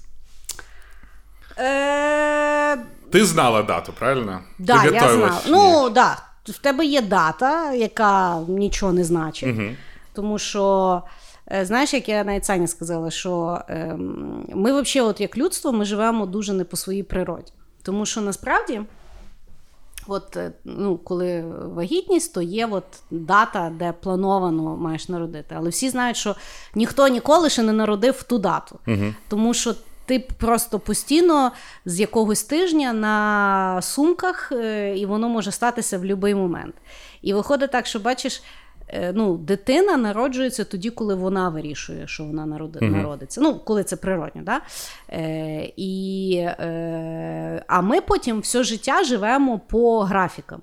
Е, 1.57 2.77
Ты 3.11 3.23
знала 3.25 3.63
дату, 3.63 3.93
правильно? 3.93 4.41
да, 4.57 4.77
Ты 4.83 4.85
я 4.93 5.01
готовилась 5.01 5.31
знала. 5.31 5.41
к 5.41 5.45
ней. 5.45 5.53
Ну, 5.53 5.89
да. 5.89 6.17
В 6.45 6.57
тебе 6.57 6.85
є 6.85 7.01
дата, 7.01 7.73
яка 7.73 8.39
нічого 8.47 8.93
не 8.93 9.03
значить. 9.03 9.55
Тому 10.13 10.39
що, 10.39 11.03
е, 11.05 11.09
знаєш, 11.50 11.94
як 11.94 12.08
я 12.08 12.24
навіть 12.24 12.44
Саня 12.44 12.66
сказала, 12.66 13.10
що 13.10 13.60
ем, 13.68 14.44
ми 14.54 14.82
взагалі, 14.82 15.10
от 15.10 15.20
як 15.20 15.38
людство, 15.38 15.72
ми 15.72 15.84
живемо 15.84 16.26
дуже 16.26 16.52
не 16.52 16.64
по 16.64 16.76
своїй 16.76 17.02
природі. 17.02 17.52
Тому 17.82 18.06
що 18.06 18.20
насправді. 18.20 18.80
От 20.08 20.36
е, 20.36 20.52
ну, 20.64 20.96
коли 20.96 21.44
вагітність, 21.74 22.34
то 22.34 22.42
є 22.42 22.66
от 22.66 22.84
дата, 23.10 23.72
де 23.78 23.92
плановано 23.92 24.76
маєш 24.76 25.08
народити. 25.08 25.54
Але 25.58 25.70
всі 25.70 25.88
знають, 25.88 26.16
що 26.16 26.36
ніхто 26.74 27.08
ніколи 27.08 27.50
ще 27.50 27.62
не 27.62 27.72
народив 27.72 28.14
в 28.14 28.22
ту 28.22 28.38
дату. 28.38 28.78
Тому 29.28 29.54
що 29.54 29.74
ти 30.06 30.28
просто 30.38 30.78
постійно 30.78 31.52
з 31.84 32.00
якогось 32.00 32.42
тижня 32.42 32.92
на 32.92 33.82
сумках, 33.82 34.52
е, 34.52 34.94
і 34.98 35.06
воно 35.06 35.28
може 35.28 35.52
статися 35.52 35.98
в 35.98 36.00
будь-який 36.00 36.34
момент. 36.34 36.74
І 37.22 37.34
виходить 37.34 37.70
так, 37.70 37.86
що 37.86 37.98
бачиш. 37.98 38.42
Е, 38.88 39.12
Ну, 39.12 39.36
дитина 39.36 39.96
народжується 39.96 40.64
тоді, 40.64 40.90
коли 40.90 41.14
вона 41.14 41.48
вирішує, 41.48 42.06
що 42.06 42.24
вона 42.24 42.46
народи, 42.46 42.80
народиться. 42.80 43.40
Ну, 43.40 43.60
коли 43.64 43.84
це 43.84 43.96
природньо, 43.96 44.42
да? 44.42 44.60
Е, 45.12 45.72
і, 45.76 46.34
е, 46.36 47.64
а 47.66 47.80
ми 47.80 48.00
потім 48.00 48.40
все 48.40 48.62
життя 48.62 49.04
живемо 49.04 49.58
по 49.58 50.00
графікам. 50.00 50.60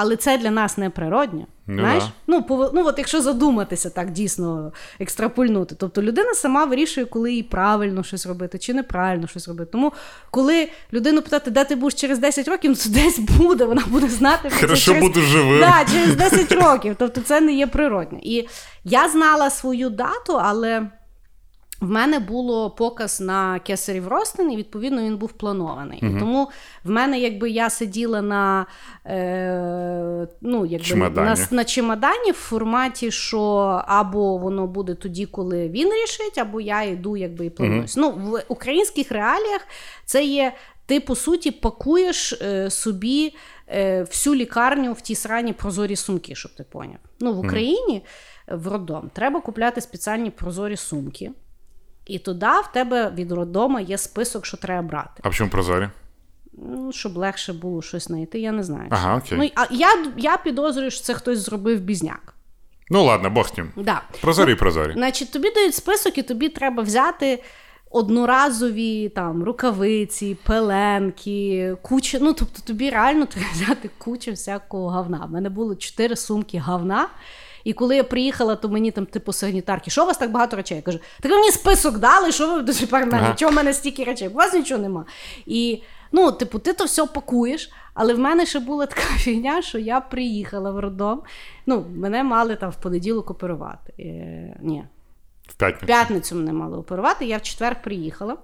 Але 0.00 0.16
це 0.16 0.38
для 0.38 0.50
нас 0.50 0.78
не 0.78 0.90
природньо. 0.90 1.46
Ну 1.66 1.78
знаєш? 1.80 2.04
да. 2.04 2.10
Ну, 2.26 2.42
по, 2.42 2.70
ну, 2.74 2.86
от 2.86 2.98
якщо 2.98 3.20
задуматися 3.20 3.90
так 3.90 4.10
дійсно 4.10 4.72
екстрапульнути. 5.00 5.74
Тобто 5.74 6.02
людина 6.02 6.34
сама 6.34 6.64
вирішує, 6.64 7.06
коли 7.06 7.32
їй 7.32 7.42
правильно 7.42 8.02
щось 8.02 8.26
робити 8.26 8.58
чи 8.58 8.74
неправильно 8.74 9.26
щось 9.26 9.48
робити. 9.48 9.70
Тому 9.72 9.92
коли 10.30 10.68
людину 10.92 11.22
питати, 11.22 11.50
де 11.50 11.64
ти 11.64 11.76
будеш 11.76 12.00
через 12.00 12.18
10 12.18 12.48
років, 12.48 12.70
ну 12.70 12.76
це 12.76 12.90
десь 12.90 13.18
буде, 13.18 13.64
вона 13.64 13.82
буде 13.86 14.08
знати. 14.08 14.50
Хорошо 14.60 14.92
через... 14.92 15.02
буду 15.02 15.20
живим. 15.20 15.60
Да, 15.60 15.84
через 15.92 16.16
10 16.16 16.52
років. 16.52 16.96
Тобто 16.98 17.20
це 17.20 17.40
не 17.40 17.52
є 17.52 17.66
природньо. 17.66 18.18
І 18.22 18.48
я 18.84 19.08
знала 19.08 19.50
свою 19.50 19.90
дату, 19.90 20.38
але. 20.42 20.90
В 21.80 21.90
мене 21.90 22.18
було 22.18 22.70
показ 22.70 23.20
на 23.20 23.58
кесарів 23.58 24.08
розтин, 24.08 24.52
і 24.52 24.56
відповідно 24.56 25.02
він 25.02 25.16
був 25.16 25.32
планований. 25.32 25.98
І 25.98 26.18
тому 26.18 26.50
в 26.84 26.90
мене, 26.90 27.20
якби 27.20 27.50
я 27.50 27.70
сиділа 27.70 28.22
на, 28.22 28.66
е, 29.06 30.28
ну, 30.40 30.66
якби, 30.66 30.84
Чемодані. 30.86 31.26
на, 31.26 31.46
на 31.50 31.64
чемодані 31.64 32.30
в 32.30 32.34
форматі, 32.34 33.10
що 33.10 33.40
або 33.86 34.38
воно 34.38 34.66
буде 34.66 34.94
тоді, 34.94 35.26
коли 35.26 35.68
він 35.68 35.88
рішить, 35.88 36.38
або 36.38 36.60
я 36.60 36.82
йду 36.82 37.16
якби, 37.16 37.46
і 37.46 37.50
плануюсь. 37.50 37.96
Ну, 37.96 38.10
в 38.10 38.44
українських 38.48 39.12
реаліях 39.12 39.66
це 40.04 40.24
є. 40.24 40.52
Ти, 40.86 41.00
по 41.00 41.14
суті, 41.14 41.50
пакуєш 41.50 42.32
е, 42.32 42.70
собі 42.70 43.34
е, 43.68 44.02
всю 44.02 44.36
лікарню 44.36 44.92
в 44.92 45.00
ті 45.00 45.14
срані 45.14 45.52
прозорі 45.52 45.96
сумки, 45.96 46.34
щоб 46.34 46.54
ти 46.54 46.64
поняв. 46.64 46.98
Ну, 47.20 47.32
в 47.32 47.38
Україні 47.38 48.04
в 48.48 48.68
роддом 48.68 49.10
треба 49.14 49.40
купляти 49.40 49.80
спеціальні 49.80 50.30
прозорі 50.30 50.76
сумки. 50.76 51.30
І 52.08 52.18
туди 52.18 52.46
в 52.46 52.72
тебе 52.72 53.10
від 53.10 53.32
роддома 53.32 53.80
є 53.80 53.98
список, 53.98 54.46
що 54.46 54.56
треба 54.56 54.88
брати. 54.88 55.20
А 55.22 55.28
почему 55.28 55.50
прозорі? 55.50 55.88
Ну, 56.52 56.92
щоб 56.92 57.16
легше 57.16 57.52
було 57.52 57.82
щось 57.82 58.04
знайти, 58.04 58.40
я 58.40 58.52
не 58.52 58.62
знаю. 58.62 58.86
Ага, 58.90 59.16
окей. 59.16 59.38
Ну, 59.38 59.50
а 59.54 59.66
я, 59.70 59.88
я 60.16 60.36
підозрюю, 60.36 60.90
що 60.90 61.04
це 61.04 61.14
хтось 61.14 61.38
зробив 61.38 61.80
бізняк. 61.80 62.34
Ну 62.90 63.04
ладно, 63.04 63.30
бог 63.30 63.48
з 63.48 63.58
ним. 63.58 63.70
Да. 63.76 64.02
Прозорі, 64.20 64.54
прозорі. 64.54 64.92
Значить, 64.92 65.32
тобі 65.32 65.50
дають 65.50 65.74
список, 65.74 66.18
і 66.18 66.22
тобі 66.22 66.48
треба 66.48 66.82
взяти 66.82 67.42
одноразові 67.90 69.08
там 69.08 69.44
рукавиці, 69.44 70.36
пеленки, 70.44 71.76
куча. 71.82 72.18
Ну, 72.20 72.32
тобто 72.32 72.60
тобі 72.64 72.90
реально 72.90 73.26
треба 73.26 73.48
взяти 73.52 73.90
кучу 73.98 74.30
всякого 74.30 74.90
говна. 74.90 75.24
У 75.28 75.32
мене 75.32 75.48
було 75.48 75.74
чотири 75.76 76.16
сумки 76.16 76.58
говна. 76.58 77.08
І 77.68 77.72
коли 77.72 77.96
я 77.96 78.04
приїхала, 78.04 78.56
то 78.56 78.68
мені 78.68 78.90
там, 78.90 79.06
типу, 79.06 79.32
санітарки, 79.32 79.90
що 79.90 80.02
у 80.02 80.06
вас 80.06 80.18
так 80.18 80.30
багато 80.30 80.56
речей? 80.56 80.76
Я 80.76 80.82
кажу, 80.82 80.98
так 81.20 81.32
ви 81.32 81.38
мені 81.38 81.50
список 81.50 81.98
дали, 81.98 82.32
що 82.32 82.54
ви 82.54 82.72
тепер 82.72 83.06
мене? 83.06 83.18
Ага. 83.18 83.34
Чого 83.34 83.52
в 83.52 83.54
мене 83.54 83.72
стільки 83.74 84.04
речей? 84.04 84.28
У 84.28 84.32
вас 84.32 84.52
нічого 84.52 84.82
нема. 84.82 85.04
І 85.46 85.82
ну, 86.12 86.32
типу, 86.32 86.58
ти 86.58 86.72
то 86.72 86.84
все 86.84 87.06
пакуєш, 87.06 87.70
але 87.94 88.14
в 88.14 88.18
мене 88.18 88.46
ще 88.46 88.60
була 88.60 88.86
така 88.86 89.00
фігня, 89.16 89.62
що 89.62 89.78
я 89.78 90.00
приїхала 90.00 90.70
в 90.70 90.78
роддом. 90.78 91.22
Ну, 91.66 91.86
мене 91.96 92.22
мали 92.22 92.56
там 92.56 92.70
в 92.70 92.76
понеділок 92.76 93.30
оперувати. 93.30 93.92
Е, 93.98 94.56
ні, 94.62 94.84
В 95.48 95.54
п'ятницю. 95.54 95.84
в 95.84 95.86
п'ятницю 95.86 96.36
мене 96.36 96.52
мали 96.52 96.78
оперувати, 96.78 97.24
я 97.26 97.36
в 97.36 97.42
четвер 97.42 97.82
приїхала. 97.82 98.36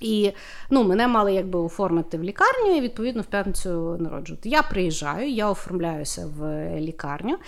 І 0.00 0.32
ну, 0.70 0.84
мене 0.84 1.08
мали 1.08 1.34
якби 1.34 1.58
оформити 1.58 2.18
в 2.18 2.22
лікарню 2.22 2.76
і 2.76 2.80
відповідно 2.80 3.22
в 3.22 3.26
п'ятницю 3.26 3.96
народжувати. 4.00 4.48
Я 4.48 4.62
приїжджаю, 4.62 5.30
я 5.30 5.50
оформляюся 5.50 6.26
в 6.38 6.68
лікарню. 6.80 7.38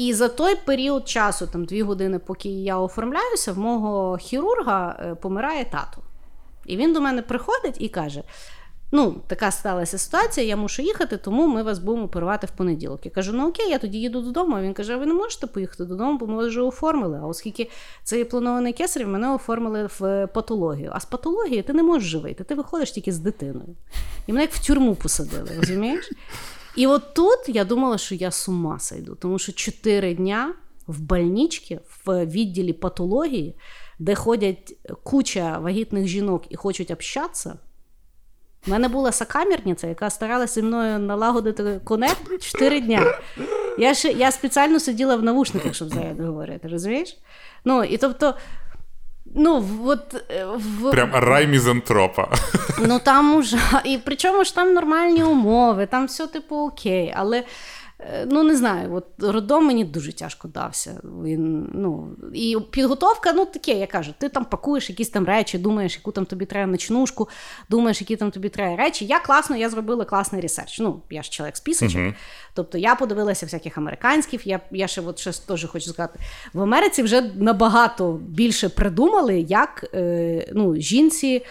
І 0.00 0.14
за 0.14 0.28
той 0.28 0.54
період 0.54 1.08
часу, 1.08 1.46
там 1.46 1.64
дві 1.64 1.82
години, 1.82 2.18
поки 2.18 2.48
я 2.48 2.78
оформляюся, 2.78 3.52
в 3.52 3.58
мого 3.58 4.16
хірурга 4.16 4.96
е, 5.00 5.14
помирає 5.14 5.64
тато. 5.64 6.02
І 6.66 6.76
він 6.76 6.92
до 6.92 7.00
мене 7.00 7.22
приходить 7.22 7.76
і 7.78 7.88
каже: 7.88 8.22
Ну, 8.92 9.16
така 9.26 9.50
сталася 9.50 9.98
ситуація, 9.98 10.46
я 10.46 10.56
мушу 10.56 10.82
їхати, 10.82 11.16
тому 11.16 11.46
ми 11.46 11.62
вас 11.62 11.78
будемо 11.78 12.04
оперувати 12.04 12.46
в 12.46 12.50
понеділок. 12.50 13.00
Я 13.04 13.10
кажу, 13.10 13.32
ну 13.32 13.48
окей, 13.48 13.70
я 13.70 13.78
тоді 13.78 13.98
їду 13.98 14.20
додому. 14.20 14.56
А 14.56 14.62
він 14.62 14.74
каже: 14.74 14.94
а 14.94 14.96
ви 14.96 15.06
не 15.06 15.14
можете 15.14 15.46
поїхати 15.46 15.84
додому, 15.84 16.18
бо 16.18 16.26
ми 16.26 16.46
вже 16.46 16.60
оформили. 16.60 17.18
А 17.22 17.26
оскільки 17.26 17.70
це 18.04 18.24
планований 18.24 18.72
кесарів, 18.72 19.08
мене 19.08 19.34
оформили 19.34 19.88
в 19.98 20.26
патологію. 20.26 20.90
А 20.94 21.00
з 21.00 21.04
патології 21.04 21.62
ти 21.62 21.72
не 21.72 21.82
можеш 21.82 22.08
живити, 22.08 22.44
ти 22.44 22.54
виходиш 22.54 22.90
тільки 22.90 23.12
з 23.12 23.18
дитиною. 23.18 23.76
І 24.26 24.32
мене 24.32 24.42
як 24.42 24.52
в 24.52 24.66
тюрму 24.66 24.94
посадили, 24.94 25.50
розумієш? 25.56 26.10
І 26.76 26.86
от 26.86 27.14
тут 27.14 27.38
я 27.48 27.64
думала, 27.64 27.98
що 27.98 28.14
я 28.14 28.30
з 28.30 28.48
ума 28.48 28.78
сойду, 28.78 29.14
тому 29.14 29.38
що 29.38 29.52
чотири 29.52 30.14
дня 30.14 30.54
в 30.86 31.00
больничці, 31.00 31.80
в 32.06 32.26
відділі 32.26 32.72
патології, 32.72 33.56
де 33.98 34.14
ходять 34.14 34.76
куча 35.02 35.58
вагітних 35.58 36.06
жінок 36.06 36.42
і 36.48 36.56
хочуть 36.56 36.90
общатися. 36.90 37.58
У 38.66 38.70
мене 38.70 38.88
була 38.88 39.12
сокамерниця, 39.12 39.86
яка 39.86 40.10
старалася 40.10 40.54
зі 40.54 40.62
мною 40.62 40.98
налагодити 40.98 41.80
конект 41.84 42.42
4 42.42 42.80
дня. 42.80 43.18
Я, 43.78 43.94
ще, 43.94 44.12
я 44.12 44.32
спеціально 44.32 44.80
сиділа 44.80 45.16
в 45.16 45.22
навушниках, 45.22 45.74
щоб 45.74 45.88
зараз 45.88 46.20
говорити, 46.20 46.68
розумієш? 46.68 47.18
Ну, 47.64 47.84
і 47.84 47.96
тобто, 47.96 48.34
ну, 49.34 49.64
от, 49.84 50.14
е, 50.30 50.44
в, 50.44 50.90
Прям 50.90 51.10
рай 51.14 51.46
мізантропа. 51.46 52.28
Ну 52.78 52.98
там 52.98 53.36
уже. 53.36 53.58
І 53.84 53.98
причому 54.04 54.44
ж 54.44 54.54
там 54.54 54.74
нормальні 54.74 55.24
умови, 55.24 55.86
там 55.86 56.06
все 56.06 56.26
типу 56.26 56.56
окей. 56.56 57.14
Але 57.16 57.42
ну 58.26 58.42
не 58.42 58.56
знаю, 58.56 58.94
от 58.94 59.06
роддом 59.18 59.66
мені 59.66 59.84
дуже 59.84 60.12
тяжко 60.12 60.48
дався. 60.48 61.00
Він, 61.24 61.70
ну, 61.74 62.08
І 62.34 62.56
підготовка, 62.70 63.32
ну 63.32 63.46
таке, 63.46 63.72
я 63.72 63.86
кажу, 63.86 64.14
ти 64.18 64.28
там 64.28 64.44
пакуєш 64.44 64.90
якісь 64.90 65.08
там 65.08 65.26
речі, 65.26 65.58
думаєш, 65.58 65.96
яку 65.96 66.12
там 66.12 66.24
тобі 66.24 66.46
треба 66.46 66.72
ночнушку, 66.72 67.28
думаєш, 67.68 68.00
які 68.00 68.16
там 68.16 68.30
тобі 68.30 68.48
треба 68.48 68.76
речі. 68.76 69.04
Я 69.04 69.20
класно, 69.20 69.56
я 69.56 69.70
зробила 69.70 70.04
класний 70.04 70.40
ресерч. 70.40 70.80
Ну, 70.80 71.02
я 71.10 71.22
ж 71.22 71.30
чоловік 71.30 71.56
з 71.56 71.60
пісочок. 71.60 72.14
Тобто 72.54 72.78
я 72.78 72.94
подивилася 72.94 73.46
всяких 73.46 73.78
американських. 73.78 74.46
Я, 74.46 74.60
я 74.70 74.86
ще 74.86 75.00
от 75.00 75.18
щось 75.18 75.38
теж 75.38 75.64
хочу 75.64 75.90
сказати. 75.90 76.18
В 76.52 76.62
Америці 76.62 77.02
вже 77.02 77.22
набагато 77.34 78.12
більше 78.12 78.68
придумали, 78.68 79.40
як 79.40 79.90
е, 79.94 80.46
ну, 80.52 80.76
жінці 80.76 81.26
е, 81.26 81.46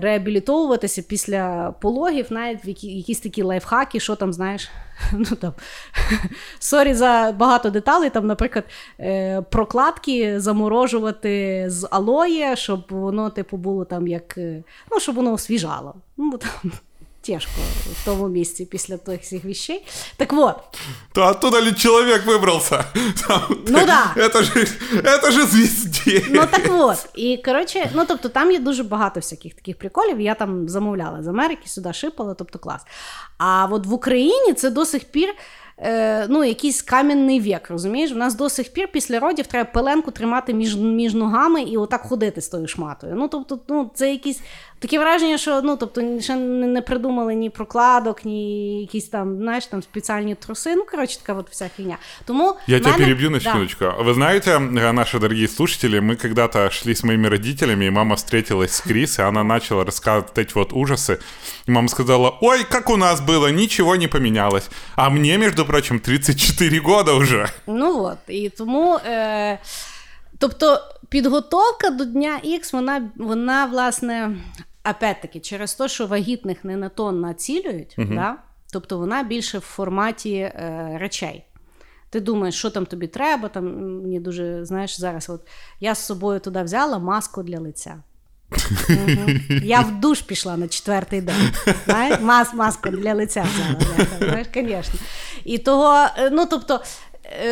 реабілітовуватися 0.00 1.02
після 1.02 1.74
пологів, 1.80 2.26
навіть 2.30 2.84
якісь 2.84 3.20
такі 3.20 3.42
лайфхаки, 3.42 4.00
що 4.00 4.16
там, 4.16 4.32
знаєш, 4.32 4.70
ну 5.12 5.24
там 5.24 5.52
sorry 6.58 6.94
за 6.94 7.34
багато 7.38 7.70
деталей. 7.70 8.10
Там, 8.10 8.26
наприклад, 8.26 8.64
е, 9.00 9.42
прокладки 9.42 10.40
заморожувати 10.40 11.64
з 11.68 11.88
алоє, 11.90 12.56
щоб 12.56 12.84
воно, 12.90 13.30
типу, 13.30 13.56
було 13.56 13.84
там 13.84 14.08
як, 14.08 14.38
е, 14.38 14.62
ну, 14.90 15.00
щоб 15.00 15.14
воно 15.14 15.32
освіжало. 15.32 15.94
Ну, 16.16 16.38
там 16.38 16.72
тяжко 17.25 17.51
в 18.01 18.05
тому 18.05 18.27
місці 18.27 18.65
після 18.65 18.97
тих 18.97 19.21
всіх 19.21 19.43
вещей. 19.45 19.85
Так 20.17 20.33
от, 20.33 20.55
То 21.13 21.21
оттуда 21.27 21.61
ли 21.61 21.71
человек 21.73 22.25
выбрался? 22.27 22.83
Там- 23.27 23.57
Ну 23.67 23.85
да. 23.85 24.13
Это 24.17 24.43
же, 24.43 24.67
это 25.03 25.31
же 25.31 25.45
звезде. 25.45 26.25
Ну 26.29 26.41
так 26.51 26.61
от. 26.69 27.09
І 27.15 27.37
коротше, 27.45 27.89
ну 27.95 28.05
тобто 28.07 28.29
там 28.29 28.51
є 28.51 28.59
дуже 28.59 28.83
багато 28.83 29.19
всяких 29.19 29.53
таких 29.53 29.77
приколів. 29.77 30.21
Я 30.21 30.35
там 30.35 30.69
замовляла 30.69 31.23
з 31.23 31.27
Америки, 31.27 31.61
сюди 31.65 31.93
шипала, 31.93 32.33
тобто 32.33 32.59
клас. 32.59 32.81
А 33.37 33.67
от 33.71 33.85
в 33.85 33.93
Україні 33.93 34.53
це 34.53 34.69
до 34.69 34.85
сих 34.85 35.03
пір. 35.03 35.29
е, 35.83 36.27
ну, 36.29 36.43
якийсь 36.43 36.81
кам'яний 36.81 37.39
вік, 37.41 37.69
розумієш? 37.69 38.11
У 38.11 38.15
нас 38.15 38.35
до 38.35 38.49
сих 38.49 38.73
пір 38.73 38.87
після 38.91 39.19
родів 39.19 39.47
треба 39.47 39.69
пеленку 39.71 40.11
тримати 40.11 40.53
між 40.53 40.75
між 40.75 41.13
ногами 41.13 41.61
і 41.61 41.77
отак 41.77 42.01
ходити 42.01 42.41
з 42.41 42.47
тою 42.49 42.67
шматою. 42.67 43.13
Ну, 43.17 43.27
тобто, 43.27 43.59
ну, 43.69 43.91
це 43.95 44.11
якісь 44.11 44.39
таке 44.81 44.99
враження, 44.99 45.37
що 45.37 45.61
ну, 45.61 45.77
тобто, 45.77 46.21
ще 46.21 46.35
не 46.35 46.81
придумали 46.81 47.35
ні 47.35 47.49
прокладок, 47.49 48.25
ні 48.25 48.81
якісь 48.81 49.07
там, 49.07 49.37
знаєш, 49.37 49.65
там 49.65 49.83
спеціальні 49.83 50.35
труси. 50.35 50.75
Ну, 50.75 50.85
коротше, 50.91 51.19
така 51.19 51.39
от 51.39 51.49
вся 51.49 51.69
фігня. 51.77 51.97
Тому 52.25 52.55
Я 52.67 52.77
мене... 52.77 52.85
тебя 52.85 52.97
перебью 52.97 53.29
на 53.29 53.39
секундочку. 53.39 53.83
Да. 53.83 54.03
Вы 54.03 54.13
знаете, 54.13 54.59
наши 54.59 55.19
дорогие 55.19 55.47
слушатели, 55.47 55.99
мы 55.99 56.15
когда-то 56.15 56.69
шли 56.69 56.95
с 56.95 57.03
моими 57.03 57.27
родителями, 57.27 57.85
и 57.85 57.89
мама 57.89 58.15
встретилась 58.15 58.71
с 58.71 58.81
Крис, 58.81 59.19
и 59.19 59.21
она 59.21 59.43
начала 59.43 59.83
рассказывать 59.83 60.37
эти 60.37 60.53
вот 60.55 60.73
ужасы. 60.73 61.19
И 61.67 61.71
мама 61.71 61.87
сказала, 61.87 62.37
ой, 62.41 62.63
как 62.63 62.89
у 62.89 62.97
нас 62.97 63.21
было, 63.21 63.51
ничего 63.51 63.95
не 63.95 64.07
поменялось. 64.07 64.69
А 64.95 65.09
мне, 65.09 65.37
между 65.37 65.65
прочим, 65.65 65.99
34 65.99 66.79
года 66.79 67.13
уже. 67.13 67.49
Ну 67.67 68.03
от, 68.03 68.17
і 68.27 68.49
тому. 68.49 68.99
Е... 69.05 69.59
Тобто 70.38 70.80
підготовка 71.08 71.90
до 71.90 72.04
Дня 72.04 72.40
Х, 72.44 72.72
вона, 72.72 73.10
вона 73.16 73.66
власне, 73.66 74.36
опять-таки, 74.90 75.40
через 75.40 75.74
те, 75.74 75.88
що 75.88 76.06
вагітних 76.06 76.64
не 76.64 76.76
на 76.76 76.88
то 76.88 77.12
націлюють, 77.12 77.94
угу. 77.98 78.14
да? 78.14 78.36
тобто 78.72 78.98
вона 78.98 79.22
більше 79.22 79.58
в 79.58 79.60
форматі 79.60 80.34
е, 80.34 80.90
речей. 81.00 81.44
Ти 82.10 82.20
думаєш, 82.20 82.54
що 82.54 82.70
там 82.70 82.86
тобі 82.86 83.06
треба. 83.06 83.48
Там 83.48 83.64
Мені 84.02 84.20
дуже, 84.20 84.64
знаєш, 84.64 85.00
зараз 85.00 85.30
от 85.30 85.46
я 85.80 85.94
з 85.94 86.06
собою 86.06 86.40
туди 86.40 86.62
взяла 86.62 86.98
маску 86.98 87.42
для 87.42 87.60
лиця. 87.60 88.02
Угу. 88.90 89.30
Я 89.62 89.80
в 89.80 90.00
душ 90.00 90.20
пішла 90.20 90.56
на 90.56 90.68
четвертий 90.68 91.20
день. 91.20 91.52
Знаєш? 91.84 92.20
Мас, 92.20 92.54
маску 92.54 92.90
для 92.90 93.14
лиця 93.14 93.46
взяла. 93.54 94.08
Знаєш, 94.18 94.46
звісно. 94.54 95.00
І 95.44 95.58
того, 95.58 96.06
е, 96.18 96.30
ну 96.30 96.46
тобто, 96.50 96.80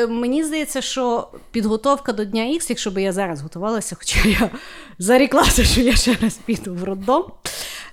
мені 0.09 0.45
здається, 0.45 0.81
що 0.81 1.29
підготовка 1.51 2.13
до 2.13 2.25
Дня 2.25 2.59
Х, 2.59 2.71
якщо 2.71 2.91
б 2.91 2.99
я 2.99 3.13
зараз 3.13 3.43
готувалася, 3.43 3.97
хоча 3.99 4.29
я 4.29 4.51
заріклася, 4.99 5.65
що 5.65 5.81
я 5.81 5.97
ще 5.97 6.15
раз 6.23 6.39
піду 6.47 6.75
в 6.75 6.85
роддом, 6.85 7.25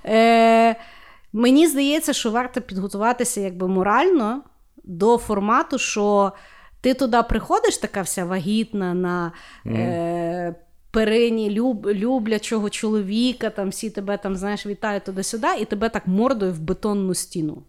е, 0.05 0.75
Мені 1.33 1.67
здається, 1.67 2.13
що 2.13 2.31
варто 2.31 2.61
підготуватися 2.61 3.41
якби 3.41 3.67
морально 3.67 4.41
до 4.83 5.17
формату, 5.17 5.77
що 5.77 6.31
ти 6.81 6.93
туди 6.93 7.23
приходиш, 7.29 7.77
така 7.77 8.01
вся 8.01 8.25
вагітна 8.25 8.93
на 8.93 9.31
mm. 9.65 9.77
е, 9.77 10.55
перині 10.91 11.49
люб, 11.49 11.87
люблячого 11.87 12.69
чоловіка, 12.69 13.49
там 13.49 13.69
всі 13.69 13.89
тебе 13.89 14.17
там, 14.17 14.35
знаєш, 14.35 14.65
вітають 14.65 15.03
туди-сюди, 15.03 15.47
і 15.59 15.65
тебе 15.65 15.89
так 15.89 16.07
мордою 16.07 16.53
в 16.53 16.59
бетонну 16.59 17.13
стіну 17.13 17.63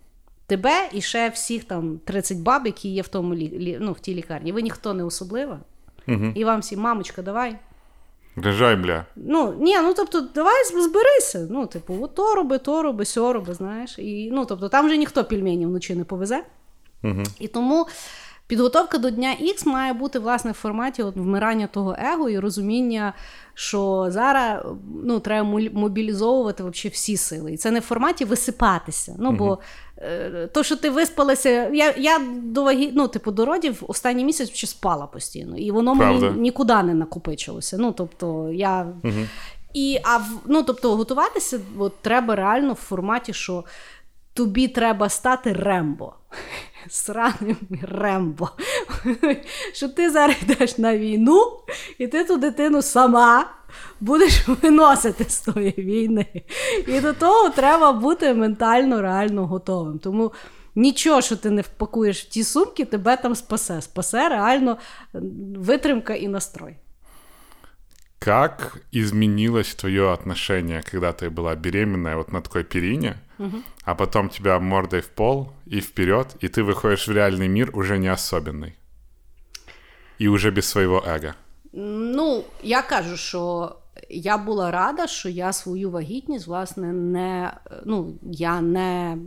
тебе 0.52 0.88
і 0.92 1.00
ще 1.00 1.28
всіх 1.28 1.64
там 1.64 2.00
30 2.04 2.38
баб, 2.38 2.66
які 2.66 2.88
є 2.88 3.02
в 3.02 3.08
тому 3.08 3.34
лі... 3.34 3.78
ну, 3.80 3.92
в 3.92 4.00
тій 4.00 4.14
лікарні. 4.14 4.52
Ви 4.52 4.62
ніхто 4.62 4.94
не 4.94 5.04
особлива. 5.04 5.60
Угу. 6.08 6.32
І 6.34 6.44
вам 6.44 6.60
всі, 6.60 6.76
мамочка, 6.76 7.22
давай. 7.22 7.56
Режай, 8.36 8.76
бля. 8.76 9.04
Ну, 9.16 9.54
ні, 9.60 9.78
ну 9.80 9.94
тобто, 9.96 10.20
давай 10.20 10.64
зберися. 10.64 11.46
Ну, 11.50 11.66
типу, 11.66 11.98
от 12.00 12.14
то 12.14 12.34
роби, 12.34 12.58
то 12.58 12.82
роби, 12.82 13.04
сьо 13.04 13.32
роби, 13.32 13.54
знаєш. 13.54 13.98
І, 13.98 14.30
ну, 14.32 14.44
тобто, 14.44 14.68
там 14.68 14.86
вже 14.86 14.96
ніхто 14.96 15.24
пільмені 15.24 15.66
вночі 15.66 15.94
не 15.94 16.04
повезе. 16.04 16.44
Угу. 17.04 17.22
І 17.38 17.48
тому 17.48 17.86
підготовка 18.46 18.98
до 18.98 19.10
Дня 19.10 19.34
Х 19.40 19.66
має 19.66 19.92
бути 19.92 20.18
власне 20.18 20.50
в 20.50 20.54
форматі 20.54 21.02
от, 21.02 21.16
вмирання 21.16 21.66
того 21.66 21.96
его 21.98 22.30
і 22.30 22.38
розуміння, 22.38 23.12
що 23.54 24.06
зараз 24.08 24.64
ну, 25.04 25.20
треба 25.20 25.60
мобілізовувати 25.72 26.62
вообще 26.62 26.88
всі 26.88 27.16
сили. 27.16 27.52
І 27.52 27.56
це 27.56 27.70
не 27.70 27.78
в 27.78 27.82
форматі 27.82 28.24
висипатися. 28.24 29.16
Ну, 29.18 29.32
бо 29.32 29.58
е, 29.98 30.48
то, 30.52 30.62
що 30.62 30.76
ти 30.76 30.90
виспалася, 30.90 31.68
я 31.68 31.94
я 31.96 32.20
до 32.42 32.62
вагі, 32.62 32.90
ну, 32.94 33.08
типу, 33.08 33.30
до 33.30 33.44
родів 33.44 33.82
останній 33.88 34.24
місяць 34.24 34.50
ще 34.50 34.66
спала 34.66 35.06
постійно, 35.06 35.56
і 35.56 35.70
воно 35.70 35.96
Правда. 35.96 36.26
мені 36.26 36.40
нікуди 36.40 36.82
не 36.82 36.94
накопичилося. 36.94 37.76
Ну, 37.78 37.92
тобто, 37.92 38.50
я... 38.52 38.86
Угу. 39.04 39.12
І, 39.74 39.98
а 40.04 40.20
ну, 40.46 40.62
тобто, 40.62 40.96
готуватися 40.96 41.60
от, 41.78 41.92
треба 42.02 42.36
реально 42.36 42.72
в 42.72 42.76
форматі, 42.76 43.32
що 43.32 43.64
тобі 44.34 44.68
треба 44.68 45.08
стати 45.08 45.52
рембо. 45.52 46.14
Сраним 46.88 47.56
рембо. 47.82 48.50
Що 49.72 49.88
ти 49.88 50.10
зараз 50.10 50.36
йдеш 50.42 50.78
на 50.78 50.96
війну, 50.98 51.40
і 51.98 52.06
ти 52.06 52.24
ту 52.24 52.36
дитину 52.36 52.82
сама 52.82 53.50
будеш 54.00 54.48
виносити 54.48 55.24
з 55.28 55.40
тої 55.40 55.74
війни. 55.78 56.26
І 56.86 57.00
до 57.00 57.12
того 57.12 57.48
треба 57.48 57.92
бути 57.92 58.34
ментально 58.34 59.02
реально 59.02 59.46
готовим. 59.46 59.98
Тому 59.98 60.32
нічого, 60.74 61.20
що 61.20 61.36
ти 61.36 61.50
не 61.50 61.62
впакуєш 61.62 62.22
в 62.22 62.28
ті 62.28 62.44
сумки, 62.44 62.84
тебе 62.84 63.16
там 63.16 63.34
спасе. 63.34 63.82
Спасе 63.82 64.28
реально 64.28 64.78
витримка 65.56 66.14
і 66.14 66.28
настрой. 66.28 66.76
Как 68.18 68.78
изменилось 68.92 69.74
твое 69.74 70.12
отношение, 70.12 70.82
когда 70.90 71.12
ты 71.12 71.28
была 71.28 71.56
беременная 71.56 72.16
вот 72.16 72.32
на 72.32 72.40
такой 72.40 72.62
перине, 72.62 73.16
угу. 73.41 73.57
а 73.83 73.95
потом 73.95 74.29
тебя 74.29 74.59
мордой 74.59 75.01
в 75.01 75.09
пол 75.09 75.51
и 75.65 75.79
вперед, 75.79 76.35
и 76.43 76.47
ты 76.47 76.63
выходишь 76.63 77.07
в 77.07 77.11
реальный 77.11 77.47
мир 77.47 77.71
уже 77.73 77.97
не 77.97 78.07
особенный? 78.13 78.73
І 80.19 80.27
уже 80.27 80.51
без 80.51 80.65
свого 80.65 81.03
его 81.03 81.33
Ну, 81.73 82.43
я 82.63 82.81
кажу, 82.81 83.17
що 83.17 83.75
я 84.09 84.37
була 84.37 84.71
рада, 84.71 85.07
що 85.07 85.29
я 85.29 85.53
свою 85.53 85.91
вагітність, 85.91 86.47
власне, 86.47 86.93
не 86.93 87.53
ну, 87.85 88.13
я 88.23 88.61
не 88.61 89.17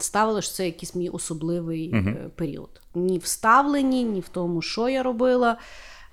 ставила, 0.00 0.42
що 0.42 0.54
це 0.54 0.66
якийсь 0.66 0.94
мій 0.94 1.08
особливий 1.08 1.94
uh 1.94 2.28
період. 2.28 2.80
Ні 2.94 3.18
в 3.18 3.26
ставленні, 3.26 4.04
ні 4.04 4.20
в 4.20 4.28
тому, 4.28 4.62
що 4.62 4.88
я 4.88 5.02
робила 5.02 5.56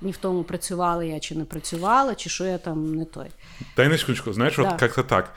ні 0.02 0.12
в 0.12 0.18
тому, 0.18 0.44
працювала 0.44 1.04
я 1.04 1.20
чи 1.20 1.36
не 1.36 1.46
працювала, 1.46 2.16
чи 2.16 2.30
що 2.30 2.46
я 2.46 2.58
там 2.58 2.96
не 2.96 3.06
той. 3.06 3.30
Дай 3.76 3.88
на 3.88 3.98
секундочку, 3.98 4.34
знаешь, 4.34 4.56
да. 4.56 4.64
вот 4.64 4.80
как-то 4.80 5.04
так. 5.04 5.34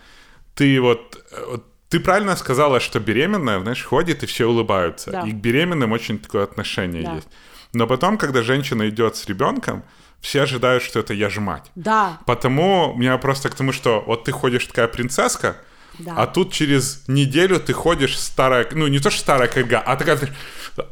Ты 0.54 0.80
вот, 0.80 1.24
вот 1.48 1.64
ты 1.88 2.00
правильно 2.00 2.36
сказала, 2.36 2.80
что 2.80 3.00
беременная, 3.00 3.60
знаешь, 3.60 3.84
ходит 3.84 4.22
и 4.22 4.26
все 4.26 4.46
улыбаются. 4.46 5.10
Да. 5.10 5.22
И 5.22 5.32
к 5.32 5.34
беременным 5.34 5.92
очень 5.92 6.18
такое 6.18 6.44
отношение 6.44 7.02
да. 7.02 7.14
есть. 7.14 7.28
Но 7.72 7.86
потом, 7.86 8.18
когда 8.18 8.42
женщина 8.42 8.88
идет 8.88 9.16
с 9.16 9.26
ребенком, 9.26 9.82
все 10.20 10.42
ожидают, 10.42 10.82
что 10.82 11.00
это 11.00 11.14
я 11.14 11.30
ж 11.30 11.40
мать. 11.40 11.70
Да. 11.74 12.18
Потому 12.26 12.92
у 12.94 12.98
меня 12.98 13.18
просто 13.18 13.48
к 13.48 13.54
тому, 13.54 13.72
что 13.72 14.04
вот 14.06 14.24
ты 14.24 14.32
ходишь 14.32 14.66
такая 14.66 14.88
принцесска, 14.88 15.56
да. 15.98 16.14
А 16.16 16.26
тут 16.26 16.52
через 16.52 17.02
неделю 17.08 17.58
ты 17.58 17.72
ходишь 17.72 18.18
старая, 18.18 18.66
ну 18.72 18.88
не 18.88 19.00
то 19.00 19.10
что 19.10 19.20
старая 19.20 19.48
корга, 19.48 19.82
а 19.84 19.96
така 19.96 20.18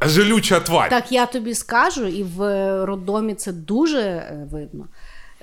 жалюча 0.01 0.61
тварь. 0.61 0.91
Так 0.91 1.13
я 1.13 1.27
тобі 1.27 1.55
скажу, 1.55 2.07
і 2.07 2.23
в 2.23 2.41
роддомі 2.85 3.35
це 3.35 3.53
дуже 3.53 4.01
е, 4.01 4.47
видно. 4.53 4.89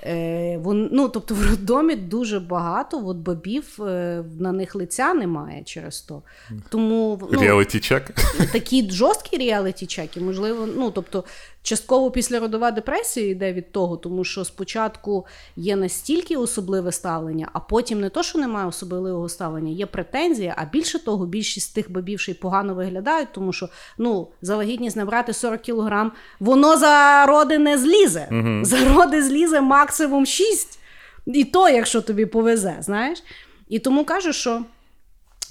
Е, 0.05 0.57
вон, 0.57 0.89
ну, 0.91 1.09
Тобто 1.09 1.35
в 1.35 1.49
роддомі 1.49 1.95
дуже 1.95 2.39
багато 2.39 3.07
от 3.07 3.17
бабів, 3.17 3.77
е, 3.79 4.23
на 4.39 4.51
них 4.51 4.75
лиця 4.75 5.13
немає 5.13 5.63
через 5.63 6.01
то. 6.01 6.21
Тому 6.69 7.29
ну, 7.31 7.65
чек. 7.65 8.11
Такі 8.51 8.91
жорсткі 8.91 9.37
реаліті 9.37 9.85
чеки, 9.85 10.19
можливо, 10.21 10.67
ну 10.75 10.91
тобто 10.91 11.23
Частково 11.63 12.11
післяродова 12.11 12.71
депресія 12.71 13.29
йде 13.29 13.53
від 13.53 13.71
того, 13.71 13.97
тому 13.97 14.23
що 14.23 14.45
спочатку 14.45 15.25
є 15.55 15.75
настільки 15.75 16.35
особливе 16.35 16.91
ставлення, 16.91 17.49
а 17.53 17.59
потім 17.59 18.01
не 18.01 18.09
то, 18.09 18.23
що 18.23 18.39
немає 18.39 18.67
особливого 18.67 19.29
ставлення, 19.29 19.71
є 19.71 19.85
претензія. 19.85 20.55
А 20.57 20.65
більше 20.65 20.99
того, 20.99 21.25
більшість 21.25 21.75
тих 21.75 21.91
бабів 21.91 22.19
ще 22.19 22.31
й 22.31 22.35
погано 22.35 22.75
виглядають, 22.75 23.29
тому 23.31 23.53
що 23.53 23.69
ну 23.97 24.27
за 24.41 24.55
вагітність 24.55 24.95
набрати 24.95 25.33
40 25.33 25.61
кілограм, 25.61 26.11
воно 26.39 26.77
за 26.77 27.25
роди 27.25 27.57
не 27.57 27.77
злізе. 27.77 28.27
Угу. 28.31 28.65
За 28.65 28.93
роди 28.93 29.23
злізе 29.23 29.61
максимум 29.61 30.25
6. 30.25 30.79
І 31.25 31.45
то, 31.45 31.69
якщо 31.69 32.01
тобі 32.01 32.25
повезе, 32.25 32.77
знаєш. 32.79 33.23
І 33.69 33.79
тому 33.79 34.05
кажу, 34.05 34.33
що. 34.33 34.61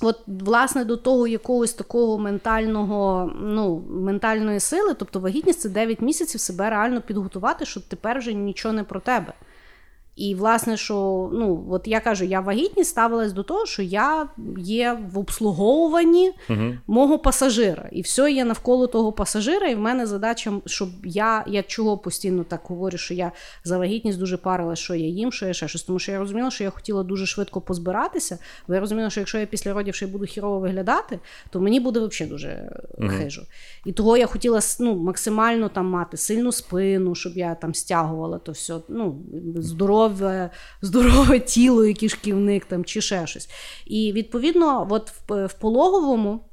От, 0.02 0.16
власне, 0.26 0.84
до 0.84 0.96
того 0.96 1.26
якогось 1.26 1.72
такого 1.72 2.18
ментального, 2.18 3.32
ну, 3.40 3.84
ментальної 3.90 4.60
сили, 4.60 4.94
тобто 4.94 5.20
вагітність 5.20 5.60
це 5.60 5.68
9 5.68 6.00
місяців 6.00 6.40
себе 6.40 6.70
реально 6.70 7.00
підготувати, 7.00 7.64
щоб 7.64 7.82
тепер 7.82 8.18
вже 8.18 8.32
нічого 8.32 8.74
не 8.74 8.84
про 8.84 9.00
тебе. 9.00 9.32
І, 10.20 10.34
власне, 10.34 10.76
що 10.76 11.28
ну, 11.32 11.66
от 11.70 11.88
я 11.88 12.00
кажу, 12.00 12.24
я 12.24 12.40
вагітність 12.40 12.90
ставилась 12.90 13.32
до 13.32 13.42
того, 13.42 13.66
що 13.66 13.82
я 13.82 14.28
є 14.58 14.98
в 15.12 15.18
обслуговуванні 15.18 16.32
uh 16.48 16.78
мого 16.86 17.18
пасажира. 17.18 17.88
І 17.92 18.02
все 18.02 18.32
є 18.32 18.44
навколо 18.44 18.86
того 18.86 19.12
пасажира. 19.12 19.68
І 19.68 19.74
в 19.74 19.78
мене 19.78 20.06
задача, 20.06 20.52
щоб 20.66 20.88
я 21.04 21.44
я 21.46 21.62
чого 21.62 21.98
постійно 21.98 22.44
так 22.44 22.60
говорю, 22.64 22.98
що 22.98 23.14
я 23.14 23.32
за 23.64 23.78
вагітність 23.78 24.18
дуже 24.18 24.36
парила, 24.36 24.76
що 24.76 24.94
я 24.94 25.06
їм, 25.06 25.32
що 25.32 25.46
я 25.46 25.52
ще 25.52 25.68
щось. 25.68 25.82
Тому 25.82 25.98
що 25.98 26.12
я 26.12 26.18
розуміла, 26.18 26.50
що 26.50 26.64
я 26.64 26.70
хотіла 26.70 27.02
дуже 27.02 27.26
швидко 27.26 27.60
позбиратися. 27.60 28.38
Бо 28.68 28.74
я 28.74 28.80
розуміла, 28.80 29.10
що 29.10 29.20
якщо 29.20 29.38
я 29.38 29.46
після 29.46 29.72
родів 29.72 29.94
ще 29.94 30.06
буду 30.06 30.24
хірово 30.26 30.60
виглядати, 30.60 31.18
то 31.50 31.60
мені 31.60 31.80
буде 31.80 32.00
взагалі 32.00 32.30
дуже 32.30 32.72
uh 32.98 33.08
хижо. 33.08 33.42
І 33.86 33.92
того 33.92 34.16
я 34.16 34.26
хотіла 34.26 34.60
ну, 34.80 34.94
максимально 34.94 35.68
там 35.68 35.86
мати 35.86 36.16
сильну 36.16 36.52
спину, 36.52 37.14
щоб 37.14 37.32
я 37.36 37.54
там 37.54 37.74
стягувала 37.74 38.38
то 38.38 38.52
все. 38.52 38.74
ну, 38.88 39.22
здоров'я 39.56 40.09
здорове 40.16 40.50
здорове 40.82 41.40
тіло, 41.40 41.84
і 41.84 41.94
кишківник 41.94 42.64
там, 42.64 42.84
чи 42.84 43.00
ще 43.00 43.26
щось. 43.26 43.48
І 43.86 44.12
відповідно, 44.12 44.86
от 44.90 45.12
в, 45.28 45.46
в 45.46 45.52
пологовому. 45.52 46.44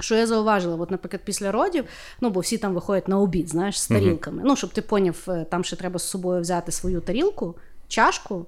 Що 0.00 0.14
я 0.14 0.26
зауважила, 0.26 0.76
от, 0.76 0.90
наприклад, 0.90 1.22
після 1.24 1.52
родів, 1.52 1.84
ну 2.20 2.30
бо 2.30 2.40
всі 2.40 2.58
там 2.58 2.74
виходять 2.74 3.08
на 3.08 3.18
обід, 3.18 3.48
знаєш, 3.48 3.80
з 3.80 3.88
тарілками. 3.88 4.42
Ну, 4.44 4.56
щоб 4.56 4.72
ти 4.72 4.82
поняв, 4.82 5.16
е, 5.28 5.46
там 5.50 5.64
ще 5.64 5.76
треба 5.76 5.98
з 5.98 6.10
собою 6.10 6.40
взяти 6.40 6.72
свою 6.72 7.00
тарілку, 7.00 7.56
чашку, 7.88 8.46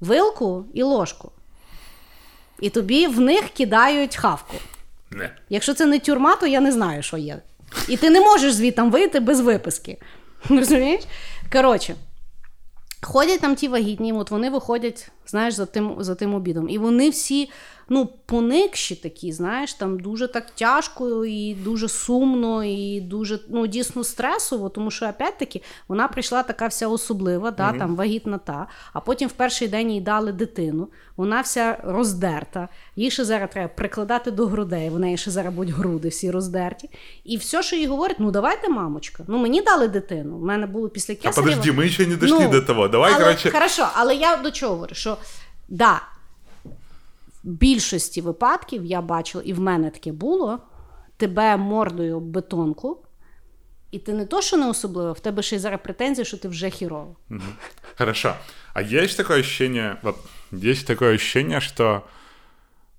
вилку 0.00 0.64
і 0.74 0.82
ложку. 0.82 1.32
І 2.60 2.70
тобі 2.70 3.06
в 3.06 3.20
них 3.20 3.48
кидають 3.48 4.16
хавку. 4.16 4.54
Не. 5.10 5.30
Якщо 5.48 5.74
це 5.74 5.86
не 5.86 5.98
тюрма, 5.98 6.36
то 6.36 6.46
я 6.46 6.60
не 6.60 6.72
знаю, 6.72 7.02
що 7.02 7.16
є. 7.16 7.42
І 7.88 7.96
ти 7.96 8.10
не 8.10 8.20
можеш 8.20 8.52
звідти 8.52 8.82
вийти 8.82 9.20
без 9.20 9.40
виписки. 9.40 9.98
Розумієш? 10.48 11.04
Коротше, 11.52 11.94
ходять 13.02 13.40
там 13.40 13.54
ті 13.54 13.68
вагітні, 13.68 14.12
от 14.12 14.30
вони 14.30 14.50
виходять, 14.50 15.10
знаєш, 15.26 15.54
за 15.54 15.66
тим, 15.66 15.96
за 15.98 16.14
тим 16.14 16.34
обідом. 16.34 16.68
І 16.68 16.78
вони 16.78 17.10
всі, 17.10 17.50
ну, 17.88 18.08
поникші 18.26 18.94
такі, 18.94 19.32
знаєш, 19.32 19.74
там 19.74 20.00
дуже 20.00 20.28
так 20.28 20.50
тяжко 20.50 21.24
і 21.24 21.54
дуже 21.54 21.88
сумно, 21.88 22.64
і 22.64 23.00
дуже 23.00 23.38
ну, 23.48 23.66
дійсно 23.66 24.04
стресово, 24.04 24.68
тому 24.68 24.90
що, 24.90 25.06
опять-таки, 25.06 25.62
вона 25.88 26.08
прийшла 26.08 26.42
така 26.42 26.66
вся 26.66 26.88
особлива, 26.88 27.50
да, 27.50 27.72
там 27.72 27.96
вагітна 27.96 28.38
та, 28.38 28.66
а 28.92 29.00
потім 29.00 29.28
в 29.28 29.32
перший 29.32 29.68
день 29.68 29.90
їй 29.90 30.00
дали 30.00 30.32
дитину, 30.32 30.88
вона 31.16 31.40
вся 31.40 31.78
роздерта, 31.84 32.68
їй 32.96 33.10
ще 33.10 33.24
зараз 33.24 33.50
треба 33.52 33.68
прикладати 33.68 34.30
до 34.30 34.46
грудей, 34.46 34.90
в 34.90 34.98
неї 34.98 35.16
ще 35.16 35.30
зараз 35.30 35.54
будуть 35.54 35.74
груди 35.74 36.08
всі 36.08 36.30
роздерті. 36.30 36.90
І 37.24 37.36
все, 37.36 37.62
що 37.62 37.76
їй 37.76 37.86
говорять, 37.86 38.16
ну 38.18 38.30
давайте, 38.30 38.68
мамочка, 38.68 39.24
ну 39.28 39.38
мені 39.38 39.62
дали 39.62 39.88
дитину. 39.88 40.36
У 40.36 40.44
мене 40.44 40.66
було 40.66 40.88
після 40.88 41.14
А 41.14 41.16
кесарєва. 41.16 41.42
подожди, 41.42 41.80
мы 41.80 41.86
еще 41.86 42.06
не 42.06 42.16
дошли 42.16 42.48
до 42.48 42.60
того. 42.60 42.88
Давай, 42.88 43.12
але, 43.14 43.24
короче... 43.24 43.50
Хорошо, 43.50 43.88
але 43.94 44.14
я 44.14 44.36
до 44.36 44.50
чого 44.50 44.74
говорю, 44.74 44.94
що 44.94 45.16
да, 45.68 46.02
більшості 47.48 48.20
випадків 48.20 48.84
я 48.84 49.02
бачила, 49.02 49.44
і 49.46 49.52
в 49.52 49.60
мене 49.60 49.90
таке 49.90 50.12
було: 50.12 50.58
тебе 51.16 51.56
мордою 51.56 52.20
бетонку, 52.20 53.02
і 53.90 53.98
ти 53.98 54.12
не 54.12 54.26
то, 54.26 54.42
що 54.42 54.56
не 54.56 54.68
особливо, 54.68 55.12
в 55.12 55.20
тебе 55.20 55.42
ще 55.42 55.56
й 55.56 55.58
зараз 55.58 55.80
претензії, 55.84 56.24
що 56.24 56.36
ти 56.36 56.48
вже 56.48 56.70
хірово. 56.70 57.16
Хорошо. 57.98 58.34
А 58.74 58.82
есть 58.82 59.16
такое 59.16 59.40
ощущение, 59.40 59.96
вот, 60.02 60.16
есть 60.64 60.86
такое 60.86 61.14
ощущение, 61.14 61.60
что, 61.60 62.02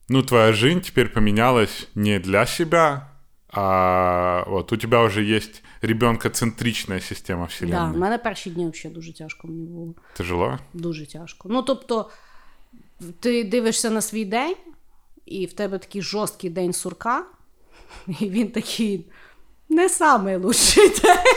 ну, 0.10 0.22
твоя 0.24 0.54
жизнь 0.54 0.80
теперь 0.82 1.10
поменялась 1.14 1.88
не 1.96 2.20
для 2.20 2.46
себя, 2.46 3.08
а 3.54 4.44
вот 4.48 4.72
у 4.74 4.78
тебя 4.78 5.04
уже 5.04 5.24
есть 5.24 5.64
ребенкоцентричная 5.82 7.00
система 7.00 7.42
Да, 7.42 7.48
вселенной. 7.48 7.94
в 7.94 7.98
мене 7.98 8.18
перші 8.18 8.50
дні 8.50 8.70
взагалі 8.70 8.96
дуже 8.96 9.14
тяжко 9.14 9.48
мені 9.48 9.66
було. 9.68 9.94
Тяжело? 10.18 10.60
Дуже 10.74 11.06
тяжко. 11.06 11.50
Ну, 11.52 11.62
тобто, 11.64 12.10
ти 13.20 13.44
дивишся 13.44 13.90
на 13.90 14.02
свій 14.02 14.26
день, 14.26 14.56
і 15.26 15.46
в 15.46 15.54
тебе 15.54 15.78
такий 15.78 16.02
жорсткий 16.02 16.50
день 16.50 16.74
сурка, 16.74 17.26
і 18.20 18.30
він 18.30 18.52
такий 18.52 19.06
не 19.70 19.90
самий 19.90 20.36
лучший 20.36 20.90
день. 20.90 21.36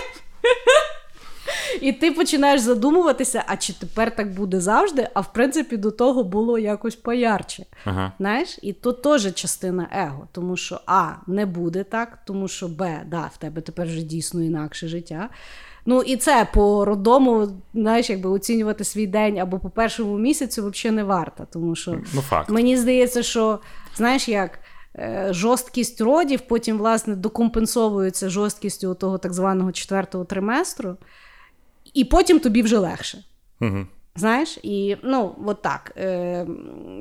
І 1.81 1.93
ти 1.93 2.13
починаєш 2.13 2.61
задумуватися, 2.61 3.45
а 3.47 3.57
чи 3.57 3.73
тепер 3.73 4.17
так 4.17 4.35
буде 4.35 4.61
завжди, 4.61 5.09
а 5.15 5.21
в 5.21 5.33
принципі 5.33 5.77
до 5.77 5.91
того 5.91 6.25
було 6.25 6.59
якось 6.59 6.97
поярче. 6.97 7.67
Ага. 7.85 8.13
Знаєш, 8.19 8.59
і 8.63 8.73
то 8.73 8.93
теж 8.93 9.35
частина 9.35 9.89
его. 9.93 10.29
Тому 10.33 10.57
що 10.57 10.81
А, 10.87 11.13
не 11.27 11.47
буде 11.47 11.85
так, 11.85 12.19
тому 12.27 12.49
що 12.49 12.69
Б, 12.69 13.03
да, 13.07 13.31
в 13.35 13.37
тебе 13.37 13.61
тепер 13.61 13.87
вже 13.87 14.03
дійсно 14.03 14.43
інакше 14.43 14.89
життя. 14.89 15.29
Ну 15.87 16.03
і 16.03 16.17
це 16.17 16.47
по 16.55 16.85
роддому, 16.85 17.49
знаєш, 17.75 18.11
якби 18.11 18.31
оцінювати 18.31 18.85
свій 18.85 19.07
день 19.07 19.39
або 19.39 19.59
по 19.59 19.71
першому 19.71 20.19
місяцю 20.19 20.71
взагалі 20.71 20.97
не 20.97 21.05
варто. 21.05 21.47
Тому 21.53 21.75
що 21.75 21.99
Ну, 22.15 22.21
факт. 22.21 22.51
мені 22.51 22.77
здається, 22.77 23.23
що 23.23 23.59
знаєш 23.97 24.29
як. 24.29 24.59
е, 24.97 25.29
Жорсткість 25.31 26.01
родів 26.01 26.41
потім, 26.41 26.79
власне, 26.79 27.17
докомпенсовується 27.17 28.29
жорсткістю 28.29 28.95
того 28.95 29.19
так 29.19 29.33
званого 29.33 29.73
четвертого 29.73 30.25
триместру, 30.25 30.97
і 31.95 32.05
потім 32.05 32.39
тобі 32.41 32.63
вже 32.63 32.79
легше. 32.79 33.25
Мгм. 33.61 33.87
Знаєш, 34.17 34.59
і 34.63 34.97
ну, 35.03 35.35
от 35.47 35.63
так. 35.63 35.93
Е, 35.97 36.47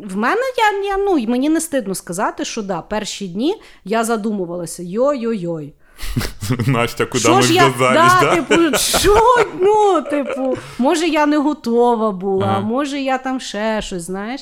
в 0.05 0.17
мене 0.17 0.41
я, 0.57 0.89
я 0.89 0.97
ну, 0.97 1.27
мені 1.27 1.49
не 1.49 1.61
стидно 1.61 1.95
сказати, 1.95 2.45
що 2.45 2.61
да, 2.61 2.81
перші 2.81 3.27
дні 3.27 3.55
я 3.85 4.03
задумувалася: 4.03 4.83
йой-йой-йой. 4.83 5.73
Настя, 6.67 7.05
куда 7.05 7.19
Що 7.23 7.35
мы 7.35 7.41
ж 7.41 7.53
я, 7.53 7.67
ввязались, 7.67 8.21
да? 8.21 8.35
типу, 8.35 8.77
що, 8.77 9.15
ну, 9.59 10.01
типу, 10.01 10.57
може, 10.77 11.07
я 11.07 11.25
не 11.25 11.37
готова 11.37 12.11
була, 12.11 12.47
Ага. 12.47 12.59
може, 12.59 12.99
я 12.99 13.17
там 13.17 13.39
ще 13.39 13.81
щось, 13.81 14.03
знаєш. 14.03 14.41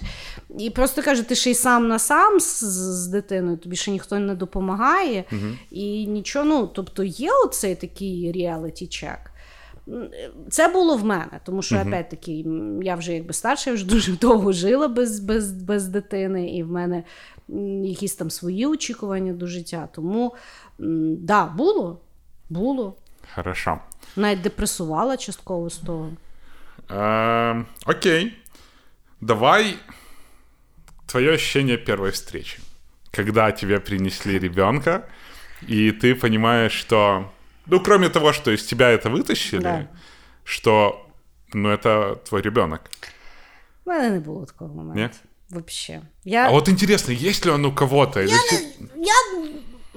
І 0.60 0.70
просто 0.70 1.02
кажу, 1.02 1.24
ти 1.24 1.36
ще 1.36 1.52
й 1.52 1.56
сам 1.56 1.88
на 1.88 2.00
сам 2.00 2.40
з, 2.40 2.64
з 3.04 3.08
дитиною, 3.08 3.58
тобі 3.58 3.76
ще 3.76 3.92
ніхто 3.92 4.20
не 4.20 4.36
допомагає, 4.36 5.24
і 5.72 6.08
нічого, 6.08 6.46
ну, 6.46 6.68
тобто 6.74 7.04
є 7.04 7.30
оцей 7.46 7.76
такий 7.76 8.32
реаліті 8.32 8.88
чек. 8.88 9.32
Це 10.50 10.68
було 10.68 10.96
в 10.98 11.06
мене, 11.06 11.40
тому 11.46 11.62
що, 11.62 11.82
опять-таки, 11.88 12.46
я 12.82 12.96
вже 12.96 13.14
якби 13.14 13.34
старша, 13.34 13.70
я 13.70 13.76
вже 13.76 13.86
дуже 13.86 14.12
довго 14.22 14.52
жила 14.52 14.88
без, 14.88 15.20
без, 15.20 15.52
без 15.52 15.88
дитини, 15.88 16.56
і 16.56 16.64
в 16.64 16.72
мене 16.72 17.04
якісь 17.84 18.16
там 18.16 18.30
свої 18.30 18.66
очікування 18.66 19.34
до 19.34 19.48
життя. 19.48 19.90
Тому, 19.96 20.34
да, 20.80 21.46
було, 21.46 22.00
було. 22.50 22.96
Хорошо. 23.36 23.80
Навіть 24.16 24.42
депресувала 24.42 25.18
частково 25.18 25.70
з 25.70 25.78
того. 25.78 26.10
Эм, 26.90 27.66
Окей. 27.86 28.38
Давай 29.22 29.76
твое 31.06 31.34
ощущение 31.34 31.78
первой 31.78 32.12
встречи. 32.12 32.60
Когда 33.12 33.52
тебе 33.52 33.80
принесли 33.80 34.40
ребенка, 34.40 35.04
и 35.70 35.92
ты 35.92 36.16
понимаешь, 36.16 36.72
что... 36.74 37.26
Ну, 37.68 37.80
кроме 37.80 38.10
того, 38.10 38.34
что 38.34 38.52
из 38.52 38.64
тебя 38.66 38.90
это 38.90 39.10
вытащили, 39.10 39.62
Да. 39.62 39.88
что, 40.44 41.06
ну, 41.54 41.70
это 41.70 42.16
твой 42.16 42.42
ребенок. 42.42 42.82
У 43.86 43.90
мене 43.90 44.10
не 44.10 44.20
було 44.20 44.46
такого 44.46 44.74
моменту. 44.74 45.00
Ні? 45.02 45.10
Вообще. 45.50 46.02
Я, 46.26 46.48
А 46.48 46.52
вот 46.52 46.70
интересно, 46.70 47.14
есть 47.14 47.46
ли 47.46 47.52
он 47.52 47.66
у 47.66 47.76
кого-то? 47.76 48.20
Или 48.22 48.32
ты- 48.34 48.88
я, 48.96 49.14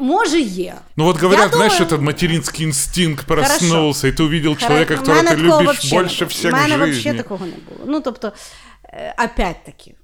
може, 0.01 0.39
є. 0.39 0.75
Ну 0.95 1.03
вот 1.05 1.21
говорят, 1.21 1.51
Я 1.51 1.57
знаешь, 1.57 1.77
думаю- 1.79 1.91
этот 1.95 2.01
материнский 2.01 2.65
инстинкт 2.65 3.25
проснулся, 3.27 4.07
и 4.07 4.11
ты 4.11 4.23
увидел 4.23 4.55
человека, 4.57 4.95
Хорошо. 4.95 5.01
которого 5.01 5.21
В 5.21 5.25
ты 5.25 5.29
мене 5.29 5.43
такого 5.43 5.61
любишь 5.61 5.67
вообще 5.67 5.95
не 5.95 6.01
больше 6.01 6.25
було. 6.25 6.29
всех 6.29 6.51
В 6.51 6.55
мене 6.55 6.67
в 6.67 6.77
взагалі 6.77 6.93
жизни. 6.93 7.13
такого 7.13 7.45
не 7.45 7.51
було. 7.69 7.79
Ну, 7.85 8.01
тобто, 8.01 8.31
е, 8.83 9.15
опять-таки, 9.25 9.95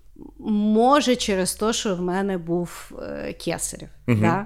може 0.79 1.15
через 1.15 1.53
те, 1.53 1.73
що 1.73 1.95
в 1.95 2.01
мене 2.01 2.37
був 2.37 2.91
е, 3.01 3.33
кесарів. 3.33 3.89
Да? 4.07 4.45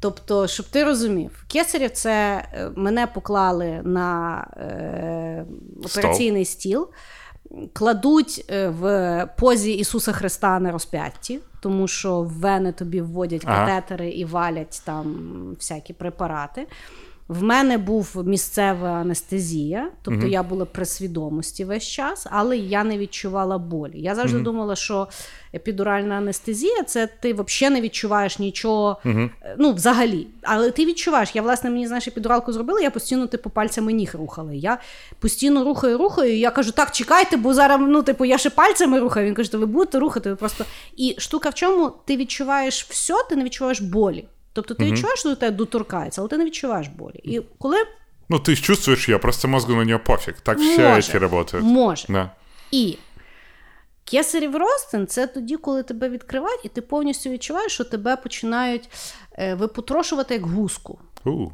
Тобто, 0.00 0.46
щоб 0.48 0.66
ти 0.66 0.84
розумів, 0.84 1.44
кесарів 1.48 1.90
це 1.90 2.44
е, 2.52 2.70
мене 2.76 3.06
поклали 3.06 3.80
на 3.84 4.36
е, 4.56 5.44
операційний 5.84 6.44
стіл. 6.44 6.88
Кладуть 7.73 8.45
е, 8.49 8.69
в 8.69 9.25
позі 9.37 9.73
Ісуса 9.73 10.11
Христа 10.11 10.59
на 10.59 10.71
розп'ятті, 10.71 11.39
тому 11.61 11.87
що 11.87 12.21
в 12.21 12.27
вени 12.29 12.71
тобі 12.71 13.01
вводять 13.01 13.43
Ага. 13.45 13.65
катетери 13.65 14.09
і 14.09 14.25
валять 14.25 14.81
там 14.85 15.15
всякі 15.59 15.93
препарати. 15.93 16.67
В 17.29 17.43
мене 17.43 17.77
був 17.77 18.23
місцева 18.25 18.89
анестезія, 18.89 19.91
тобто 20.01 20.27
я 20.27 20.43
була 20.43 20.65
при 20.65 20.85
свідомості 20.85 21.65
весь 21.65 21.83
час, 21.83 22.27
але 22.29 22.57
я 22.57 22.83
не 22.83 22.97
відчувала 22.97 23.57
болі. 23.57 24.01
Я 24.01 24.15
завжди 24.15 24.37
думала, 24.43 24.75
що 24.75 25.07
епідуральна 25.53 26.15
анестезія 26.15 26.83
це 26.83 27.07
ти 27.07 27.33
взагалі 27.33 27.73
не 27.73 27.81
відчуваєш 27.81 28.39
нічого, 28.39 28.97
е, 29.05 29.55
ну 29.57 29.73
взагалі. 29.73 30.27
Але 30.41 30.71
ти 30.71 30.85
відчуваєш. 30.85 31.29
Я, 31.33 31.41
власне, 31.41 31.69
мені 31.69 31.87
знаєш, 31.87 32.07
епідуралку 32.07 32.53
зробила, 32.53 32.79
я 32.79 32.91
постійно 32.91 33.27
типу 33.27 33.49
пальцями 33.49 33.93
ніг 33.93 34.11
рухала. 34.13 34.53
Я 34.53 34.77
постійно 35.19 35.63
рухаю, 35.63 35.97
рухаю. 35.97 36.35
І 36.35 36.39
я 36.39 36.51
кажу, 36.51 36.71
так, 36.71 36.91
чекайте, 36.91 37.37
бо 37.37 37.53
зараз, 37.53 37.79
ну, 37.81 38.03
типу, 38.03 38.25
я 38.25 38.37
ще 38.37 38.49
пальцями 38.49 38.99
рухаю. 38.99 39.27
Він 39.27 39.33
каже, 39.33 39.51
то 39.51 39.59
ви 39.59 39.65
будете 39.65 39.99
рухати, 39.99 40.29
ви 40.29 40.35
просто. 40.35 40.65
І 40.97 41.15
штука 41.17 41.49
в 41.49 41.53
чому 41.53 41.91
ти 42.05 42.17
відчуваєш 42.17 42.85
все, 42.89 43.13
ти 43.29 43.35
не 43.35 43.43
відчуваєш 43.43 43.81
болі. 43.81 44.25
Тобто 44.53 44.73
ти 44.73 44.85
відчуваєш, 44.85 45.19
що 45.19 45.29
до 45.29 45.35
тебе 45.35 45.57
доторкається, 45.57 46.21
але 46.21 46.27
ти 46.29 46.37
не 46.37 46.45
відчуваєш 46.45 46.87
болі. 46.87 47.19
І 47.23 47.41
коли 47.57 47.77
Ну, 48.29 48.37
ты 48.37 48.55
чувствуєш, 48.55 49.09
я 49.09 49.19
просто 49.19 49.47
мозгу 49.47 49.75
на 49.75 49.85
нього 49.85 50.01
пофіг. 50.05 50.33
Так 50.43 50.57
все 50.57 51.01
ці 51.01 51.19
працюють. 51.19 51.65
Може. 51.65 52.05
Да. 52.09 52.31
І 52.71 52.97
кесарів 54.03 54.55
розтин 54.55 55.07
це 55.07 55.27
тоді, 55.27 55.57
коли 55.57 55.83
тебе 55.83 56.09
відкривають, 56.09 56.65
і 56.65 56.69
ти 56.69 56.81
повністю 56.81 57.29
відчуваєш, 57.29 57.71
що 57.71 57.83
тебе 57.83 58.15
починають 58.15 58.89
е, 59.33 59.55
випотрошувати 59.55 60.33
як 60.33 60.43
гуску. 60.45 60.99
У. 61.25 61.47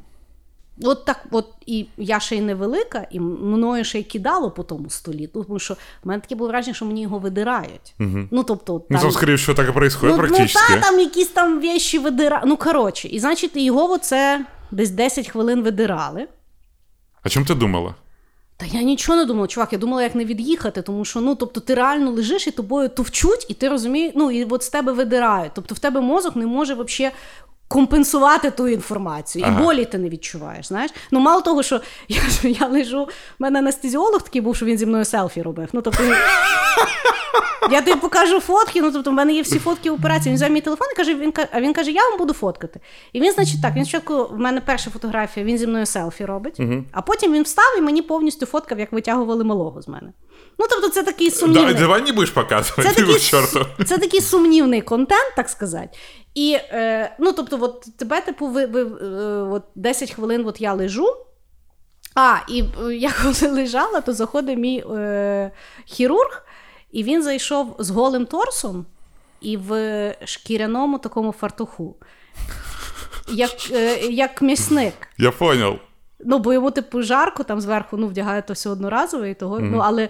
От 0.84 1.06
так, 1.06 1.26
от 1.32 1.48
і 1.66 1.86
я 1.98 2.20
ще 2.20 2.36
й 2.36 2.42
невелика, 2.42 3.08
і 3.12 3.20
мною 3.20 3.84
ще 3.84 4.00
й 4.00 4.04
кидало 4.04 4.52
по 4.52 4.64
тому 4.64 4.90
столі. 4.90 5.30
Ну, 5.34 5.44
Тому 5.44 5.60
що 5.60 5.74
в 5.74 6.08
мене 6.08 6.22
таке 6.22 6.36
було 6.36 6.50
враження, 6.50 6.74
що 6.74 6.86
мені 6.86 7.02
його 7.02 7.20
видирають. 7.20 7.94
Ну, 8.32 8.44
тобто, 8.44 8.82
Ну, 8.90 9.00
там, 9.00 9.12
скорее 9.12 9.36
всего, 9.36 9.56
так 9.56 9.70
и 9.70 9.72
происходит 9.72 10.18
ну. 10.18 10.28
Ну, 10.30 10.48
та, 10.48 10.80
там 10.82 11.00
якісь 11.00 11.28
там 11.28 11.62
вещі 11.62 12.00
видирають. 12.00 12.46
Ну, 12.48 12.58
коротше, 12.58 13.08
і 13.08 13.20
значить, 13.20 13.56
його 13.56 13.98
це 13.98 14.46
десь 14.72 14.90
10 14.90 15.28
хвилин 15.28 15.64
видирали. 15.64 16.28
О 17.26 17.30
чем 17.30 17.44
ты 17.44 17.56
думала? 17.56 17.96
Та 18.58 18.66
я 18.66 18.82
нічого 18.82 19.18
не 19.18 19.26
думала, 19.26 19.48
чувак, 19.48 19.74
я 19.74 19.80
думала, 19.80 20.04
як 20.04 20.16
не 20.16 20.26
від'їхати, 20.26 20.82
тому 20.82 21.06
що 21.06 21.22
ну, 21.22 21.36
тобто, 21.36 21.60
ти 21.60 21.74
реально 21.74 22.12
лежиш 22.12 22.48
і 22.48 22.52
тобою 22.52 22.90
товчуть, 22.90 23.46
і 23.50 23.54
ти 23.54 23.70
розумієш, 23.70 24.14
ну 24.16 24.32
і 24.32 24.44
от 24.44 24.64
з 24.64 24.70
тебе 24.70 24.92
видирають. 24.92 25.52
Тобто 25.56 25.76
в 25.76 25.80
тебе 25.80 26.02
мозок 26.02 26.36
не 26.36 26.46
може 26.46 26.74
взагалі 26.74 27.14
компенсувати 27.68 28.52
ту 28.52 28.68
інформацію. 28.68 29.46
Ага. 29.48 29.62
І 29.62 29.64
болі 29.64 29.86
ти 29.86 29.98
не 29.98 30.10
відчуваєш. 30.10 30.68
знаєш. 30.68 30.92
Ну, 31.12 31.20
мало 31.20 31.42
того, 31.42 31.64
що 31.64 31.82
я, 32.08 32.22
я 32.44 32.68
лежу, 32.68 33.04
в 33.04 33.10
мене 33.40 33.60
анестезіолог 33.60 34.22
такий 34.22 34.42
був, 34.42 34.56
що 34.56 34.66
він 34.66 34.78
зі 34.78 34.86
мною 34.86 35.06
селфі 35.06 35.42
робив. 35.42 35.70
Ну, 35.74 35.82
тобто, 35.82 36.04
я 37.72 37.82
тобі 37.82 38.00
покажу 38.00 38.40
фотки, 38.40 38.82
ну 38.82 38.92
тобто 38.92 39.12
в 39.12 39.14
мене 39.14 39.34
є 39.34 39.42
всі 39.42 39.60
фотки 39.60 39.90
операції. 39.90 40.30
Він 40.30 40.36
взяв 40.36 40.52
мій 40.52 40.62
телефон 40.62 40.88
і 40.94 40.96
каже, 40.96 41.16
він, 41.16 41.34
а 41.52 41.62
він 41.62 41.74
каже, 41.74 41.92
я 41.92 42.10
вам 42.10 42.18
буду 42.18 42.34
фоткати. 42.34 42.80
І 43.14 43.20
він, 43.22 43.32
значить, 43.34 43.62
так, 43.62 43.76
він 43.76 43.86
спочатку, 43.86 44.36
в 44.36 44.40
мене 44.40 44.62
перша 44.62 44.90
фотографія, 44.90 45.46
він 45.46 45.58
зі 45.58 45.68
мною 45.68 45.86
селфі 45.86 46.26
робить, 46.26 46.60
а 46.92 47.02
потім 47.02 47.34
він 47.34 47.44
встав 47.44 47.78
і 47.78 47.82
мені 47.82 48.02
повністю 48.02 48.46
фоткав, 48.46 48.80
як 48.80 48.92
витягували 48.92 49.44
малого 49.44 49.82
з 49.82 49.88
мене. 49.88 50.14
Ну, 50.60 50.66
тобто, 50.70 50.90
це 50.90 51.04
такий 51.04 51.30
Да, 51.30 51.36
сумнівний. 51.36 51.74
давай 51.74 52.02
не 52.02 52.12
будешь 52.12 52.34
показывать, 52.34 52.84
Це 52.84 52.94
такий, 52.94 53.14
к 53.14 53.20
черту. 53.20 53.66
це 53.86 53.98
такий 53.98 54.22
сумнівний 54.22 54.82
контент, 54.82 55.34
так 55.36 55.50
сказати. 55.50 55.90
І 56.36 56.58
е, 56.70 57.16
ну, 57.20 57.32
тобто, 57.34 57.58
от 57.62 57.86
тебе, 57.98 58.22
типу, 58.22 58.48
ви, 58.48 58.66
ви, 58.66 58.82
е, 58.82 59.06
от 59.52 59.64
10 59.76 60.12
хвилин 60.12 60.44
от 60.48 60.62
я 60.62 60.74
лежу. 60.74 61.16
А, 62.16 62.36
і 62.50 62.64
е, 62.88 62.94
я 62.96 63.12
коли 63.24 63.52
лежала, 63.54 64.02
то 64.02 64.14
заходить 64.14 64.58
мій 64.58 64.84
е, 64.96 65.52
хірург, 65.86 66.46
і 66.92 67.04
він 67.04 67.24
зайшов 67.24 67.76
з 67.80 67.90
голим 67.90 68.26
торсом 68.26 68.86
і 69.42 69.58
в 69.58 70.14
шкіряному 70.26 70.98
такому 71.00 71.32
фартуху. 71.32 71.96
Як, 73.28 73.52
е, 73.72 73.98
як 73.98 74.42
м'ясник. 74.42 74.94
Я 75.18 75.32
понял. 75.32 75.76
Ну, 76.20 76.40
бо 76.40 76.54
йому, 76.54 76.72
типу, 76.72 77.02
жарко 77.02 77.44
там 77.44 77.62
зверху, 77.62 77.98
ну, 77.98 78.08
вдягає 78.08 78.42
то 78.42 78.54
все 78.54 78.70
одноразове 78.70 79.30
і 79.30 79.34
того. 79.34 79.60
Ну, 79.60 79.82
але 79.84 80.10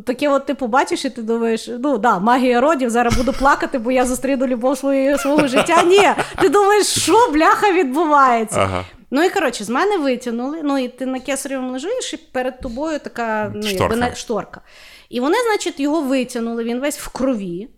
таке, 0.00 0.28
от, 0.28 0.46
типу, 0.46 0.66
бачиш, 0.66 1.04
і 1.04 1.10
ти 1.10 1.22
думаєш, 1.22 1.68
ну 1.78 1.98
да, 1.98 2.18
магія 2.18 2.60
родів, 2.60 2.90
зараз 2.90 3.16
буду 3.16 3.32
плакати, 3.32 3.78
бо 3.78 3.90
я 3.92 4.06
зустріну 4.06 4.46
любов 4.46 4.78
своєї, 4.78 5.18
свого 5.18 5.46
життя. 5.46 5.82
Ні, 5.82 6.08
ти 6.40 6.48
думаєш, 6.48 6.86
що 6.86 7.30
бляха 7.32 7.72
відбувається? 7.72 8.60
Ага. 8.60 8.84
Ну 9.10 9.24
і 9.24 9.30
коротше, 9.30 9.64
з 9.64 9.68
мене 9.68 9.98
витягнули. 9.98 10.60
Ну 10.62 10.78
і 10.78 10.88
ти 10.88 11.06
на 11.06 11.20
кесаревому 11.20 11.72
лежиш, 11.72 12.14
і 12.14 12.16
перед 12.16 12.60
тобою 12.60 12.98
така 12.98 13.52
ну, 13.54 13.60
якби, 13.60 13.68
Шторка. 13.76 13.96
на- 13.96 14.14
шторка. 14.14 14.60
І 15.08 15.20
вони, 15.20 15.36
значить, 15.48 15.80
його 15.80 16.00
витягнули, 16.00 16.64
він 16.64 16.80
весь 16.80 16.98
в 16.98 17.08
крові. 17.08 17.68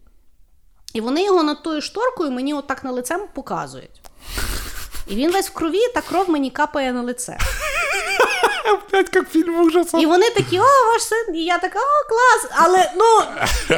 І 0.94 1.00
вони 1.00 1.24
його 1.24 1.42
над 1.42 1.62
тою 1.62 1.80
шторкою 1.80 2.30
мені 2.30 2.54
отак 2.54 2.84
на 2.84 2.90
лицем 2.92 3.20
показують. 3.34 4.00
І 5.08 5.14
він 5.14 5.32
весь 5.32 5.48
в 5.48 5.52
крові, 5.52 5.80
та 5.94 6.00
кров 6.00 6.30
мені 6.30 6.50
капає 6.50 6.92
на 6.92 7.02
лице. 7.02 7.38
Блять, 8.90 9.08
как 9.08 9.28
фильм 9.28 9.60
ужасов. 9.60 10.00
І 10.00 10.06
вони 10.06 10.30
такі, 10.30 10.58
о, 10.58 10.62
ваш 10.92 11.02
син, 11.02 11.34
і 11.34 11.44
я 11.44 11.58
така, 11.58 11.78
о, 11.78 12.08
клас. 12.08 12.52
Але 12.56 12.92
ну, 12.96 13.04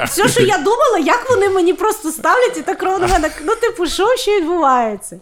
все, 0.04 0.28
що 0.28 0.42
я 0.42 0.58
думала, 0.58 0.98
як 0.98 1.30
вони 1.30 1.48
мені 1.48 1.74
просто 1.74 2.10
ставлять 2.10 2.56
і 2.56 2.62
так 2.62 2.78
кров 2.78 3.00
на 3.00 3.06
мене. 3.06 3.30
Ну, 3.44 3.54
типу, 3.54 3.86
що 3.86 4.16
ще 4.16 4.40
відбувається? 4.40 5.20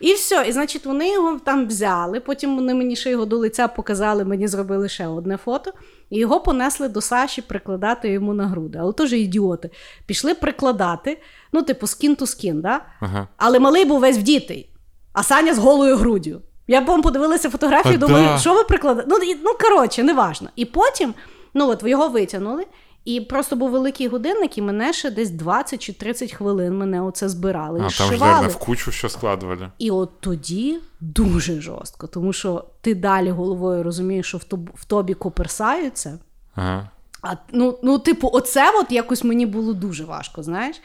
І 0.00 0.12
все. 0.12 0.44
І 0.48 0.52
значить, 0.52 0.86
вони 0.86 1.12
його 1.12 1.38
там 1.44 1.66
взяли. 1.66 2.20
Потім 2.20 2.56
вони 2.56 2.74
мені 2.74 2.96
ще 2.96 3.10
його 3.10 3.24
до 3.24 3.36
лиця 3.36 3.68
показали, 3.68 4.24
мені 4.24 4.48
зробили 4.48 4.88
ще 4.88 5.06
одне 5.06 5.36
фото. 5.36 5.72
І 6.10 6.18
його 6.18 6.40
понесли 6.40 6.88
до 6.88 7.00
Саші 7.00 7.42
прикладати 7.42 8.08
йому 8.08 8.34
на 8.34 8.46
груди. 8.46 8.78
Але 8.82 8.92
теж 8.92 9.12
ідіоти. 9.12 9.70
Пішли 10.06 10.34
прикладати, 10.34 11.22
ну, 11.52 11.62
типу, 11.62 11.86
скін 11.86 12.16
ту 12.16 12.26
скін, 12.26 12.60
да? 12.60 12.80
Ага. 13.00 13.28
Але 13.36 13.58
малий 13.60 13.84
був 13.84 14.00
весь 14.00 14.18
вдітий, 14.18 14.70
а 15.12 15.22
Саня 15.22 15.54
з 15.54 15.58
голою 15.58 15.96
груддю. 15.96 16.42
Я 16.68 16.80
б 16.80 16.84
вам 16.86 17.02
подивилася 17.02 17.50
фотографію, 17.50 17.94
А, 17.94 17.98
думаю, 17.98 18.24
да. 18.26 18.38
що 18.38 18.54
ви 18.54 18.64
прикладаєте? 18.64 19.14
Ну, 19.18 19.24
і- 19.24 19.34
ну 19.44 19.50
коротше, 19.60 20.02
неважно. 20.02 20.48
І 20.56 20.64
потім, 20.64 21.14
ну 21.54 21.68
от 21.68 21.82
його 21.82 22.08
витягнули, 22.08 22.66
і 23.04 23.20
просто 23.20 23.56
був 23.56 23.70
великий 23.70 24.08
годинник, 24.08 24.58
і 24.58 24.62
мене 24.62 24.92
ще 24.92 25.10
десь 25.10 25.30
20 25.30 25.82
чи 25.82 25.92
30 25.92 26.32
хвилин 26.32 26.78
мене 26.78 27.02
оце 27.02 27.28
збирали. 27.28 27.80
А, 27.86 27.98
там 27.98 28.10
наверное, 28.18 28.48
в 28.48 28.56
кучу 28.56 28.90
все 28.90 29.08
складывали. 29.08 29.68
І 29.78 29.90
от 29.90 30.20
тоді 30.20 30.78
дуже 31.00 31.60
жорстко, 31.60 32.06
тому 32.06 32.32
що 32.32 32.64
ти 32.80 32.94
далі 32.94 33.30
головою 33.30 33.82
розумієш, 33.82 34.26
що 34.26 34.38
в, 34.38 34.42
тоб- 34.42 34.68
в 34.74 34.84
тобі 34.84 35.14
коперсаються. 35.14 36.18
Ага. 36.54 36.88
А, 37.22 37.32
ну, 37.52 37.78
ну, 37.82 37.98
типу, 37.98 38.30
оце 38.32 38.72
от 38.80 38.92
якось 38.92 39.24
мені 39.24 39.46
було 39.46 39.72
дуже 39.72 40.04
важко, 40.04 40.42
знаєш. 40.42 40.76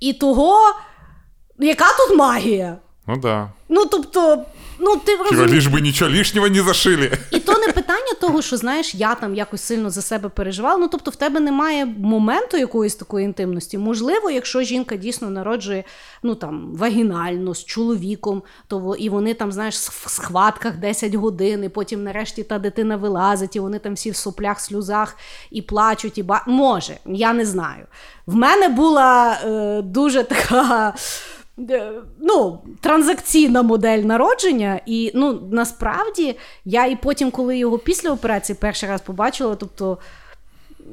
І 0.00 0.12
того, 0.12 0.58
яка 1.58 1.84
тут 1.98 2.18
магія? 2.18 2.76
Ну 3.06 3.16
да. 3.16 3.48
Ну, 3.68 3.86
тобто, 3.86 4.44
ну 4.80 4.96
ти 4.96 5.16
розумієш. 5.16 5.50
лишь 5.50 5.66
бы 5.66 5.80
ничего 5.80 6.10
лишнего 6.10 6.48
не 6.48 6.62
зашили. 6.62 7.18
І 7.30 7.38
то 7.38 7.58
не 7.58 7.68
питання 7.68 8.14
того, 8.20 8.42
що 8.42 8.56
знаєш, 8.56 8.94
я 8.94 9.14
там 9.14 9.34
якось 9.34 9.62
сильно 9.62 9.90
за 9.90 10.02
себе 10.02 10.28
переживала. 10.28 10.76
Ну 10.76 10.88
тобто, 10.88 11.10
в 11.10 11.16
тебе 11.16 11.40
немає 11.40 11.86
моменту 11.86 12.56
якоїсь 12.56 12.94
такої 12.94 13.24
інтимності. 13.24 13.78
Можливо, 13.78 14.30
якщо 14.30 14.62
жінка 14.62 14.96
дійсно 14.96 15.30
народжує 15.30 15.84
ну 16.22 16.34
там 16.34 16.70
вагінально 16.74 17.54
з 17.54 17.64
чоловіком, 17.64 18.42
то 18.66 18.96
і 18.98 19.08
вони 19.08 19.34
там, 19.34 19.52
знаєш, 19.52 19.74
в 19.74 20.10
схватках 20.10 20.76
10 20.76 21.14
годин, 21.14 21.64
і 21.64 21.68
потім 21.68 22.04
нарешті 22.04 22.42
та 22.42 22.58
дитина 22.58 22.96
вилазить, 22.96 23.56
і 23.56 23.60
вони 23.60 23.78
там 23.78 23.94
всі 23.94 24.10
в 24.10 24.16
соплях, 24.16 24.60
сльозах 24.60 25.16
і 25.50 25.62
плачуть, 25.62 26.18
і 26.18 26.22
ба 26.22 26.44
може, 26.46 26.96
я 27.06 27.32
не 27.32 27.46
знаю. 27.46 27.86
В 28.26 28.34
мене 28.34 28.68
була 28.68 29.38
е, 29.44 29.82
дуже 29.82 30.24
така. 30.30 30.94
Е, 31.70 31.92
Ну, 32.20 32.58
транзакційна 32.80 33.62
модель 33.62 33.98
народження, 33.98 34.80
і 34.86 35.12
ну 35.14 35.48
насправді 35.50 36.36
я 36.64 36.86
і 36.86 36.96
потім, 36.96 37.30
коли 37.30 37.58
його 37.58 37.78
після 37.78 38.10
операції 38.10 38.56
перший 38.60 38.88
раз 38.88 39.00
побачила, 39.00 39.54
тобто, 39.54 39.98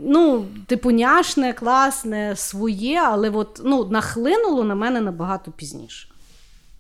ну, 0.02 0.46
типу, 0.68 0.92
няшне, 0.92 1.54
класне, 1.54 2.36
своє, 2.36 3.02
але 3.06 3.30
от, 3.30 3.62
ну, 3.64 3.86
нахлинуло 3.86 4.64
на 4.64 4.76
мене 4.76 5.02
набагато 5.02 5.52
пізніше. 5.52 6.10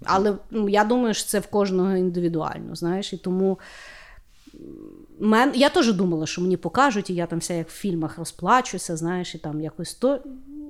Але 0.05 0.33
ну, 0.51 0.69
я 0.69 0.83
думаю, 0.83 1.13
що 1.13 1.27
це 1.27 1.39
в 1.39 1.47
кожного 1.47 1.95
індивідуально, 1.95 2.75
знаєш, 2.75 3.13
і 3.13 3.17
тому. 3.17 3.59
Мен... 5.19 5.51
Я 5.55 5.69
теж 5.69 5.93
думала, 5.93 6.25
що 6.25 6.41
мені 6.41 6.57
покажуть, 6.57 7.09
і 7.09 7.15
я 7.15 7.25
там 7.25 7.39
вся 7.39 7.53
як 7.53 7.69
в 7.69 7.71
фільмах 7.71 8.17
розплачуся, 8.17 8.97
знаєш, 8.97 9.35
і 9.35 9.38
там 9.38 9.61
якось 9.61 9.93
то. 9.93 10.19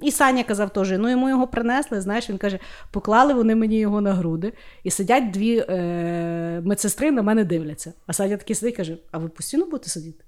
І 0.02 0.12
Саня 0.12 0.44
казав 0.44 0.70
теж, 0.70 0.92
ну 0.92 1.10
йому 1.10 1.30
його 1.30 1.48
принесли, 1.48 2.02
знаєш, 2.02 2.30
він 2.30 2.38
каже, 2.38 2.60
поклали 2.92 3.34
вони 3.34 3.56
мені 3.56 3.80
його 3.80 4.02
на 4.02 4.14
груди, 4.14 4.54
і 4.84 4.92
сидять 4.92 5.32
дві 5.32 5.66
е... 5.70 6.62
медсестри 6.66 7.12
на 7.12 7.22
мене 7.22 7.44
дивляться. 7.44 7.94
А 8.08 8.14
Саня 8.14 8.38
такий 8.38 8.56
сидить 8.56 8.76
каже: 8.76 8.98
А 9.12 9.18
ви 9.18 9.30
постійно 9.30 9.66
будете 9.66 9.90
сидіти? 9.90 10.24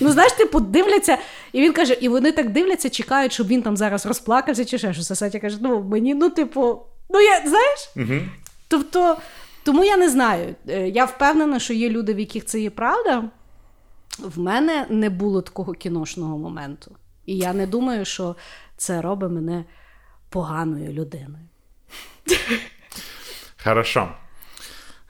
Ну, 0.00 0.10
знаєш, 0.12 0.32
типу, 0.32 0.60
дивляться, 0.60 1.18
і 1.52 1.60
він 1.60 1.72
каже, 1.72 1.94
і 2.00 2.08
вони 2.08 2.32
так 2.32 2.52
дивляться, 2.52 2.90
чекають, 2.90 3.32
щоб 3.32 3.46
він 3.46 3.62
там 3.62 3.76
зараз 3.76 4.06
розплакався 4.06 4.64
чи 4.64 4.78
ще 4.78 4.92
щось. 4.92 5.10
А 5.10 5.14
Сатя 5.14 5.38
каже: 5.38 5.58
ну 5.60 5.82
мені, 5.82 6.14
ну, 6.14 6.30
типу, 6.30 6.78
ну 7.10 7.20
я 7.20 7.40
знаєш? 7.46 7.90
Тобто, 8.68 9.16
тому 9.64 9.84
я 9.84 9.96
не 9.96 10.08
знаю. 10.10 10.54
Е, 10.68 10.88
Я 10.88 11.04
впевнена, 11.04 11.58
що 11.58 11.72
є 11.74 11.88
люди, 11.90 12.14
в 12.14 12.18
яких 12.18 12.44
це 12.44 12.60
є 12.60 12.70
правда. 12.70 13.24
В 14.18 14.38
мене 14.38 14.86
не 14.88 15.10
було 15.10 15.42
такого 15.42 15.72
кіношного 15.72 16.38
моменту. 16.38 16.96
І 17.26 17.36
я 17.36 17.52
не 17.52 17.66
думаю, 17.66 18.04
що 18.04 18.36
це 18.78 19.00
робить 19.00 19.30
мене 19.30 19.64
поганою 20.28 20.92
людиною. 20.92 21.44
Хорошо. 23.64 24.08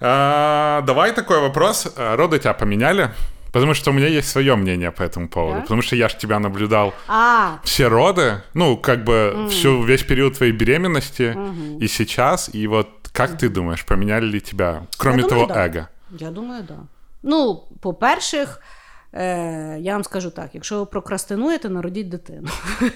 А, 0.01 0.83
давай 0.87 1.15
такой 1.15 1.41
вопрос. 1.41 1.89
А, 1.97 2.17
Роды 2.17 2.39
тебя 2.39 2.55
поменяли? 2.55 3.11
Потому 3.53 3.75
что 3.75 3.91
у 3.91 3.95
меня 3.95 4.07
есть 4.09 4.29
свое 4.29 4.57
мнение 4.57 4.91
по 4.91 5.03
этому 5.03 5.29
поводу. 5.29 5.57
Да? 5.57 5.63
Потому 5.63 5.83
что 5.83 5.97
я 5.97 6.09
ж 6.09 6.15
тебя 6.19 6.39
наблюдал 6.39 6.93
А, 7.09 7.59
все 7.65 7.89
роды, 7.89 8.43
ну, 8.55 8.77
как 8.77 9.05
бы 9.05 9.49
всю, 9.51 9.83
весь 9.83 10.03
период 10.03 10.35
твоей 10.37 10.53
беременности 10.53 11.35
и 11.81 11.89
сейчас. 11.89 12.51
И 12.55 12.67
вот 12.67 12.89
как 13.13 13.39
ты 13.39 13.49
думаешь, 13.49 13.85
поменяли 13.85 14.27
ли 14.27 14.41
тебя, 14.41 14.83
кроме 14.99 15.23
Я 15.23 15.29
того, 15.29 15.41
думаю, 15.47 15.55
да. 15.55 15.67
эго? 15.67 15.89
Я 16.11 16.31
думаю. 16.31 16.63
Да. 16.63 16.77
Ну, 17.23 17.65
по-перше, 17.81 18.47
е, 19.13 19.77
я 19.81 19.93
вам 19.93 20.05
скажу 20.05 20.31
так: 20.31 20.51
якщо 20.53 20.79
ви 20.79 20.87
прокрастинуєте, 20.87 21.69
народіть 21.69 22.09
дитину. 22.09 22.49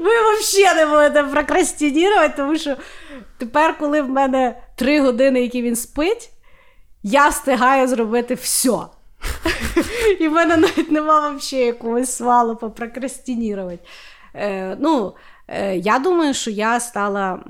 Ви 0.00 0.10
взагалі 0.10 0.76
не 0.76 0.86
будете 0.86 1.22
прокрастинувати, 1.22 2.34
тому 2.36 2.58
що 2.58 2.76
тепер, 3.38 3.78
коли 3.78 4.02
в 4.02 4.08
мене 4.08 4.62
три 4.76 5.00
години, 5.00 5.40
які 5.40 5.62
він 5.62 5.76
спить, 5.76 6.30
я 7.02 7.28
встигаю 7.28 7.88
зробити 7.88 8.34
все. 8.34 8.78
І 10.20 10.28
в 10.28 10.32
мене 10.32 10.56
навіть 10.56 10.90
нема 10.90 11.30
взагалі 11.30 11.66
якогось 11.66 12.16
свалу 12.16 12.56
попрокрастинувати. 12.56 13.78
Е, 14.34 14.76
ну, 14.80 15.14
я 15.74 15.98
думаю, 15.98 16.34
що 16.34 16.50
я 16.50 16.80
стала 16.80 17.40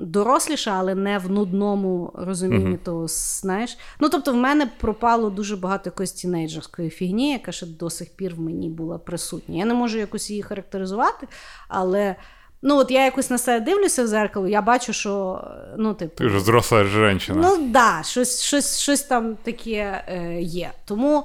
доросліша, 0.00 0.70
але 0.78 0.94
не 0.94 1.18
в 1.18 1.30
нудному 1.30 2.12
розумінні 2.14 2.76
того, 2.76 3.06
знаєш. 3.08 3.78
Ну, 4.00 4.08
тобто, 4.08 4.32
в 4.32 4.36
мене 4.36 4.70
пропало 4.80 5.30
дуже 5.30 5.56
багато 5.56 5.82
якоїсь 5.84 6.12
тінейджерської 6.12 6.90
фігні, 6.90 7.32
яка 7.32 7.52
ще 7.52 7.66
до 7.66 7.90
сих 7.90 8.16
пір 8.16 8.34
в 8.34 8.40
мені 8.40 8.68
була 8.68 8.98
присутня. 8.98 9.58
Я 9.58 9.64
не 9.64 9.74
можу 9.74 9.98
якось 9.98 10.30
її 10.30 10.42
характеризувати, 10.42 11.28
але. 11.68 12.16
Ну, 12.62 12.76
от 12.76 12.90
я 12.90 13.04
якось 13.04 13.30
на 13.30 13.38
себе 13.38 13.64
дивлюся 13.64 14.04
в 14.04 14.06
зеркало, 14.06 14.48
я 14.48 14.62
бачу, 14.62 14.92
що 14.92 15.44
ну, 15.76 15.94
типу, 15.94 16.24
Ты 16.24 16.28
же 16.28 16.38
взрослая 16.38 16.84
женщина. 16.84 17.40
Ну 17.42 17.56
так, 17.56 17.70
да, 17.70 18.02
щось, 18.02 18.42
щось, 18.42 18.78
щось 18.78 19.02
там 19.02 19.36
таке 19.42 20.04
е, 20.08 20.40
є. 20.42 20.70
Тому 20.84 21.24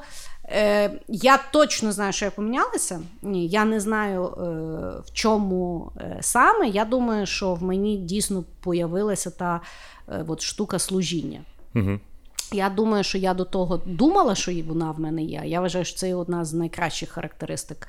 Е, 0.49 0.91
Я 1.07 1.37
точно 1.37 1.91
знаю, 1.91 2.13
що 2.13 2.25
я 2.25 2.31
помінялася. 2.31 3.01
Ні, 3.21 3.47
я 3.47 3.65
не 3.65 3.79
знаю 3.79 4.25
е, 4.25 4.41
в 5.05 5.13
чому 5.13 5.91
е, 5.97 6.17
саме. 6.21 6.67
Я 6.67 6.85
думаю, 6.85 7.25
що 7.25 7.53
в 7.53 7.63
мені 7.63 7.97
дійсно 7.97 8.43
появилася 8.59 9.29
та 9.29 9.61
е, 10.09 10.25
от 10.27 10.41
штука 10.41 10.79
служіння. 10.79 11.41
Угу. 11.75 11.99
Я 12.51 12.69
думаю, 12.69 13.03
що 13.03 13.17
я 13.17 13.33
до 13.33 13.45
того 13.45 13.81
думала, 13.85 14.35
що 14.35 14.51
вона 14.67 14.91
в 14.91 14.99
мене 14.99 15.23
є. 15.23 15.41
Я 15.45 15.61
вважаю, 15.61 15.85
що 15.85 15.97
це 15.97 16.15
одна 16.15 16.45
з 16.45 16.53
найкращих 16.53 17.09
характеристик 17.09 17.87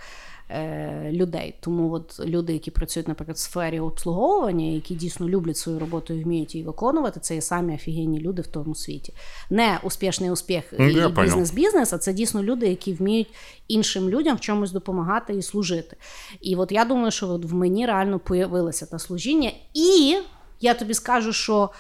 е, 0.51 1.11
людей. 1.12 1.55
Тому 1.61 1.92
от 1.92 2.20
люди, 2.24 2.53
які 2.53 2.70
працюють, 2.70 3.09
наприклад, 3.09 3.36
в 3.36 3.40
сфері 3.40 3.80
обслуговування, 3.80 4.66
які 4.66 4.95
дійсно 4.95 5.28
люблять 5.28 5.57
свою 5.57 5.78
роботу 5.78 6.14
і 6.14 6.24
вміють 6.24 6.55
її 6.55 6.66
виконувати, 6.66 7.20
це 7.20 7.34
є 7.34 7.40
самі 7.40 7.74
офігенні 7.74 8.20
люди 8.20 8.42
в 8.42 8.47
тому 8.47 8.74
світі. 8.74 9.12
Не 9.51 9.78
успішний 9.82 10.30
успіх 10.30 10.64
Ну, 10.78 10.88
і 10.88 11.09
бізнес-бізнес, 11.09 11.92
а 11.92 11.99
це 11.99 12.12
дійсно 12.12 12.42
люди, 12.42 12.68
які 12.68 12.92
вміють 12.92 13.28
іншим 13.68 14.09
людям 14.11 14.36
в 14.36 14.40
чомусь 14.40 14.72
допомагати 14.72 15.34
і 15.34 15.42
служити. 15.42 15.97
І 16.40 16.57
от 16.57 16.72
я 16.72 16.84
думаю, 16.84 17.11
що 17.11 17.28
от 17.28 17.45
в 17.45 17.55
мені 17.55 17.86
реально 17.86 18.18
появилося 18.18 18.86
те 18.86 18.99
служіння. 18.99 19.53
І 19.74 20.16
я 20.61 20.74
тобі 20.74 20.95
скажу, 20.95 21.32
що. 21.32 21.70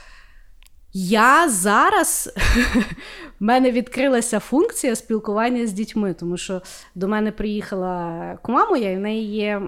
Я 0.96 1.48
зараз 1.48 2.30
в 3.40 3.44
мене 3.44 3.70
відкрилася 3.70 4.40
функція 4.40 4.96
спілкування 4.96 5.66
з 5.66 5.72
дітьми, 5.72 6.14
тому 6.20 6.36
що 6.36 6.62
до 6.94 7.08
мене 7.08 7.32
приїхала 7.32 8.38
кума 8.42 8.66
моя, 8.70 8.90
і 8.90 8.96
в 8.96 9.00
неї 9.00 9.34
є 9.34 9.62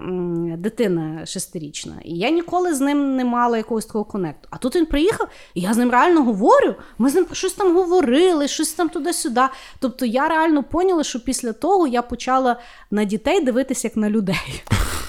дитина 0.59 1.27
шестирічна. 1.27 1.93
І 2.05 2.19
я 2.19 2.31
ніколи 2.31 2.75
з 2.75 2.81
ним 2.81 3.17
не 3.17 3.25
мала 3.25 3.57
якогось 3.57 3.87
такого 3.87 4.05
конекту. 4.05 4.49
А 4.51 4.57
тут 4.57 4.77
він 4.77 4.87
приїхав, 4.87 5.29
і 5.55 5.61
я 5.61 5.75
з 5.75 5.77
ним 5.77 5.91
реально 5.91 6.23
говорю. 6.23 6.75
Ми 6.99 7.11
з 7.11 7.15
ним 7.15 7.27
щось 7.33 7.53
там 7.53 7.77
говорили, 7.77 8.49
щось 8.49 8.73
там 8.73 8.89
туди-сюди. 8.89 9.43
Тобто 9.79 10.07
я 10.07 10.29
реально 10.29 10.63
поняла, 10.63 11.05
що 11.05 11.21
після 11.21 11.53
того 11.53 11.87
я 11.87 12.03
почала 12.03 12.61
на 12.91 13.05
дітей 13.05 13.41
дивитися 13.41 13.89
як 13.89 13.97
на 13.97 14.11
людей. 14.11 14.63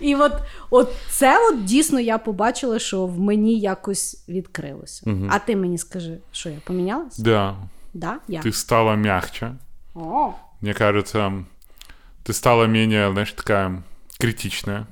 І 0.00 0.14
от, 0.14 0.32
от 0.70 0.92
це 1.10 1.48
от 1.48 1.64
дійсно 1.64 2.00
я 2.00 2.18
побачила, 2.18 2.78
що 2.78 3.06
в 3.06 3.20
мені 3.20 3.58
якось 3.60 4.24
відкрилося. 4.28 5.10
Мгм. 5.10 5.28
А 5.32 5.38
ти 5.38 5.56
мені 5.56 5.78
скажи, 5.78 6.18
що 6.32 6.48
я 6.48 6.56
помінялась? 6.64 7.18
Да, 7.18 7.56
Да? 7.94 8.18
Я. 8.28 8.40
ты 8.40 8.52
стала 8.52 8.94
мягче. 8.96 9.52
О, 9.94 10.32
Мне 10.60 10.74
кажется, 10.74 11.32
ты 12.24 12.32
стала 12.32 12.66
менее, 12.66 13.10
знаешь, 13.12 13.32
такая 13.32 13.82
критичная. 14.20 14.86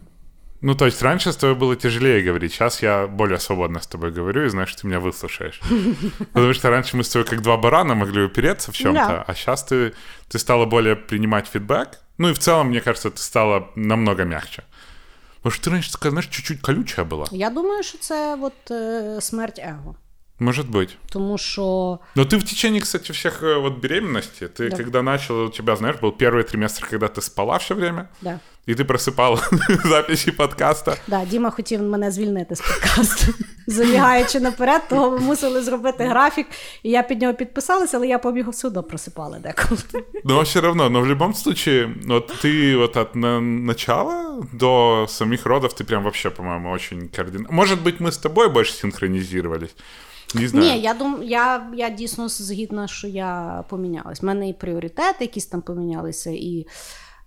Ну, 0.62 0.74
то 0.74 0.84
есть 0.86 1.03
раньше 1.03 1.30
с 1.32 1.36
тобой 1.36 1.55
было 1.57 1.76
тяжелее 1.76 2.22
говорить, 2.26 2.53
сейчас 2.53 2.82
я 2.82 3.07
более 3.07 3.38
свободно 3.38 3.78
с 3.80 3.86
тобой 3.86 4.11
говорю 4.11 4.45
и 4.45 4.49
знаю, 4.51 4.66
что 4.66 4.82
ты 4.82 4.86
меня 4.88 5.01
выслушаешь. 5.01 5.61
Потому 6.32 6.53
что 6.53 6.68
раньше 6.70 6.97
мы 6.97 7.01
с 7.03 7.09
тобой 7.09 7.26
как 7.28 7.41
два 7.41 7.57
барана 7.57 7.95
могли 7.95 8.22
упереться 8.22 8.70
в 8.70 8.74
чем-то, 8.76 9.07
Да. 9.09 9.24
а 9.26 9.34
сейчас 9.34 9.62
ты, 9.64 9.93
ты 10.28 10.38
стала 10.38 10.66
более 10.66 10.97
принимать 10.97 11.47
фидбэк. 11.55 11.88
Ну 12.18 12.28
и 12.28 12.32
в 12.34 12.38
целом, 12.38 12.66
мне 12.68 12.80
кажется, 12.80 13.11
ты 13.11 13.18
стала 13.22 13.68
намного 13.74 14.24
мягче. 14.24 14.62
Потому 15.46 15.56
ж 15.56 15.62
ти 15.62 15.70
раньше 15.70 15.91
такая, 15.91 16.12
знаешь, 16.12 16.28
чуть-чуть 16.28 16.62
колюча 16.62 17.04
була. 17.04 17.26
я 17.32 17.50
думаю, 17.50 17.84
що 17.84 17.98
це 17.98 18.38
от, 18.41 18.72
е, 18.72 19.18
смерть 19.22 19.60
его. 19.60 19.96
Может 20.43 20.70
быть. 20.70 20.97
Тому 21.12 21.38
що 21.38 21.99
Но 22.16 22.22
ты 22.24 22.36
в 22.38 22.43
течение, 22.45 22.80
кстати, 22.80 23.12
всех 23.12 23.43
э, 23.43 23.61
вот 23.61 23.78
беременности, 23.82 24.45
ты 24.49 24.70
Да. 24.70 24.76
когда 24.76 25.03
начала, 25.03 25.43
у 25.45 25.49
тебя, 25.51 25.76
знаешь, 25.76 25.97
был 26.03 26.12
первый 26.18 26.51
триместр, 26.51 26.86
когда 26.91 27.07
ты 27.07 27.20
спала 27.20 27.57
все 27.59 27.74
время, 27.74 28.09
да. 28.22 28.41
и 28.68 28.74
ты 28.74 28.84
просыпала 28.84 29.38
записи 29.84 30.32
подкаста. 30.32 30.97
Да, 31.07 31.24
Діма 31.24 31.51
хотів 31.51 31.82
мене 31.82 32.11
звільнити 32.11 32.55
з 32.57 32.61
подкасту. 32.61 33.32
Забігаючи 33.66 34.41
наперед, 34.41 34.82
того 34.88 35.11
ми 35.11 35.18
мусили 35.18 35.62
зробити 35.62 36.05
графік, 36.05 36.47
і 36.82 36.91
я 36.91 37.03
під 37.03 37.22
нього 37.22 37.34
підписалася, 37.34 37.97
але 37.97 38.07
я 38.09 38.18
побігу 38.18 38.51
все 38.51 38.68
одно 38.68 38.82
просипала 38.82 39.38
деколи. 39.38 39.80
Но 40.24 40.41
все 40.43 40.61
равно, 40.61 40.91
но 40.91 41.01
в 41.01 41.07
любом 41.07 41.34
случае, 41.34 41.95
вот 42.07 42.30
ты 42.45 42.78
вот 42.78 42.97
от 42.97 43.14
на- 43.16 43.41
начала 43.41 44.43
до 44.53 45.07
самих 45.09 45.47
родов, 45.47 45.72
ты 45.74 45.84
прям 45.84 46.03
вообще, 46.03 46.30
по-моему, 46.30 46.70
очень 46.70 47.09
кардинально... 47.16 47.49
Может 47.53 47.82
быть, 47.82 48.01
мы 48.01 48.09
с 48.09 48.18
тобой 48.18 48.49
больше 48.49 48.72
синхронизировались? 48.72 49.74
Не 50.34 50.47
знаю. 50.47 50.65
Ні, 50.65 50.80
я 50.82 50.93
дум, 50.93 51.23
я, 51.23 51.67
я 51.76 51.89
дійсно 51.89 52.30
згідна, 52.30 52.88
що 52.88 53.07
я 53.07 53.63
помінялась. 53.69 54.23
У 54.23 54.26
мене 54.26 54.49
і 54.49 54.53
пріоритети 54.53 55.17
якісь 55.19 55.45
там 55.45 55.61
помінялися, 55.61 56.30
і 56.30 56.67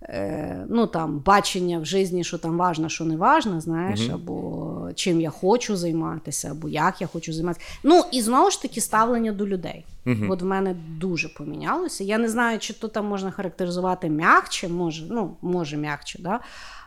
е, 0.01 0.65
ну, 0.69 0.87
там, 0.87 1.19
бачення 1.19 1.79
в 1.79 1.85
житті, 1.85 2.23
що 2.23 2.37
там 2.37 2.57
важно, 2.57 2.89
що 2.89 3.05
не 3.05 3.17
важно, 3.17 3.61
знаєш, 3.61 3.99
Мгм. 4.01 4.15
або 4.15 4.89
чим 4.95 5.21
я 5.21 5.29
хочу 5.29 5.75
займатися, 5.75 6.51
або 6.51 6.69
як 6.69 7.01
я 7.01 7.07
хочу 7.07 7.33
займатися. 7.33 7.65
Ну, 7.83 8.03
і 8.11 8.21
знову 8.21 8.51
ж 8.51 8.61
таки, 8.61 8.81
ставлення 8.81 9.31
до 9.31 9.47
людей. 9.47 9.85
Мгм. 10.05 10.31
От 10.31 10.41
в 10.41 10.45
мене 10.45 10.75
дуже 10.89 11.29
помінялося. 11.29 12.03
Я 12.03 12.17
не 12.17 12.29
знаю, 12.29 12.59
чи 12.59 12.73
то 12.73 12.87
там 12.87 13.05
можна 13.05 13.31
характеризувати 13.31 14.09
м'якче, 14.09 14.67
може, 14.67 15.05
ну, 15.09 15.35
може 15.41 15.77
м'якче, 15.77 16.19
да? 16.21 16.39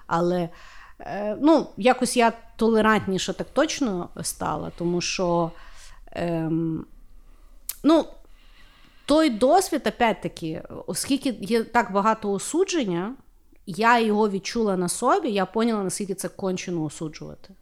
але 0.06 0.48
е, 1.00 1.36
ну, 1.40 1.66
якось 1.76 2.16
я 2.16 2.32
толерантніше 2.56 3.32
так 3.32 3.46
точно 3.52 4.08
стала, 4.22 4.70
тому 4.78 5.00
що. 5.00 5.50
Ем, 6.12 6.86
ну, 7.82 8.04
той 9.06 9.30
досвід, 9.30 9.86
опять-таки, 9.86 10.62
оскільки 10.86 11.36
є 11.40 11.64
так 11.64 11.92
багато 11.92 12.32
осудження, 12.32 13.14
я 13.66 14.00
його 14.00 14.30
відчула 14.30 14.76
на 14.76 14.88
собі, 14.88 15.30
я 15.30 15.46
поняла, 15.46 15.82
наскільки 15.82 16.14
це 16.14 16.28
кончено 16.28 16.84
осуджувати. 16.84 17.54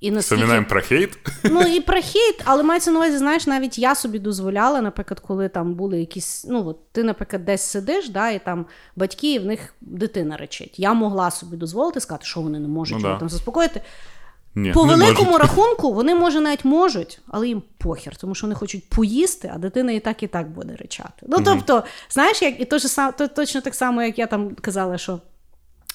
І 0.00 0.10
наскільки... 0.10 0.34
Вспоминаем 0.34 0.64
про 0.64 0.82
хейт. 0.82 1.18
Ну 1.44 1.60
і 1.60 1.80
про 1.80 2.02
хейт, 2.02 2.42
але 2.44 2.62
мається 2.62 2.90
на 2.90 2.98
увазі, 2.98 3.18
знаєш, 3.18 3.46
навіть 3.46 3.78
я 3.78 3.94
собі 3.94 4.18
дозволяла, 4.18 4.80
наприклад, 4.80 5.20
коли 5.20 5.48
там 5.48 5.74
були 5.74 6.00
якісь. 6.00 6.44
Ну, 6.48 6.68
от 6.68 6.92
ти, 6.92 7.02
наприклад, 7.02 7.44
десь 7.44 7.62
сидиш, 7.62 8.08
да, 8.08 8.30
і 8.30 8.44
там 8.44 8.66
батьки, 8.96 9.34
і 9.34 9.38
в 9.38 9.46
них 9.46 9.74
дитина 9.80 10.36
речить. 10.36 10.78
Я 10.78 10.92
могла 10.94 11.30
собі 11.30 11.56
дозволити 11.56 12.00
сказати, 12.00 12.24
що 12.26 12.40
вони 12.40 12.58
не 12.58 12.68
можуть 12.68 12.98
Ну, 12.98 13.02
да. 13.02 13.18
там 13.18 13.28
заспокоїти. 13.28 13.80
Ні, 14.58 14.72
По 14.72 14.82
великому 14.84 15.30
можуть. 15.30 15.40
рахунку 15.48 15.92
вони, 15.92 16.14
може, 16.14 16.40
навіть 16.40 16.64
можуть, 16.64 17.20
але 17.28 17.48
їм 17.48 17.62
похер, 17.78 18.16
тому 18.16 18.34
що 18.34 18.46
вони 18.46 18.54
хочуть 18.54 18.88
поїсти, 18.90 19.50
а 19.54 19.58
дитина 19.58 19.92
і 19.92 20.00
так 20.00 20.22
і 20.22 20.26
так 20.26 20.50
буде 20.50 20.76
речати. 20.76 21.26
Ну, 21.28 21.38
тобто, 21.44 21.82
знаєш, 22.10 22.42
як 22.42 22.60
і 22.60 22.64
то 22.64 22.78
ж 22.78 22.88
то, 23.18 23.28
точно 23.28 23.60
так 23.60 23.74
само, 23.74 24.02
як 24.02 24.18
я 24.18 24.26
там 24.26 24.50
казала, 24.60 24.98
що 24.98 25.20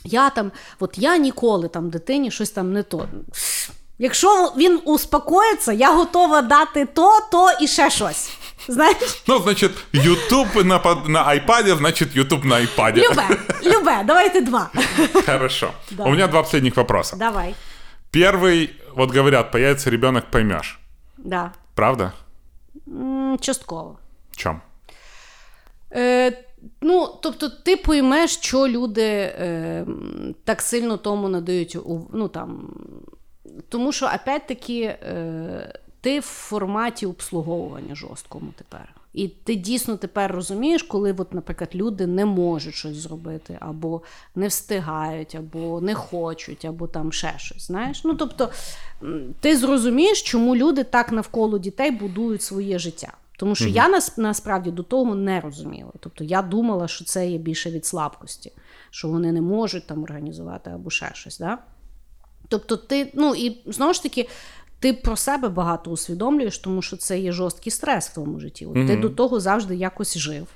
я 0.04 0.30
там, 0.30 0.52
от 0.80 0.94
я 0.98 1.18
ніколи 1.18 1.68
там 1.68 1.90
дитині 1.90 2.32
щось 2.32 2.50
там 2.50 2.74
не 2.74 2.84
то. 2.84 3.08
Якщо 4.00 4.54
він 4.58 4.80
успокоїться, 4.86 5.74
я 5.74 5.94
готова 5.94 6.42
дати 6.42 6.86
то, 6.86 7.20
то 7.32 7.48
і 7.62 7.68
ще 7.68 7.90
щось. 7.90 8.30
Знаєш, 8.68 9.24
Ну, 9.28 9.40
значит, 9.40 9.72
YouTube 9.94 10.64
на, 10.64 10.80
на 11.08 11.26
iPad, 11.26 11.78
значит, 11.78 12.16
YouTube 12.16 12.46
на 12.46 12.56
iPad. 12.56 12.96
любе, 12.98 13.28
любе, 13.66 14.04
давайте 14.06 14.42
два. 14.42 14.70
Хорошо. 15.26 15.72
Да. 15.92 16.04
У 16.04 16.10
меня 16.10 16.28
два 16.28 16.42
последних 16.42 16.78
вопроса. 16.78 17.16
Давай. 17.16 17.56
Первый, 18.12 18.70
вот 18.96 19.12
говорят, 19.12 19.52
появится 19.52 19.90
ребенок, 19.90 20.26
поймешь. 20.32 20.80
Да. 21.18 21.52
Правда? 21.76 22.14
М, 22.88 23.38
Частково. 23.42 23.98
В 24.32 24.36
чем? 24.38 24.62
Е, 25.94 26.32
ну, 26.82 27.08
тобто, 27.22 27.50
ти 27.50 27.78
поймеш, 27.78 28.32
що 28.38 28.68
люди 28.68 29.04
е, 29.40 29.86
так 30.44 30.62
сильно 30.62 30.98
тому 30.98 31.30
надають 31.30 31.76
у- 31.76 32.08
ну, 32.14 32.28
там, 32.28 32.70
тому 33.70 33.92
що, 33.92 34.06
опять-таки, 34.06 34.82
е, 34.84 35.74
ти 36.02 36.20
в 36.20 36.24
форматі 36.24 37.06
обслуговування 37.06 37.96
жорсткому 37.96 38.54
тепер. 38.58 38.94
І 39.14 39.28
ти 39.28 39.56
дійсно 39.56 39.98
тепер 39.98 40.32
розумієш, 40.32 40.84
коли, 40.84 41.16
от, 41.18 41.34
наприклад, 41.34 41.70
люди 41.76 42.08
не 42.08 42.26
можуть 42.26 42.76
щось 42.76 42.96
зробити, 42.96 43.58
або 43.60 44.02
не 44.36 44.48
встигають, 44.48 45.36
або 45.36 45.82
не 45.82 45.96
хочуть, 45.96 46.66
або 46.66 46.88
там 46.88 47.12
ще 47.12 47.34
щось. 47.38 47.68
Знаєш? 47.68 48.04
Ну, 48.04 48.14
тобто, 48.14 48.50
ти 49.40 49.58
зрозумієш, 49.58 50.22
чому 50.22 50.56
люди 50.56 50.84
так 50.84 51.12
навколо 51.12 51.60
дітей 51.60 51.92
будують 51.92 52.42
своє 52.42 52.80
життя. 52.80 53.14
Тому 53.38 53.56
що 53.56 53.68
я 53.68 53.90
нас, 53.90 54.18
насправді 54.18 54.72
до 54.72 54.84
того 54.84 55.16
не 55.16 55.42
розуміла. 55.42 55.92
Тобто 56.00 56.24
я 56.24 56.42
думала, 56.42 56.88
що 56.88 57.06
це 57.06 57.30
є 57.30 57.38
більше 57.38 57.72
від 57.72 57.86
слабкості, 57.86 58.52
що 58.90 59.08
вони 59.08 59.32
не 59.32 59.42
можуть 59.42 59.88
там 59.88 60.04
організувати 60.04 60.70
або 60.70 60.90
ще 60.90 61.12
щось. 61.14 61.40
Да? 61.40 61.58
Тобто, 62.48 62.78
ти, 62.78 63.12
ну 63.14 63.36
і 63.36 63.62
знову 63.66 63.94
ж 63.94 64.04
таки, 64.04 64.30
ти 64.82 64.94
про 64.94 65.16
себе 65.16 65.50
багато 65.50 65.92
усвідомлюєш, 65.92 66.60
тому 66.60 66.82
що 66.82 66.98
це 66.98 67.20
є 67.20 67.32
жорсткий 67.32 67.72
стрес 67.72 68.10
в 68.10 68.14
твоєму 68.14 68.40
житті. 68.40 68.66
От 68.66 68.74
Ти 68.74 68.98
до 68.98 69.10
того 69.10 69.40
завжди 69.40 69.76
якось 69.76 70.18
жив. 70.18 70.48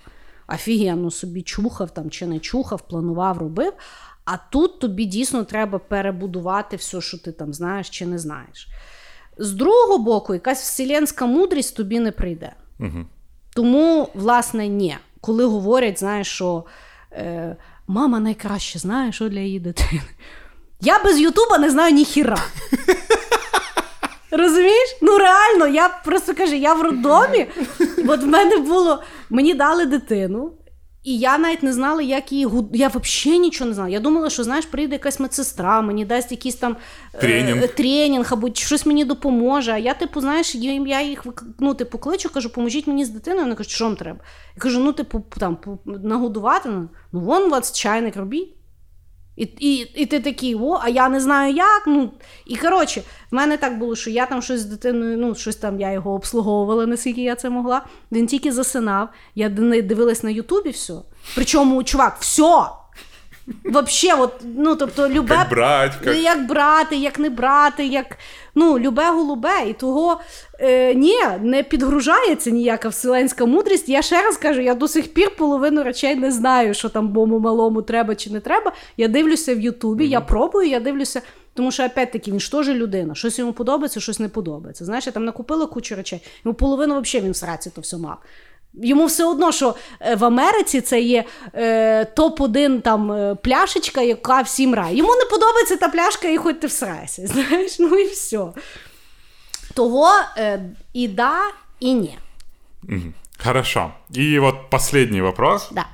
Офігенно 0.48 1.12
собі 1.12 1.42
чухав 1.42 1.94
там 1.94 2.10
чи 2.10 2.28
не 2.28 2.40
чухав, 2.40 2.82
планував, 2.82 3.38
робив. 3.38 3.74
А 4.26 4.38
тут 4.38 4.80
тобі 4.80 5.06
дійсно 5.06 5.44
треба 5.44 5.80
перебудувати 5.80 6.76
все, 6.76 7.02
що 7.02 7.18
ти 7.18 7.32
там 7.32 7.54
знаєш 7.54 7.90
чи 7.90 8.06
не 8.06 8.20
знаєш. 8.20 8.68
З 9.38 9.52
другого 9.52 9.98
боку, 9.98 10.34
якась 10.34 10.62
вселенська 10.62 11.26
мудрість 11.26 11.78
тобі 11.78 12.00
не 12.00 12.12
прийде. 12.12 12.52
Мгм. 12.80 13.08
Тому, 13.56 14.10
власне, 14.14 14.68
ні. 14.68 14.98
Коли 15.22 15.46
говорять, 15.46 16.00
знаєш, 16.00 16.28
що 16.28 16.66
е, 17.12 17.56
мама 17.88 18.20
найкраще 18.20 18.80
знає, 18.80 19.12
що 19.12 19.30
для 19.30 19.40
її 19.40 19.60
дитини. 19.60 20.02
Я 20.82 21.04
без 21.04 21.20
Ютуба 21.20 21.58
не 21.58 21.72
знаю 21.72 21.94
ні 21.94 22.06
хіра. 22.06 22.38
Розумієш? 24.32 24.98
Ну 25.02 25.18
реально, 25.18 25.68
я 25.68 25.90
просто 26.06 26.36
кажу, 26.36 26.56
я 26.56 26.74
в 26.74 26.82
роддомі, 26.82 27.48
от 28.08 28.24
в 28.24 28.28
мене 28.28 28.58
було, 28.58 29.04
мені 29.30 29.54
дали 29.54 29.86
дитину. 29.86 30.52
І 31.06 31.18
я 31.18 31.38
навіть 31.38 31.64
не 31.64 31.74
знала, 31.74 32.02
як 32.02 32.32
її 32.32 32.46
гуд... 32.46 32.70
Я 32.74 32.88
взагалі 32.88 33.40
нічого 33.40 33.68
не 33.68 33.74
знала. 33.74 33.90
Я 33.90 34.00
думала, 34.00 34.30
що 34.30 34.44
знаєш, 34.44 34.66
прийде 34.66 34.96
якась 34.96 35.20
медсестра, 35.20 35.82
мені 35.82 36.06
дасть 36.06 36.32
якийсь 36.32 36.56
там 36.56 36.78
Тренінг. 37.22 37.64
Е, 37.64 37.68
тренінг 37.68 38.28
або 38.34 38.54
щось 38.54 38.86
мені 38.86 39.06
допоможе. 39.06 39.72
А 39.72 39.78
я, 39.78 39.94
типу, 39.94 40.22
знаєш, 40.22 40.56
я 40.56 41.02
їх 41.02 41.26
ну, 41.60 41.74
типу, 41.74 41.98
кличу, 41.98 42.30
кажу, 42.34 42.50
поможіть 42.50 42.88
мені 42.88 43.06
з 43.06 43.10
дитиною. 43.10 43.44
Вони 43.44 43.56
кажуть, 43.56 43.72
що 43.72 43.86
вам 43.86 43.96
треба? 43.96 44.20
Я 44.56 44.62
кажу, 44.62 44.80
ну, 44.80 44.94
типу, 44.94 45.24
там 45.40 45.58
нагодувати. 45.86 46.70
Ну, 46.70 46.90
вон 47.12 47.44
у 47.44 47.50
вас 47.50 47.72
чайник 47.72 48.16
робіть. 48.16 48.54
І, 49.36 49.44
і, 49.60 49.76
і 49.76 50.06
ти 50.06 50.20
такий, 50.20 50.56
о, 50.56 50.80
а 50.84 50.90
я 50.90 51.10
не 51.10 51.20
знаю 51.20 51.54
як. 51.54 51.84
Ну, 51.88 52.12
і 52.46 52.56
коротше, 52.56 53.02
в 53.32 53.36
мене 53.36 53.58
так 53.58 53.78
було, 53.78 53.96
що 53.96 54.10
я 54.10 54.26
там 54.26 54.42
щось 54.42 54.60
з 54.60 54.66
дитиною, 54.66 55.18
ну, 55.18 55.36
щось 55.36 55.56
там 55.56 55.80
я 55.80 55.92
його 55.92 56.14
обслуговувала, 56.14 56.86
наскільки 56.86 57.22
я 57.22 57.36
це 57.36 57.50
могла. 57.50 57.86
Він 58.12 58.28
тільки 58.28 58.52
засинав. 58.52 59.10
Я 59.36 59.50
дивилась 59.50 60.24
на 60.24 60.30
Ютубі 60.30 60.70
все. 60.70 60.94
Причому, 61.36 61.84
чувак, 61.84 62.18
все. 62.20 62.66
Вообще, 63.64 64.14
от, 64.14 64.34
ну, 64.44 64.76
тобто, 64.76 65.08
любе 65.08 65.36
Как 65.36 65.50
брать, 65.50 65.92
Ну, 66.02 66.12
как... 66.12 66.18
як 66.18 66.48
брати, 66.48 66.96
як 66.96 67.20
не 67.20 67.30
брати, 67.30 67.86
як 67.86 68.18
ну, 68.56 68.80
любе 68.80 69.10
голубе. 69.10 69.70
І 69.70 69.74
того 69.74 70.20
е, 70.60 70.96
ні, 70.96 71.16
не 71.42 71.64
підгружається 71.64 72.50
ніяка 72.50 72.90
вселенська 72.90 73.46
мудрість. 73.46 73.90
Я 73.90 74.02
ще 74.02 74.22
раз 74.22 74.38
кажу, 74.38 74.62
я 74.62 74.74
до 74.74 74.88
сих 74.88 75.14
пір 75.14 75.36
половину 75.36 75.84
речей 75.84 76.16
не 76.16 76.32
знаю, 76.32 76.74
що 76.74 76.90
там 76.90 77.08
бому 77.08 77.40
малому 77.40 77.82
треба 77.82 78.16
чи 78.16 78.30
не 78.30 78.40
треба. 78.40 78.72
Я 78.98 79.08
дивлюся 79.08 79.56
в 79.56 79.60
Ютубі, 79.60 80.08
я 80.08 80.22
пробую, 80.22 80.70
я 80.70 80.80
дивлюся. 80.80 81.22
Тому 81.54 81.72
що, 81.72 81.86
опять-таки, 81.86 82.32
він 82.32 82.40
ж 82.40 82.52
теж 82.52 82.70
людина. 82.70 83.16
Щось 83.16 83.40
йому 83.40 83.54
подобається, 83.54 84.00
щось 84.00 84.20
не 84.20 84.30
подобається. 84.30 84.86
Знаєш, 84.86 85.06
я 85.06 85.12
там 85.12 85.26
накупила 85.26 85.66
кучу 85.66 85.96
речей. 85.96 86.22
Йому 86.46 86.56
половину 86.56 87.02
взагалі 87.02 87.26
він 87.26 87.32
в 87.32 87.36
сраці 87.36 87.72
то 87.76 87.82
все 87.82 87.98
мав. 87.98 88.18
Йому 88.84 89.06
все 89.06 89.26
одно, 89.26 89.52
що 89.52 89.76
е, 90.00 90.16
в 90.16 90.26
Америці 90.26 90.82
це 90.82 91.02
є 91.02 91.24
е, 91.54 92.04
топ-1 92.04 92.82
там 92.82 93.12
е, 93.12 93.36
пляшечка, 93.36 94.02
яка 94.02 94.42
всім 94.42 94.76
рає. 94.76 94.98
Йому 94.98 95.16
не 95.16 95.26
подобається 95.26 95.78
та 95.78 95.90
пляшка, 95.90 96.28
і 96.28 96.38
хоч 96.38 96.56
ти 96.62 96.68
всрайся. 96.68 97.28
Знаєш, 97.28 97.80
ну 97.80 97.98
і 97.98 98.06
все. 98.06 98.46
Того 99.74 100.10
е, 100.38 100.60
і 100.94 101.08
да, 101.08 101.40
і 101.80 101.94
ні. 101.94 102.18
Хорошо. 103.44 103.92
И 104.18 104.40
вот 104.40 104.70
последний 104.70 105.22
вопрос. 105.22 105.70
Да. 105.72 105.86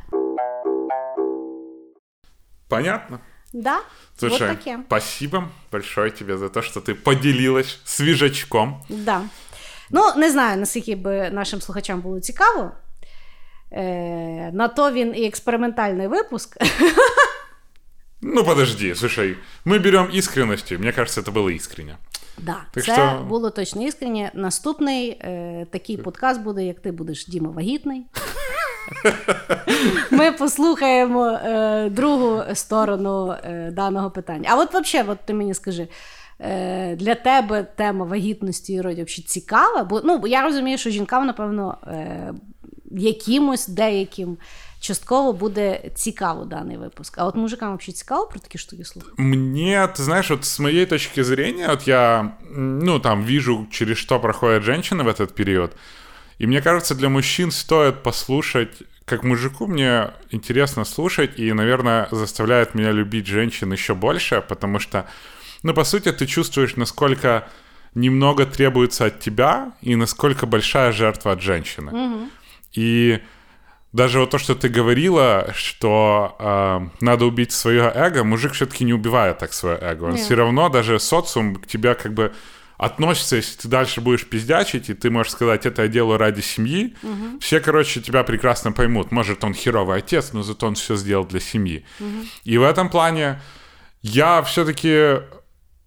Понятно? 2.67 3.19
Да? 3.53 3.81
Слушай, 4.17 4.49
вот 4.49 4.57
таке. 4.59 4.79
спасибо 4.87 5.49
большое 5.71 6.11
тебе 6.11 6.37
за 6.37 6.49
то, 6.49 6.61
что 6.61 6.79
ты 6.79 6.95
поделилась 6.95 7.79
свежачком. 7.85 8.83
Да. 8.89 9.23
Ну, 9.90 10.02
не 10.16 10.30
знаю, 10.30 10.60
наскільки 10.60 10.96
би 10.96 11.30
нашим 11.30 11.60
слухачам 11.60 12.00
було 12.00 12.20
цікаво. 12.20 12.70
Е, 13.72 14.50
на 14.52 14.68
то 14.68 14.92
він 14.92 15.14
і 15.16 15.26
експериментальний 15.26 16.06
випуск. 16.06 16.56
Ну, 18.22 18.44
подожди, 18.44 18.94
слушай, 18.94 19.36
мы 19.64 19.78
берем 19.78 20.10
искренностью. 20.14 20.78
Мне 20.78 20.92
кажется, 20.92 21.20
это 21.20 21.32
было 21.32 21.56
искренне. 21.56 21.96
Да, 22.38 22.56
Так 22.72 22.84
це 22.84 22.92
що- 22.94 23.24
було 23.28 23.50
точно 23.50 23.82
іскренне. 23.86 24.30
Наступний 24.34 25.08
е, 25.10 25.66
такий 25.72 25.96
подкаст 25.96 26.40
буде, 26.40 26.64
як 26.64 26.80
ти 26.80 26.92
будеш 26.92 27.26
Діма 27.26 27.50
вагітний. 27.50 28.06
Ми 30.10 30.32
послухаємо 30.32 31.26
е, 31.26 31.88
другу 31.90 32.42
сторону 32.54 33.34
е, 33.44 33.70
даного 33.72 34.10
питання. 34.10 34.48
А 34.52 34.56
от 34.56 34.74
взагалі, 34.74 35.08
от 35.10 35.18
ти 35.26 35.34
мені 35.34 35.54
скажи, 35.54 35.88
е, 36.40 36.96
для 36.96 37.14
тебе 37.14 37.62
тема 37.62 38.04
вагітності 38.04 38.72
і 38.72 38.80
родів 38.80 39.06
взагалі 39.06 39.26
цікава? 39.26 39.84
Бо 39.84 40.00
ну, 40.04 40.22
я 40.26 40.42
розумію, 40.42 40.78
що 40.78 40.90
жінкам, 40.90 41.26
напевно, 41.26 41.78
е, 41.86 42.32
якимось 42.90 43.68
деяким 43.68 44.36
частково 44.80 45.32
буде 45.32 45.80
цікаво 45.94 46.44
даний 46.44 46.76
випуск. 46.76 47.18
А 47.18 47.26
от 47.26 47.34
мужикам 47.34 47.76
взагалі 47.76 47.92
цікаво 47.92 48.26
про 48.26 48.40
такі 48.40 48.58
штуки 48.58 48.84
слухати? 48.84 49.22
Мне, 49.22 49.88
ты 49.96 50.02
знаешь, 50.02 50.30
вот 50.30 50.44
с 50.44 50.58
моей 50.58 50.86
точки 50.86 51.24
зрения, 51.24 51.68
вот 51.68 51.88
я, 51.88 52.20
м, 52.56 52.78
ну, 52.78 53.00
там, 53.00 53.24
вижу, 53.24 53.66
через 53.70 53.98
что 53.98 54.20
проходят 54.20 54.62
женщины 54.62 55.02
в 55.02 55.08
этот 55.08 55.34
период, 55.34 55.70
и 56.40 56.46
мне 56.46 56.60
кажется, 56.62 56.94
для 56.94 57.08
мужчин 57.08 57.50
стоит 57.50 58.02
послушать, 58.02 58.82
как 59.04 59.24
мужику 59.24 59.66
мне 59.66 60.10
интересно 60.32 60.84
слушать, 60.84 61.40
и, 61.40 61.52
наверное, 61.52 62.08
заставляет 62.10 62.74
меня 62.74 62.92
любить 62.92 63.26
женщин 63.26 63.72
еще 63.72 63.94
больше, 63.94 64.42
потому 64.48 64.80
что, 64.80 65.04
ну, 65.63 65.73
по 65.73 65.83
сути, 65.83 66.11
ты 66.11 66.25
чувствуешь, 66.25 66.75
насколько 66.75 67.47
немного 67.95 68.45
требуется 68.45 69.05
от 69.05 69.19
тебя, 69.19 69.73
и 69.81 69.95
насколько 69.95 70.45
большая 70.45 70.91
жертва 70.91 71.33
от 71.33 71.41
женщины. 71.41 72.29
И 72.73 73.21
даже 73.91 74.19
вот 74.19 74.29
то, 74.29 74.37
что 74.37 74.55
ты 74.55 74.69
говорила, 74.69 75.51
что 75.53 76.37
э, 76.39 76.79
надо 77.01 77.25
убить 77.25 77.51
свое 77.51 77.91
эго, 77.93 78.23
мужик 78.23 78.53
все-таки 78.53 78.85
не 78.85 78.93
убивает 78.93 79.39
так 79.39 79.51
свое 79.51 79.77
эго. 79.81 80.05
Он 80.05 80.11
Нет. 80.11 80.21
все 80.21 80.35
равно 80.35 80.69
даже 80.69 80.97
социум 80.99 81.57
к 81.57 81.67
тебе 81.67 81.93
как 81.95 82.13
бы 82.13 82.33
относится, 82.77 83.35
если 83.35 83.57
ты 83.57 83.67
дальше 83.67 83.99
будешь 83.99 84.25
пиздячить, 84.25 84.89
и 84.89 84.93
ты 84.93 85.11
можешь 85.11 85.33
сказать, 85.33 85.65
это 85.65 85.83
я 85.83 85.87
делаю 85.87 86.17
ради 86.17 86.41
семьи, 86.41 86.95
все, 87.39 87.59
короче, 87.59 88.01
тебя 88.01 88.23
прекрасно 88.23 88.71
поймут. 88.71 89.11
Может, 89.11 89.43
он 89.43 89.53
херовый 89.53 89.97
отец, 89.97 90.31
но 90.33 90.41
зато 90.41 90.65
он 90.65 90.73
все 90.75 90.95
сделал 90.95 91.25
для 91.25 91.39
семьи. 91.39 91.85
И 92.43 92.57
в 92.57 92.63
этом 92.63 92.89
плане 92.89 93.39
я 94.01 94.41
все-таки 94.41 95.19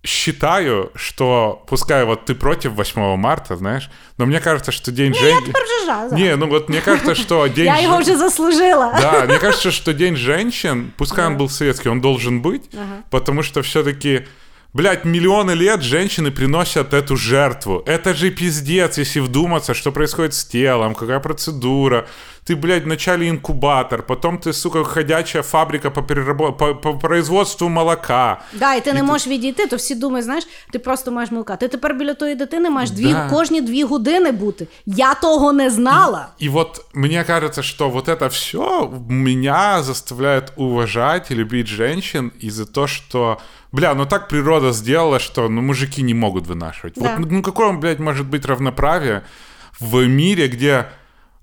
считаю, 0.05 0.93
что, 0.95 1.65
пускай 1.67 2.05
вот 2.05 2.27
ты 2.27 2.35
против 2.35 2.73
8 2.73 3.17
марта, 3.17 3.57
знаешь, 3.57 3.91
но 4.19 4.27
мне 4.27 4.39
кажется, 4.41 4.71
что 4.71 4.93
День 4.93 5.15
женщины... 5.15 5.53
Ржажа, 5.53 6.09
да. 6.11 6.17
Не, 6.17 6.37
ну 6.37 6.47
вот 6.49 6.69
мне 6.69 6.81
кажется, 6.81 7.15
что 7.15 7.47
День 7.49 7.67
Я 7.67 7.81
жен- 7.81 8.01
вже 8.03 8.17
заслужила. 8.17 8.93
Да, 9.01 9.25
мне 9.27 9.39
кажется, 9.39 9.71
что 9.71 9.93
День 9.93 10.17
женщин, 10.17 10.93
пускай 10.97 11.27
он 11.27 11.37
был 11.37 11.49
советский, 11.49 11.89
он 11.89 12.01
должен 12.01 12.43
быть, 12.43 12.71
потому 13.11 13.43
что 13.43 13.63
все-таки, 13.63 14.27
блядь, 14.75 15.05
миллионы 15.05 15.53
лет 15.53 15.83
женщины 15.83 16.31
приносят 16.31 16.93
эту 16.93 17.17
жертву. 17.17 17.83
Это 17.87 18.13
же 18.15 18.31
пиздец, 18.31 18.99
если 18.99 19.21
вдуматься, 19.21 19.73
что 19.73 19.91
происходит 19.91 20.35
с 20.35 20.45
телом, 20.45 20.95
какая 20.95 21.21
процедура 21.21 22.07
Ты, 22.46 22.56
блядь, 22.56 22.84
вначале 22.84 23.28
инкубатор, 23.30 24.02
потом 24.04 24.38
ты, 24.38 24.54
сука, 24.54 24.84
ходячая 24.84 25.44
фабрика 25.44 25.92
по, 25.92 26.02
перерабо- 26.02 26.52
по, 26.58 26.76
по 26.76 26.98
производству 26.98 27.70
молока. 27.70 28.42
Да, 28.54 28.76
і 28.76 28.84
ти 28.84 28.94
не 28.94 29.04
можеш 29.04 29.28
відійти, 29.28 29.68
то 29.68 29.76
всі 29.76 29.96
думають, 29.96 30.26
знаєш, 30.26 30.48
ти 30.72 30.80
просто 30.80 31.12
маєш 31.12 31.32
молока. 31.32 31.56
Ти 31.56 31.68
тепер 31.68 31.94
біля 31.96 32.14
тої 32.14 32.36
дитини 32.36 32.70
маєш 32.70 32.92
дві, 32.92 33.14
Да. 33.14 33.30
кожні 33.30 33.62
дві 33.62 33.84
години 33.84 34.32
бути. 34.32 34.68
Я 34.86 35.14
того 35.14 35.54
не 35.54 35.70
знала. 35.70 36.28
И 36.42 36.50
вот 36.50 36.86
мне 36.94 37.24
кажется, 37.24 37.62
что 37.64 37.90
вот 37.90 38.08
это 38.10 38.28
все 38.30 38.92
меня 39.10 39.84
заставляет 39.84 40.54
уважать 40.56 41.32
и 41.32 41.36
любить 41.36 41.68
женщин 41.68 42.32
из-за 42.44 42.66
того, 42.66 42.88
что, 42.88 43.38
бля, 43.72 43.94
ну 43.94 44.06
так 44.06 44.28
природа 44.28 44.74
сделала, 44.74 45.20
что 45.20 45.50
ну, 45.50 45.62
мужики 45.62 46.02
не 46.02 46.14
могут 46.14 46.48
вынашивать. 46.48 46.94
Да. 46.96 47.16
Вот 47.18 47.32
ну 47.32 47.44
какое, 47.44 47.72
блядь, 47.74 48.00
может 48.00 48.26
быть 48.28 48.46
равноправие 48.48 49.22
в 49.80 50.08
мире, 50.08 50.48
где, 50.48 50.86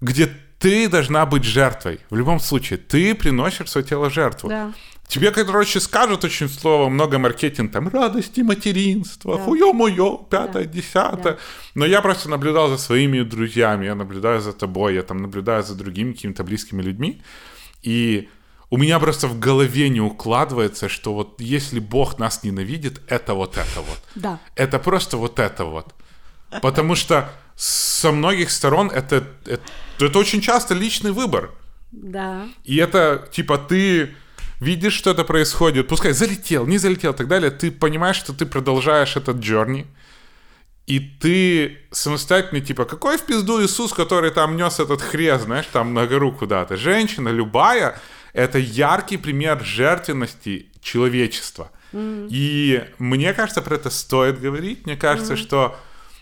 где 0.01 0.28
ты 0.62 0.88
должна 0.88 1.26
быть 1.26 1.43
жертвой. 1.43 1.99
В 2.09 2.16
любом 2.16 2.39
случае, 2.39 2.78
ты 2.78 3.16
приносишь 3.16 3.70
свое 3.70 3.86
тело 3.86 4.09
жертву. 4.09 4.49
Да. 4.49 4.74
Тебе, 5.07 5.32
короче, 5.32 5.82
скажут 5.82 6.24
очень 6.24 6.47
слово, 6.47 6.88
много 6.88 7.20
маркетинг, 7.20 7.72
там, 7.74 7.89
радости 7.89 8.41
материнства, 8.41 9.38
хуё-моё, 9.38 10.18
пятое, 10.30 10.64
десятое. 10.66 11.38
Но 11.76 11.86
я 11.86 12.01
просто 12.01 12.30
наблюдал 12.30 12.70
за 12.70 12.78
своими 12.78 13.22
друзьями, 13.24 13.86
я 13.86 13.95
наблюдаю 13.95 14.39
за 14.39 14.53
тобой, 14.53 14.93
я 14.93 15.01
там 15.03 15.18
наблюдаю 15.18 15.64
за 15.64 15.76
другими 15.76 16.14
какими-то 16.14 16.43
близкими 16.45 16.82
людьми. 16.82 17.22
И 17.82 18.30
у 18.70 18.78
меня 18.78 18.99
просто 18.99 19.28
в 19.28 19.38
голове 19.38 19.89
не 19.89 19.99
укладывается, 19.99 20.88
что 20.88 21.14
вот 21.14 21.41
если 21.41 21.80
Бог 21.80 22.20
нас 22.20 22.43
ненавидит, 22.43 23.01
это 23.07 23.34
вот 23.34 23.57
это 23.57 23.82
вот. 23.82 23.99
Да. 24.16 24.39
Это 24.55 24.80
просто 24.80 25.18
вот 25.18 25.39
это 25.39 25.66
вот. 25.66 25.93
Потому 26.62 26.95
что 26.95 27.34
со 27.62 28.12
многих 28.12 28.49
сторон 28.49 28.89
это, 28.89 29.24
это, 29.45 29.62
это 29.99 30.20
очень 30.20 30.41
часто 30.41 30.74
личный 30.74 31.12
выбор. 31.12 31.51
Да. 31.91 32.47
И 32.64 32.78
это, 32.78 33.28
типа, 33.32 33.59
ты 33.59 34.16
видишь, 34.59 34.93
что 34.93 35.12
это 35.12 35.24
происходит, 35.24 35.88
пускай 35.88 36.14
залетел, 36.14 36.66
не 36.66 36.80
залетел 36.80 37.12
и 37.12 37.16
так 37.16 37.28
далее, 37.28 37.51
ты 37.51 37.70
понимаешь, 37.70 38.16
что 38.16 38.34
ты 38.34 38.47
продолжаешь 38.47 39.16
этот 39.16 39.38
journey, 39.38 39.86
и 40.88 40.99
ты 40.99 41.78
самостоятельно, 41.91 42.62
типа, 42.62 42.86
какой 42.86 43.20
в 43.20 43.26
пизду 43.28 43.64
Иисус, 43.64 43.93
который 43.93 44.32
там 44.32 44.55
нес 44.55 44.80
этот 44.80 45.03
хрест, 45.03 45.43
знаешь, 45.43 45.68
там 45.72 45.93
на 45.93 46.07
гору 46.07 46.32
куда-то. 46.32 46.78
Женщина 46.78 47.30
любая— 47.30 48.01
это 48.34 48.57
яркий 48.57 49.18
пример 49.18 49.64
жертвенности 49.64 50.66
человечества. 50.82 51.70
И 51.93 52.84
мне 52.97 53.34
кажется, 53.34 53.62
про 53.62 53.76
это 53.76 53.91
стоит 53.91 54.41
говорить. 54.41 54.88
Мне 54.88 54.95
кажется, 54.95 55.36
что 55.36 55.78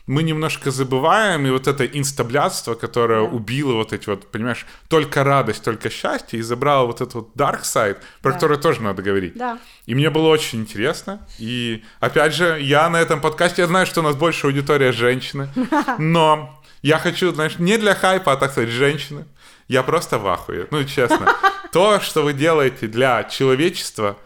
мы 0.10 0.24
немножко 0.24 0.72
забываем, 0.72 1.45
и 1.45 1.51
вот 1.51 1.68
это 1.68 1.86
инстаблядство, 1.86 2.74
которое 2.74 3.22
Да. 3.22 3.30
убило 3.36 3.74
вот 3.74 3.93
эти 3.93 4.10
вот, 4.10 4.32
понимаешь, 4.32 4.66
только 4.88 5.24
радость, 5.24 5.64
только 5.64 5.89
счастье, 5.91 6.39
и 6.39 6.41
забрало 6.41 6.88
вот 6.88 7.01
этот 7.01 7.14
вот 7.14 7.30
dark 7.36 7.62
side, 7.62 7.97
про 8.22 8.32
Да. 8.32 8.36
который 8.39 8.57
тоже 8.57 8.82
надо 8.82 9.03
говорить. 9.03 9.38
Да. 9.38 9.60
И 9.86 9.93
мне 9.95 10.10
было 10.10 10.28
очень 10.30 10.62
интересно. 10.62 11.20
И 11.38 11.84
опять 11.99 12.34
же, 12.34 12.57
я 12.60 12.89
на 12.89 12.97
этом 12.99 13.22
подкасте, 13.22 13.62
я 13.62 13.68
знаю, 13.68 13.86
что 13.86 14.01
у 14.01 14.03
нас 14.03 14.16
больше 14.16 14.47
аудитория 14.47 14.91
женщины, 14.91 15.47
но 15.99 16.60
я 16.82 16.97
хочу, 16.97 17.32
знаешь, 17.32 17.60
не 17.60 17.78
для 17.78 17.93
хайпа, 17.93 18.32
а 18.34 18.36
так 18.36 18.51
сказать, 18.51 18.70
женщины. 18.70 19.26
Я 19.68 19.84
просто 19.84 20.18
в 20.18 20.28
ахуе. 20.28 20.68
Ну, 20.72 20.84
честно. 20.86 21.28
То, 21.72 21.99
что 21.99 22.24
вы 22.24 22.34
делаете 22.34 22.88
для 22.88 23.24
человечества, 23.26 24.18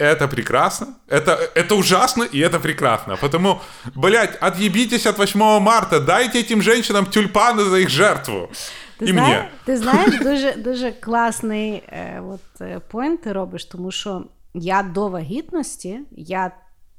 это 0.00 0.28
прекрасно, 0.28 0.86
это, 1.08 1.38
это 1.54 1.74
ужасно 1.74 2.24
и 2.24 2.38
это 2.38 2.60
прекрасно. 2.60 3.16
Потому, 3.16 3.60
блядь, 3.94 4.36
отъебитесь 4.40 5.06
от 5.06 5.18
8 5.18 5.60
марта, 5.60 6.00
дайте 6.00 6.40
этим 6.40 6.62
женщинам 6.62 7.06
тюльпаны 7.06 7.64
за 7.64 7.78
их 7.78 7.88
жертву. 7.88 8.48
Ти, 8.98 9.04
і 9.04 9.12
знає, 9.12 9.36
мені. 9.36 9.48
ти 9.64 9.76
знаєш, 9.76 10.18
дуже, 10.22 10.52
дуже 10.52 10.92
класний 10.92 11.72
е, 11.72 12.22
от, 12.28 12.60
е, 12.60 12.80
поінт 12.90 13.22
ти 13.22 13.32
робиш, 13.32 13.64
тому 13.64 13.90
що 13.90 14.24
я 14.54 14.82
до 14.82 15.08
вагітності, 15.08 16.00
я 16.12 16.50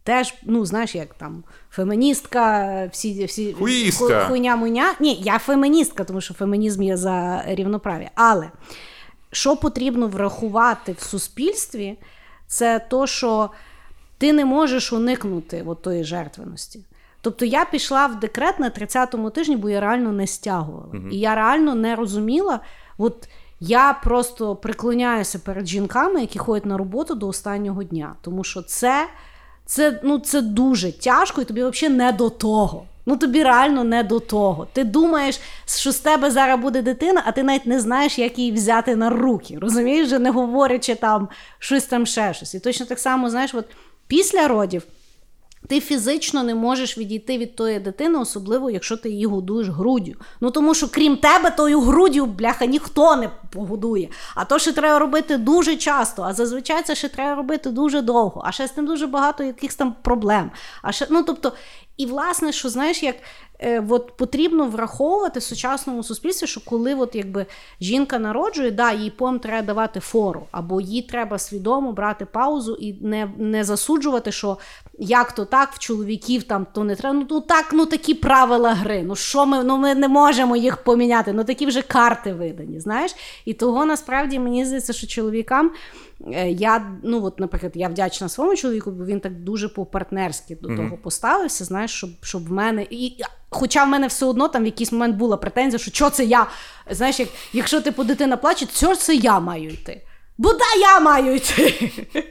теж, 0.04 0.34
ну, 0.43 0.66
знаєш, 0.66 0.95
як 0.95 1.14
там 1.14 1.43
феміністка, 1.72 2.89
всі, 2.91 3.26
всі 3.26 3.54
Хуїстка. 3.54 4.26
хуйня 4.26 4.56
муйня. 4.56 4.93
Ні, 5.00 5.16
я 5.22 5.39
феміністка, 5.39 6.04
тому 6.04 6.22
що 6.22 6.34
фемінізм 6.34 6.84
є 6.84 6.98
за 6.98 7.43
рівноправ'я. 7.48 8.12
Але 8.16 8.52
що 9.32 9.56
потрібно 9.56 10.08
врахувати 10.08 10.91
в 10.91 11.02
суспільстві, 11.02 11.98
Це 12.53 12.79
то, 12.79 13.07
що 13.07 13.51
ти 14.19 14.33
не 14.33 14.45
можеш 14.45 14.93
уникнути 14.93 15.65
от 15.67 15.83
тої 15.83 16.05
жертвеності. 16.05 16.81
Тобто 17.21 17.45
я 17.45 17.65
пішла 17.65 18.07
в 18.07 18.21
декрет 18.21 18.59
на 18.61 18.71
30-му 18.71 19.31
тижні, 19.31 19.57
бо 19.57 19.71
я 19.71 19.81
реально 19.81 20.13
не 20.13 20.27
стягувала. 20.27 20.95
І 21.11 21.19
я 21.19 21.35
реально 21.35 21.75
не 21.75 21.97
розуміла. 21.97 22.61
От 22.99 23.29
я 23.61 23.93
просто 24.05 24.57
приклоняюся 24.57 25.39
перед 25.39 25.67
жінками, 25.67 26.21
які 26.21 26.39
ходять 26.39 26.67
на 26.67 26.79
роботу 26.79 27.15
до 27.15 27.29
останнього 27.29 27.83
дня. 27.83 28.15
Тому 28.23 28.45
що 28.45 28.63
це, 28.63 29.09
це, 29.67 30.01
ну, 30.05 30.19
це 30.19 30.43
дуже 30.43 30.93
тяжко, 30.99 31.43
і 31.43 31.45
тобі 31.45 31.65
взагалі 31.65 31.97
не 31.97 32.13
до 32.13 32.31
того. 32.31 32.85
Ну 33.07 33.17
тобі 33.17 33.43
реально 33.43 33.85
не 33.85 34.03
до 34.03 34.21
того. 34.21 34.67
Ти 34.73 34.85
думаєш, 34.85 35.41
що 35.67 35.93
з 35.93 35.99
тебе 35.99 36.31
зараз 36.31 36.61
буде 36.61 36.83
дитина, 36.83 37.23
а 37.27 37.33
ти 37.33 37.43
навіть 37.43 37.67
не 37.67 37.81
знаєш, 37.81 38.19
як 38.19 38.39
її 38.39 38.53
взяти 38.53 38.97
на 38.97 39.11
руки. 39.11 39.59
Розумієш, 39.61 40.07
вже 40.07 40.19
не 40.19 40.31
говорячи 40.31 40.95
там 40.95 41.29
щось 41.59 41.85
там 41.85 42.07
ще 42.07 42.35
щось. 42.35 42.55
І 42.55 42.61
точно 42.61 42.87
так 42.87 42.99
само, 42.99 43.31
знаєш, 43.31 43.55
от 43.55 43.67
після 44.07 44.49
родів. 44.49 44.83
Ти 45.69 45.81
фізично 45.81 46.43
не 46.43 46.55
можеш 46.55 46.99
відійти 46.99 47.39
від 47.39 47.57
тої 47.57 47.79
дитини, 47.79 48.19
особливо 48.19 48.71
якщо 48.71 48.97
ти 48.97 49.11
її 49.11 49.27
годуєш 49.27 49.69
груддю. 49.69 50.13
Ну 50.41 50.51
тому 50.51 50.75
що 50.75 50.89
крім 50.89 51.17
тебе, 51.17 51.51
тою 51.51 51.81
груддю, 51.81 52.27
бляха, 52.27 52.67
ніхто 52.67 53.17
не 53.17 53.31
погодує. 53.51 54.09
А 54.35 54.45
то 54.45 54.59
ще 54.59 54.73
треба 54.73 54.99
робити 54.99 55.37
дуже 55.37 55.77
часто, 55.77 56.23
а 56.23 56.35
зазвичай 56.35 56.83
це 56.83 56.95
ще 56.95 57.09
треба 57.09 57.35
робити 57.35 57.71
дуже 57.71 58.01
довго. 58.01 58.43
А 58.45 58.53
ще 58.53 58.69
з 58.69 58.71
тим 58.71 58.87
дуже 58.87 59.07
багато 59.07 59.45
якихось 59.45 59.77
там 59.77 59.95
проблем. 60.03 60.51
А 60.83 60.93
ще, 60.93 61.07
ну 61.11 61.23
тобто, 61.23 61.53
і 61.97 62.07
власне, 62.07 62.53
що 62.53 62.68
знаєш, 62.68 63.03
як 63.03 63.16
е, 63.59 63.84
от 63.88 64.16
потрібно 64.16 64.66
враховувати 64.66 65.40
сучасному 65.40 66.03
суспільстві, 66.03 66.47
що 66.47 66.61
коли 66.64 66.95
от 66.95 67.14
якби 67.14 67.47
жінка 67.80 68.18
народжує, 68.18 68.70
да, 68.70 68.93
їй 68.93 69.11
потім 69.11 69.38
треба 69.38 69.66
давати 69.66 70.01
фору, 70.01 70.47
або 70.51 70.80
їй 70.80 71.03
треба 71.03 71.38
свідомо 71.38 71.93
брати 71.93 72.24
паузу 72.24 72.74
і 72.74 72.93
не, 72.93 73.30
не 73.38 73.64
засуджувати, 73.64 74.32
що 74.32 74.59
як 74.99 75.32
то 75.32 75.45
так, 75.45 75.72
в 75.72 75.78
чоловіків 75.78 76.43
там 76.43 76.66
то 76.74 76.84
не 76.84 76.97
треба. 76.97 77.14
Ну, 77.14 77.26
ну 77.30 77.40
так, 77.40 77.68
ну 77.72 77.86
такі 77.86 78.14
правила 78.14 78.74
гри. 78.74 79.03
Ну 79.07 79.16
що 79.16 79.47
ми 79.47 79.64
ну 79.64 79.76
ми 79.76 79.95
не 79.95 80.09
можемо 80.09 80.57
їх 80.57 80.76
поміняти? 80.76 81.32
Ну 81.32 81.45
такі 81.45 81.66
вже 81.66 81.82
карти 81.82 82.32
видані, 82.32 82.80
знаєш? 82.80 83.14
І 83.45 83.55
того 83.55 83.84
насправді 83.84 84.38
мені 84.38 84.64
здається, 84.64 84.93
що 84.93 85.07
чоловікам. 85.07 85.70
Е, 86.27 86.51
Я, 86.51 86.87
ну 87.03 87.25
от, 87.25 87.41
наприклад, 87.41 87.73
я 87.75 87.89
вдячна 87.89 88.29
своєму 88.29 88.57
чоловіку, 88.57 88.91
бо 88.91 89.05
він 89.05 89.20
так 89.20 89.45
дуже 89.45 89.68
по-партнерськи 89.68 90.57
до 90.62 90.77
того 90.77 90.99
поставився, 91.03 91.64
знаєш, 91.64 91.91
щоб, 91.91 92.11
щоб 92.23 92.49
в 92.49 92.53
мене. 92.53 92.87
І, 92.91 93.16
хоча 93.51 93.85
в 93.85 93.89
мене 93.89 94.07
все 94.07 94.27
одно 94.27 94.49
там 94.49 94.62
в 94.62 94.66
якийсь 94.66 94.93
момент 94.93 95.16
була 95.16 95.37
претензія, 95.37 95.79
що 95.79 95.91
що 95.91 96.11
це 96.11 96.25
я. 96.25 96.47
Знаєш, 96.91 97.20
як, 97.20 97.29
якщо 97.53 97.81
типу 97.81 98.05
дитина 98.05 98.37
плаче, 98.37 98.66
що 98.75 98.97
це 98.97 99.14
я 99.14 99.41
маю 99.41 99.70
йти? 99.70 100.03
Бо 100.39 100.53
да, 100.53 100.81
я 100.81 101.01
маю 101.01 101.35
йти. 101.35 101.91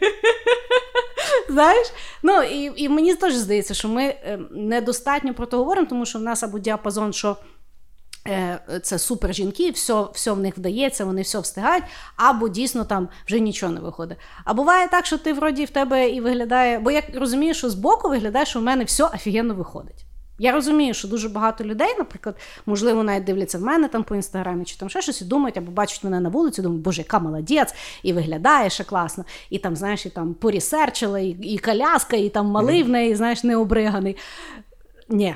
Знаєш? 1.50 1.88
Ну 2.24 2.44
і, 2.44 2.72
і 2.76 2.90
мені 2.90 3.16
теж 3.16 3.34
здається, 3.34 3.74
що 3.74 3.88
ми 3.88 4.04
е, 4.04 4.40
недостатньо 4.52 5.34
про 5.34 5.46
це 5.46 5.58
говоримо, 5.58 5.88
тому 5.88 6.06
що 6.06 6.20
в 6.20 6.22
нас 6.22 6.44
або 6.44 6.60
діапазон, 6.60 7.14
що. 7.14 7.38
Е, 8.28 8.60
Це 8.84 9.00
супер 9.00 9.34
жінки, 9.34 9.72
все, 9.72 10.06
все 10.14 10.32
в 10.32 10.40
них 10.40 10.58
вдається, 10.58 11.06
вони 11.06 11.22
все 11.22 11.40
встигають, 11.40 11.84
або 12.16 12.50
дійсно 12.50 12.86
там 12.86 13.10
вже 13.28 13.40
нічого 13.40 13.72
не 13.72 13.80
виходить. 13.80 14.18
А 14.46 14.54
буває 14.54 14.88
так, 14.88 15.06
що 15.06 15.18
ти 15.18 15.34
вроді 15.34 15.66
в 15.66 15.70
тебе 15.70 16.10
і 16.10 16.22
виглядає, 16.22 16.80
бо 16.80 16.92
я 16.92 17.04
розумію, 17.14 17.54
що 17.54 17.70
збоку 17.70 18.10
виглядає, 18.10 18.46
що 18.46 18.60
в 18.60 18.64
мене 18.64 18.84
все 18.84 19.04
офігенно 19.04 19.54
виходить. 19.54 20.06
Я 20.42 20.52
розумію, 20.52 20.94
що 20.94 21.08
дуже 21.08 21.30
багато 21.30 21.64
людей, 21.64 21.96
наприклад, 21.98 22.36
можливо, 22.66 23.04
навіть 23.04 23.24
дивляться 23.24 23.58
в 23.58 23.62
мене 23.62 23.88
там 23.88 24.04
по 24.04 24.16
інстаграмі 24.16 24.66
чи 24.66 24.78
там 24.78 24.90
ще 24.90 25.02
щось 25.02 25.22
і 25.22 25.26
думають, 25.26 25.58
або 25.58 25.72
бачать 25.72 26.04
мене 26.04 26.20
на 26.20 26.30
вулиці, 26.30 26.62
думають, 26.62 26.84
боже, 26.84 27.02
яка 27.02 27.20
молодець, 27.20 27.74
і 28.04 28.14
виглядає 28.14 28.70
ще 28.70 28.84
класно. 28.84 29.26
І 29.50 29.58
там, 29.58 29.76
знаєш, 29.76 30.06
і 30.06 30.10
там 30.10 30.34
порісерчила, 30.34 31.20
і, 31.20 31.28
і 31.28 31.58
коляска, 31.58 32.18
і 32.18 32.30
там 32.30 32.46
малий 32.46 32.84
в 32.84 32.90
неї, 32.90 33.16
знаєш, 33.16 33.44
не 33.44 33.58
обриганий. 33.58 34.18
Ні. 35.10 35.36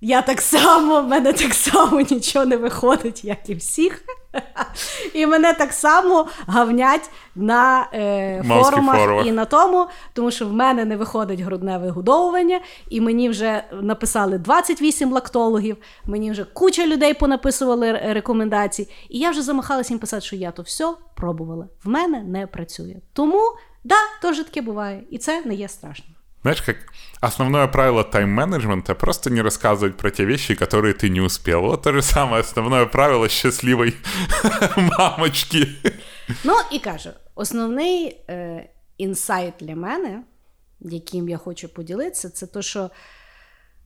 Я 0.00 0.22
так 0.22 0.40
само, 0.40 1.02
в 1.02 1.08
мене 1.08 1.32
так 1.32 1.54
само 1.54 2.00
нічого 2.10 2.44
не 2.46 2.56
виходить, 2.56 3.24
як 3.24 3.48
і 3.48 3.54
всіх. 3.54 4.04
І 5.14 5.26
мене 5.26 5.52
так 5.52 5.72
само 5.72 6.28
гавнять 6.46 7.10
на 7.34 7.88
е, 7.94 8.42
форумах 8.48 8.98
форумах. 8.98 9.26
і 9.26 9.32
на 9.32 9.44
тому, 9.44 9.86
тому 10.12 10.30
що 10.30 10.46
в 10.46 10.52
мене 10.52 10.84
не 10.84 10.96
виходить 10.96 11.40
грудне 11.40 11.78
вигодовування, 11.78 12.60
і 12.90 13.00
мені 13.00 13.28
вже 13.28 13.64
написали 13.82 14.38
28 14.38 15.12
лактологів, 15.12 15.76
мені 16.06 16.30
вже 16.30 16.44
куча 16.44 16.86
людей 16.86 17.14
понаписували 17.14 17.88
р- 17.88 18.14
рекомендацій, 18.14 18.88
і 19.08 19.18
я 19.18 19.30
вже 19.30 19.42
замахалася 19.42 19.92
їм 19.94 19.98
писати, 19.98 20.22
що 20.26 20.36
я 20.36 20.50
то 20.50 20.62
все 20.62 20.92
пробувала. 21.16 21.68
В 21.84 21.88
мене 21.88 22.20
не 22.22 22.46
працює. 22.46 22.96
Тому, 23.12 23.40
да, 23.84 23.96
теж 24.22 24.38
таке 24.38 24.62
буває, 24.62 25.02
і 25.10 25.18
це 25.18 25.42
не 25.44 25.54
є 25.54 25.68
страшно. 25.68 26.14
Знаешь, 26.41 26.61
как 26.61 26.77
основное 27.21 27.67
правило 27.67 28.03
тайм-менеджмента — 28.03 28.95
просто 28.95 29.29
не 29.29 29.41
рассказывать 29.41 29.97
про 29.97 30.11
те 30.11 30.25
вещи, 30.25 30.55
которые 30.55 30.93
ты 30.93 31.09
не 31.09 31.21
успел. 31.21 31.61
Вот 31.61 31.81
то 31.81 31.93
же 31.93 32.01
самое 32.01 32.41
основное 32.41 32.85
правило 32.85 33.29
счастливой 33.29 33.95
мамочки. 34.75 35.67
Ну 36.43 36.53
і 36.71 36.79
кажу, 36.79 37.09
основний 37.35 38.07
е, 38.29 38.69
інсайт 38.97 39.53
для 39.59 39.75
мене, 39.75 40.23
яким 40.79 41.29
я 41.29 41.37
хочу 41.37 41.69
поділитися, 41.69 42.29
це 42.29 42.47
те, 42.47 42.61
що 42.61 42.89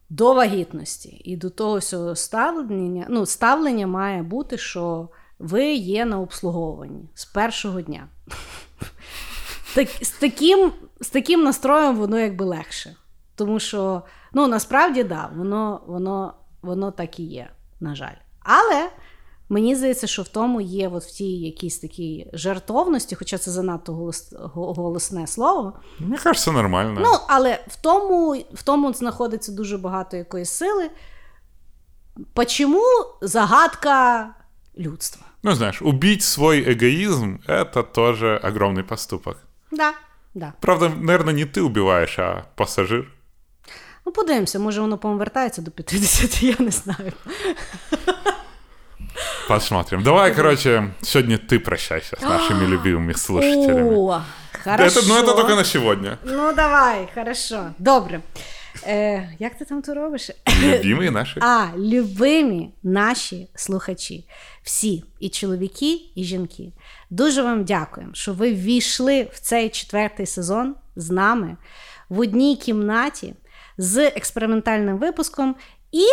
до 0.09 0.33
вагітності 0.33 1.21
і 1.25 1.37
до 1.37 1.49
того 1.49 1.77
всього 1.77 2.15
ставлення, 2.15 3.05
ну, 3.09 3.25
ставлення 3.25 3.87
має 3.87 4.23
бути, 4.23 4.57
що 4.57 5.09
ви 5.39 5.73
є 5.73 6.05
на 6.05 6.19
обслуговуванні 6.19 7.09
з 7.13 7.25
першого 7.25 7.81
дня. 7.81 8.07
Так, 9.73 9.87
з, 10.01 10.09
таким, 10.09 10.71
з 11.01 11.09
таким 11.09 11.43
настроєм 11.43 11.95
воно 11.95 12.19
якби 12.19 12.45
легше. 12.45 12.95
Тому 13.35 13.59
що, 13.59 14.01
ну, 14.33 14.47
насправді, 14.47 15.03
да, 15.03 15.29
воно, 15.35 15.81
воно, 15.87 16.33
воно 16.61 16.91
так 16.91 17.19
і 17.19 17.23
є, 17.23 17.49
на 17.79 17.95
жаль. 17.95 18.15
Але 18.39 18.89
мені 19.49 19.75
здається, 19.75 20.07
що 20.07 20.21
в 20.21 20.27
тому 20.27 20.61
є 20.61 20.87
от 20.87 21.03
в 21.03 21.11
тій 21.11 21.31
якійсь 21.39 21.79
такій 21.79 22.29
жертовності, 22.33 23.15
хоча 23.15 23.37
це 23.37 23.51
занадто 23.51 23.93
голос, 23.93 24.33
го- 24.39 24.73
голосне 24.73 25.27
слово. 25.27 25.73
Мне 25.99 26.17
кажется, 26.17 26.51
нормально. 26.51 26.99
Ну, 27.03 27.11
але 27.27 27.59
в 27.67 27.81
тому, 27.81 28.35
в 28.53 28.63
тому 28.63 28.93
знаходиться 28.93 29.51
дуже 29.51 29.77
багато 29.77 30.17
якоїсь 30.17 30.49
сили. 30.49 30.89
Почому 32.33 32.81
загадка 33.21 34.29
людства? 34.77 35.25
Ну, 35.43 35.53
знаешь, 35.55 35.81
убить 35.81 36.21
свой 36.23 36.73
эгоизм — 36.73 37.47
это 37.47 37.83
тоже 37.83 38.37
огромный 38.43 38.83
поступок. 38.83 39.37
Да, 39.71 39.93
Да. 40.34 40.52
Правда, 40.60 40.88
наверное, 40.88 41.34
не 41.34 41.44
ты 41.44 41.62
убиваешь, 41.62 42.18
а 42.18 42.44
пассажир. 42.56 43.10
Ну, 44.06 44.12
подивимося, 44.12 44.58
може 44.58 44.80
воно 44.80 44.98
повертається 44.98 45.62
до 45.62 45.70
50, 45.70 46.42
я 46.42 46.54
не 46.58 46.70
знаю. 46.70 47.12
Посмотрим. 49.48 50.02
Давай, 50.02 50.34
короче, 50.34 50.94
сегодня 51.02 51.38
ты 51.38 51.58
прощайся 51.58 52.16
с 52.16 52.22
нашими 52.22 52.66
любимыми 52.66 53.12
слушателями. 53.12 53.94
О, 53.94 54.22
хорошо. 54.64 55.00
Это, 55.00 55.08
ну, 55.08 55.18
это 55.18 55.34
только 55.34 55.54
на 55.54 55.64
сегодня. 55.64 56.18
Ну, 56.24 56.52
давай, 56.54 57.08
хорошо. 57.14 57.74
Добре. 57.78 58.20
Е, 58.86 59.36
як 59.38 59.54
ти 59.54 59.64
там 59.64 59.82
то 59.82 59.94
робиш? 59.94 60.30
Любимые 60.62 61.10
наши. 61.10 61.40
А, 61.40 61.66
любимі 61.76 62.74
наші 62.82 63.48
слухачі, 63.54 64.28
всі, 64.62 65.04
і 65.20 65.28
чоловіки, 65.28 66.00
і 66.14 66.24
жінки. 66.24 66.72
Дуже 67.10 67.42
вам 67.42 67.64
дякуємо, 67.64 68.14
що 68.14 68.32
ви 68.32 68.52
ввійшли 68.52 69.28
в 69.32 69.40
цей 69.40 69.68
четвертий 69.68 70.26
сезон 70.26 70.74
з 70.96 71.10
нами 71.10 71.56
в 72.08 72.18
одній 72.18 72.56
кімнаті 72.56 73.34
з 73.78 74.06
експериментальним 74.06 74.98
випуском. 74.98 75.56
і 75.92 76.04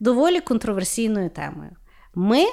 доволі 0.00 0.40
контроверсійною 0.40 1.30
темою. 1.30 1.70
Ми 2.14 2.44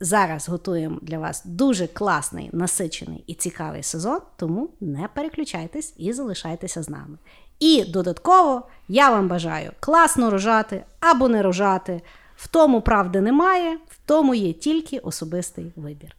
зараз 0.00 0.48
готуємо 0.48 0.98
для 1.02 1.18
вас 1.18 1.42
дуже 1.44 1.86
класний, 1.86 2.50
насичений 2.52 3.24
і 3.26 3.34
цікавий 3.34 3.82
сезон, 3.82 4.20
тому 4.36 4.70
не 4.80 5.08
переключайтесь 5.14 5.94
і 5.96 6.12
залишайтеся 6.12 6.82
з 6.82 6.88
нами. 6.88 7.18
І 7.60 7.84
додатково 7.84 8.62
я 8.88 9.10
вам 9.10 9.28
бажаю 9.28 9.72
класно 9.80 10.30
рожати 10.30 10.84
або 11.00 11.28
не 11.28 11.42
рожати. 11.42 12.02
В 12.36 12.48
тому 12.48 12.80
правди 12.80 13.20
немає, 13.20 13.78
в 13.88 13.98
тому 14.06 14.34
є 14.34 14.52
тільки 14.52 14.98
особистий 14.98 15.72
вибір. 15.76 16.16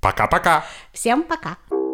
Пока-пока. 0.00 0.62
Всім 0.92 1.22
пока! 1.22 1.85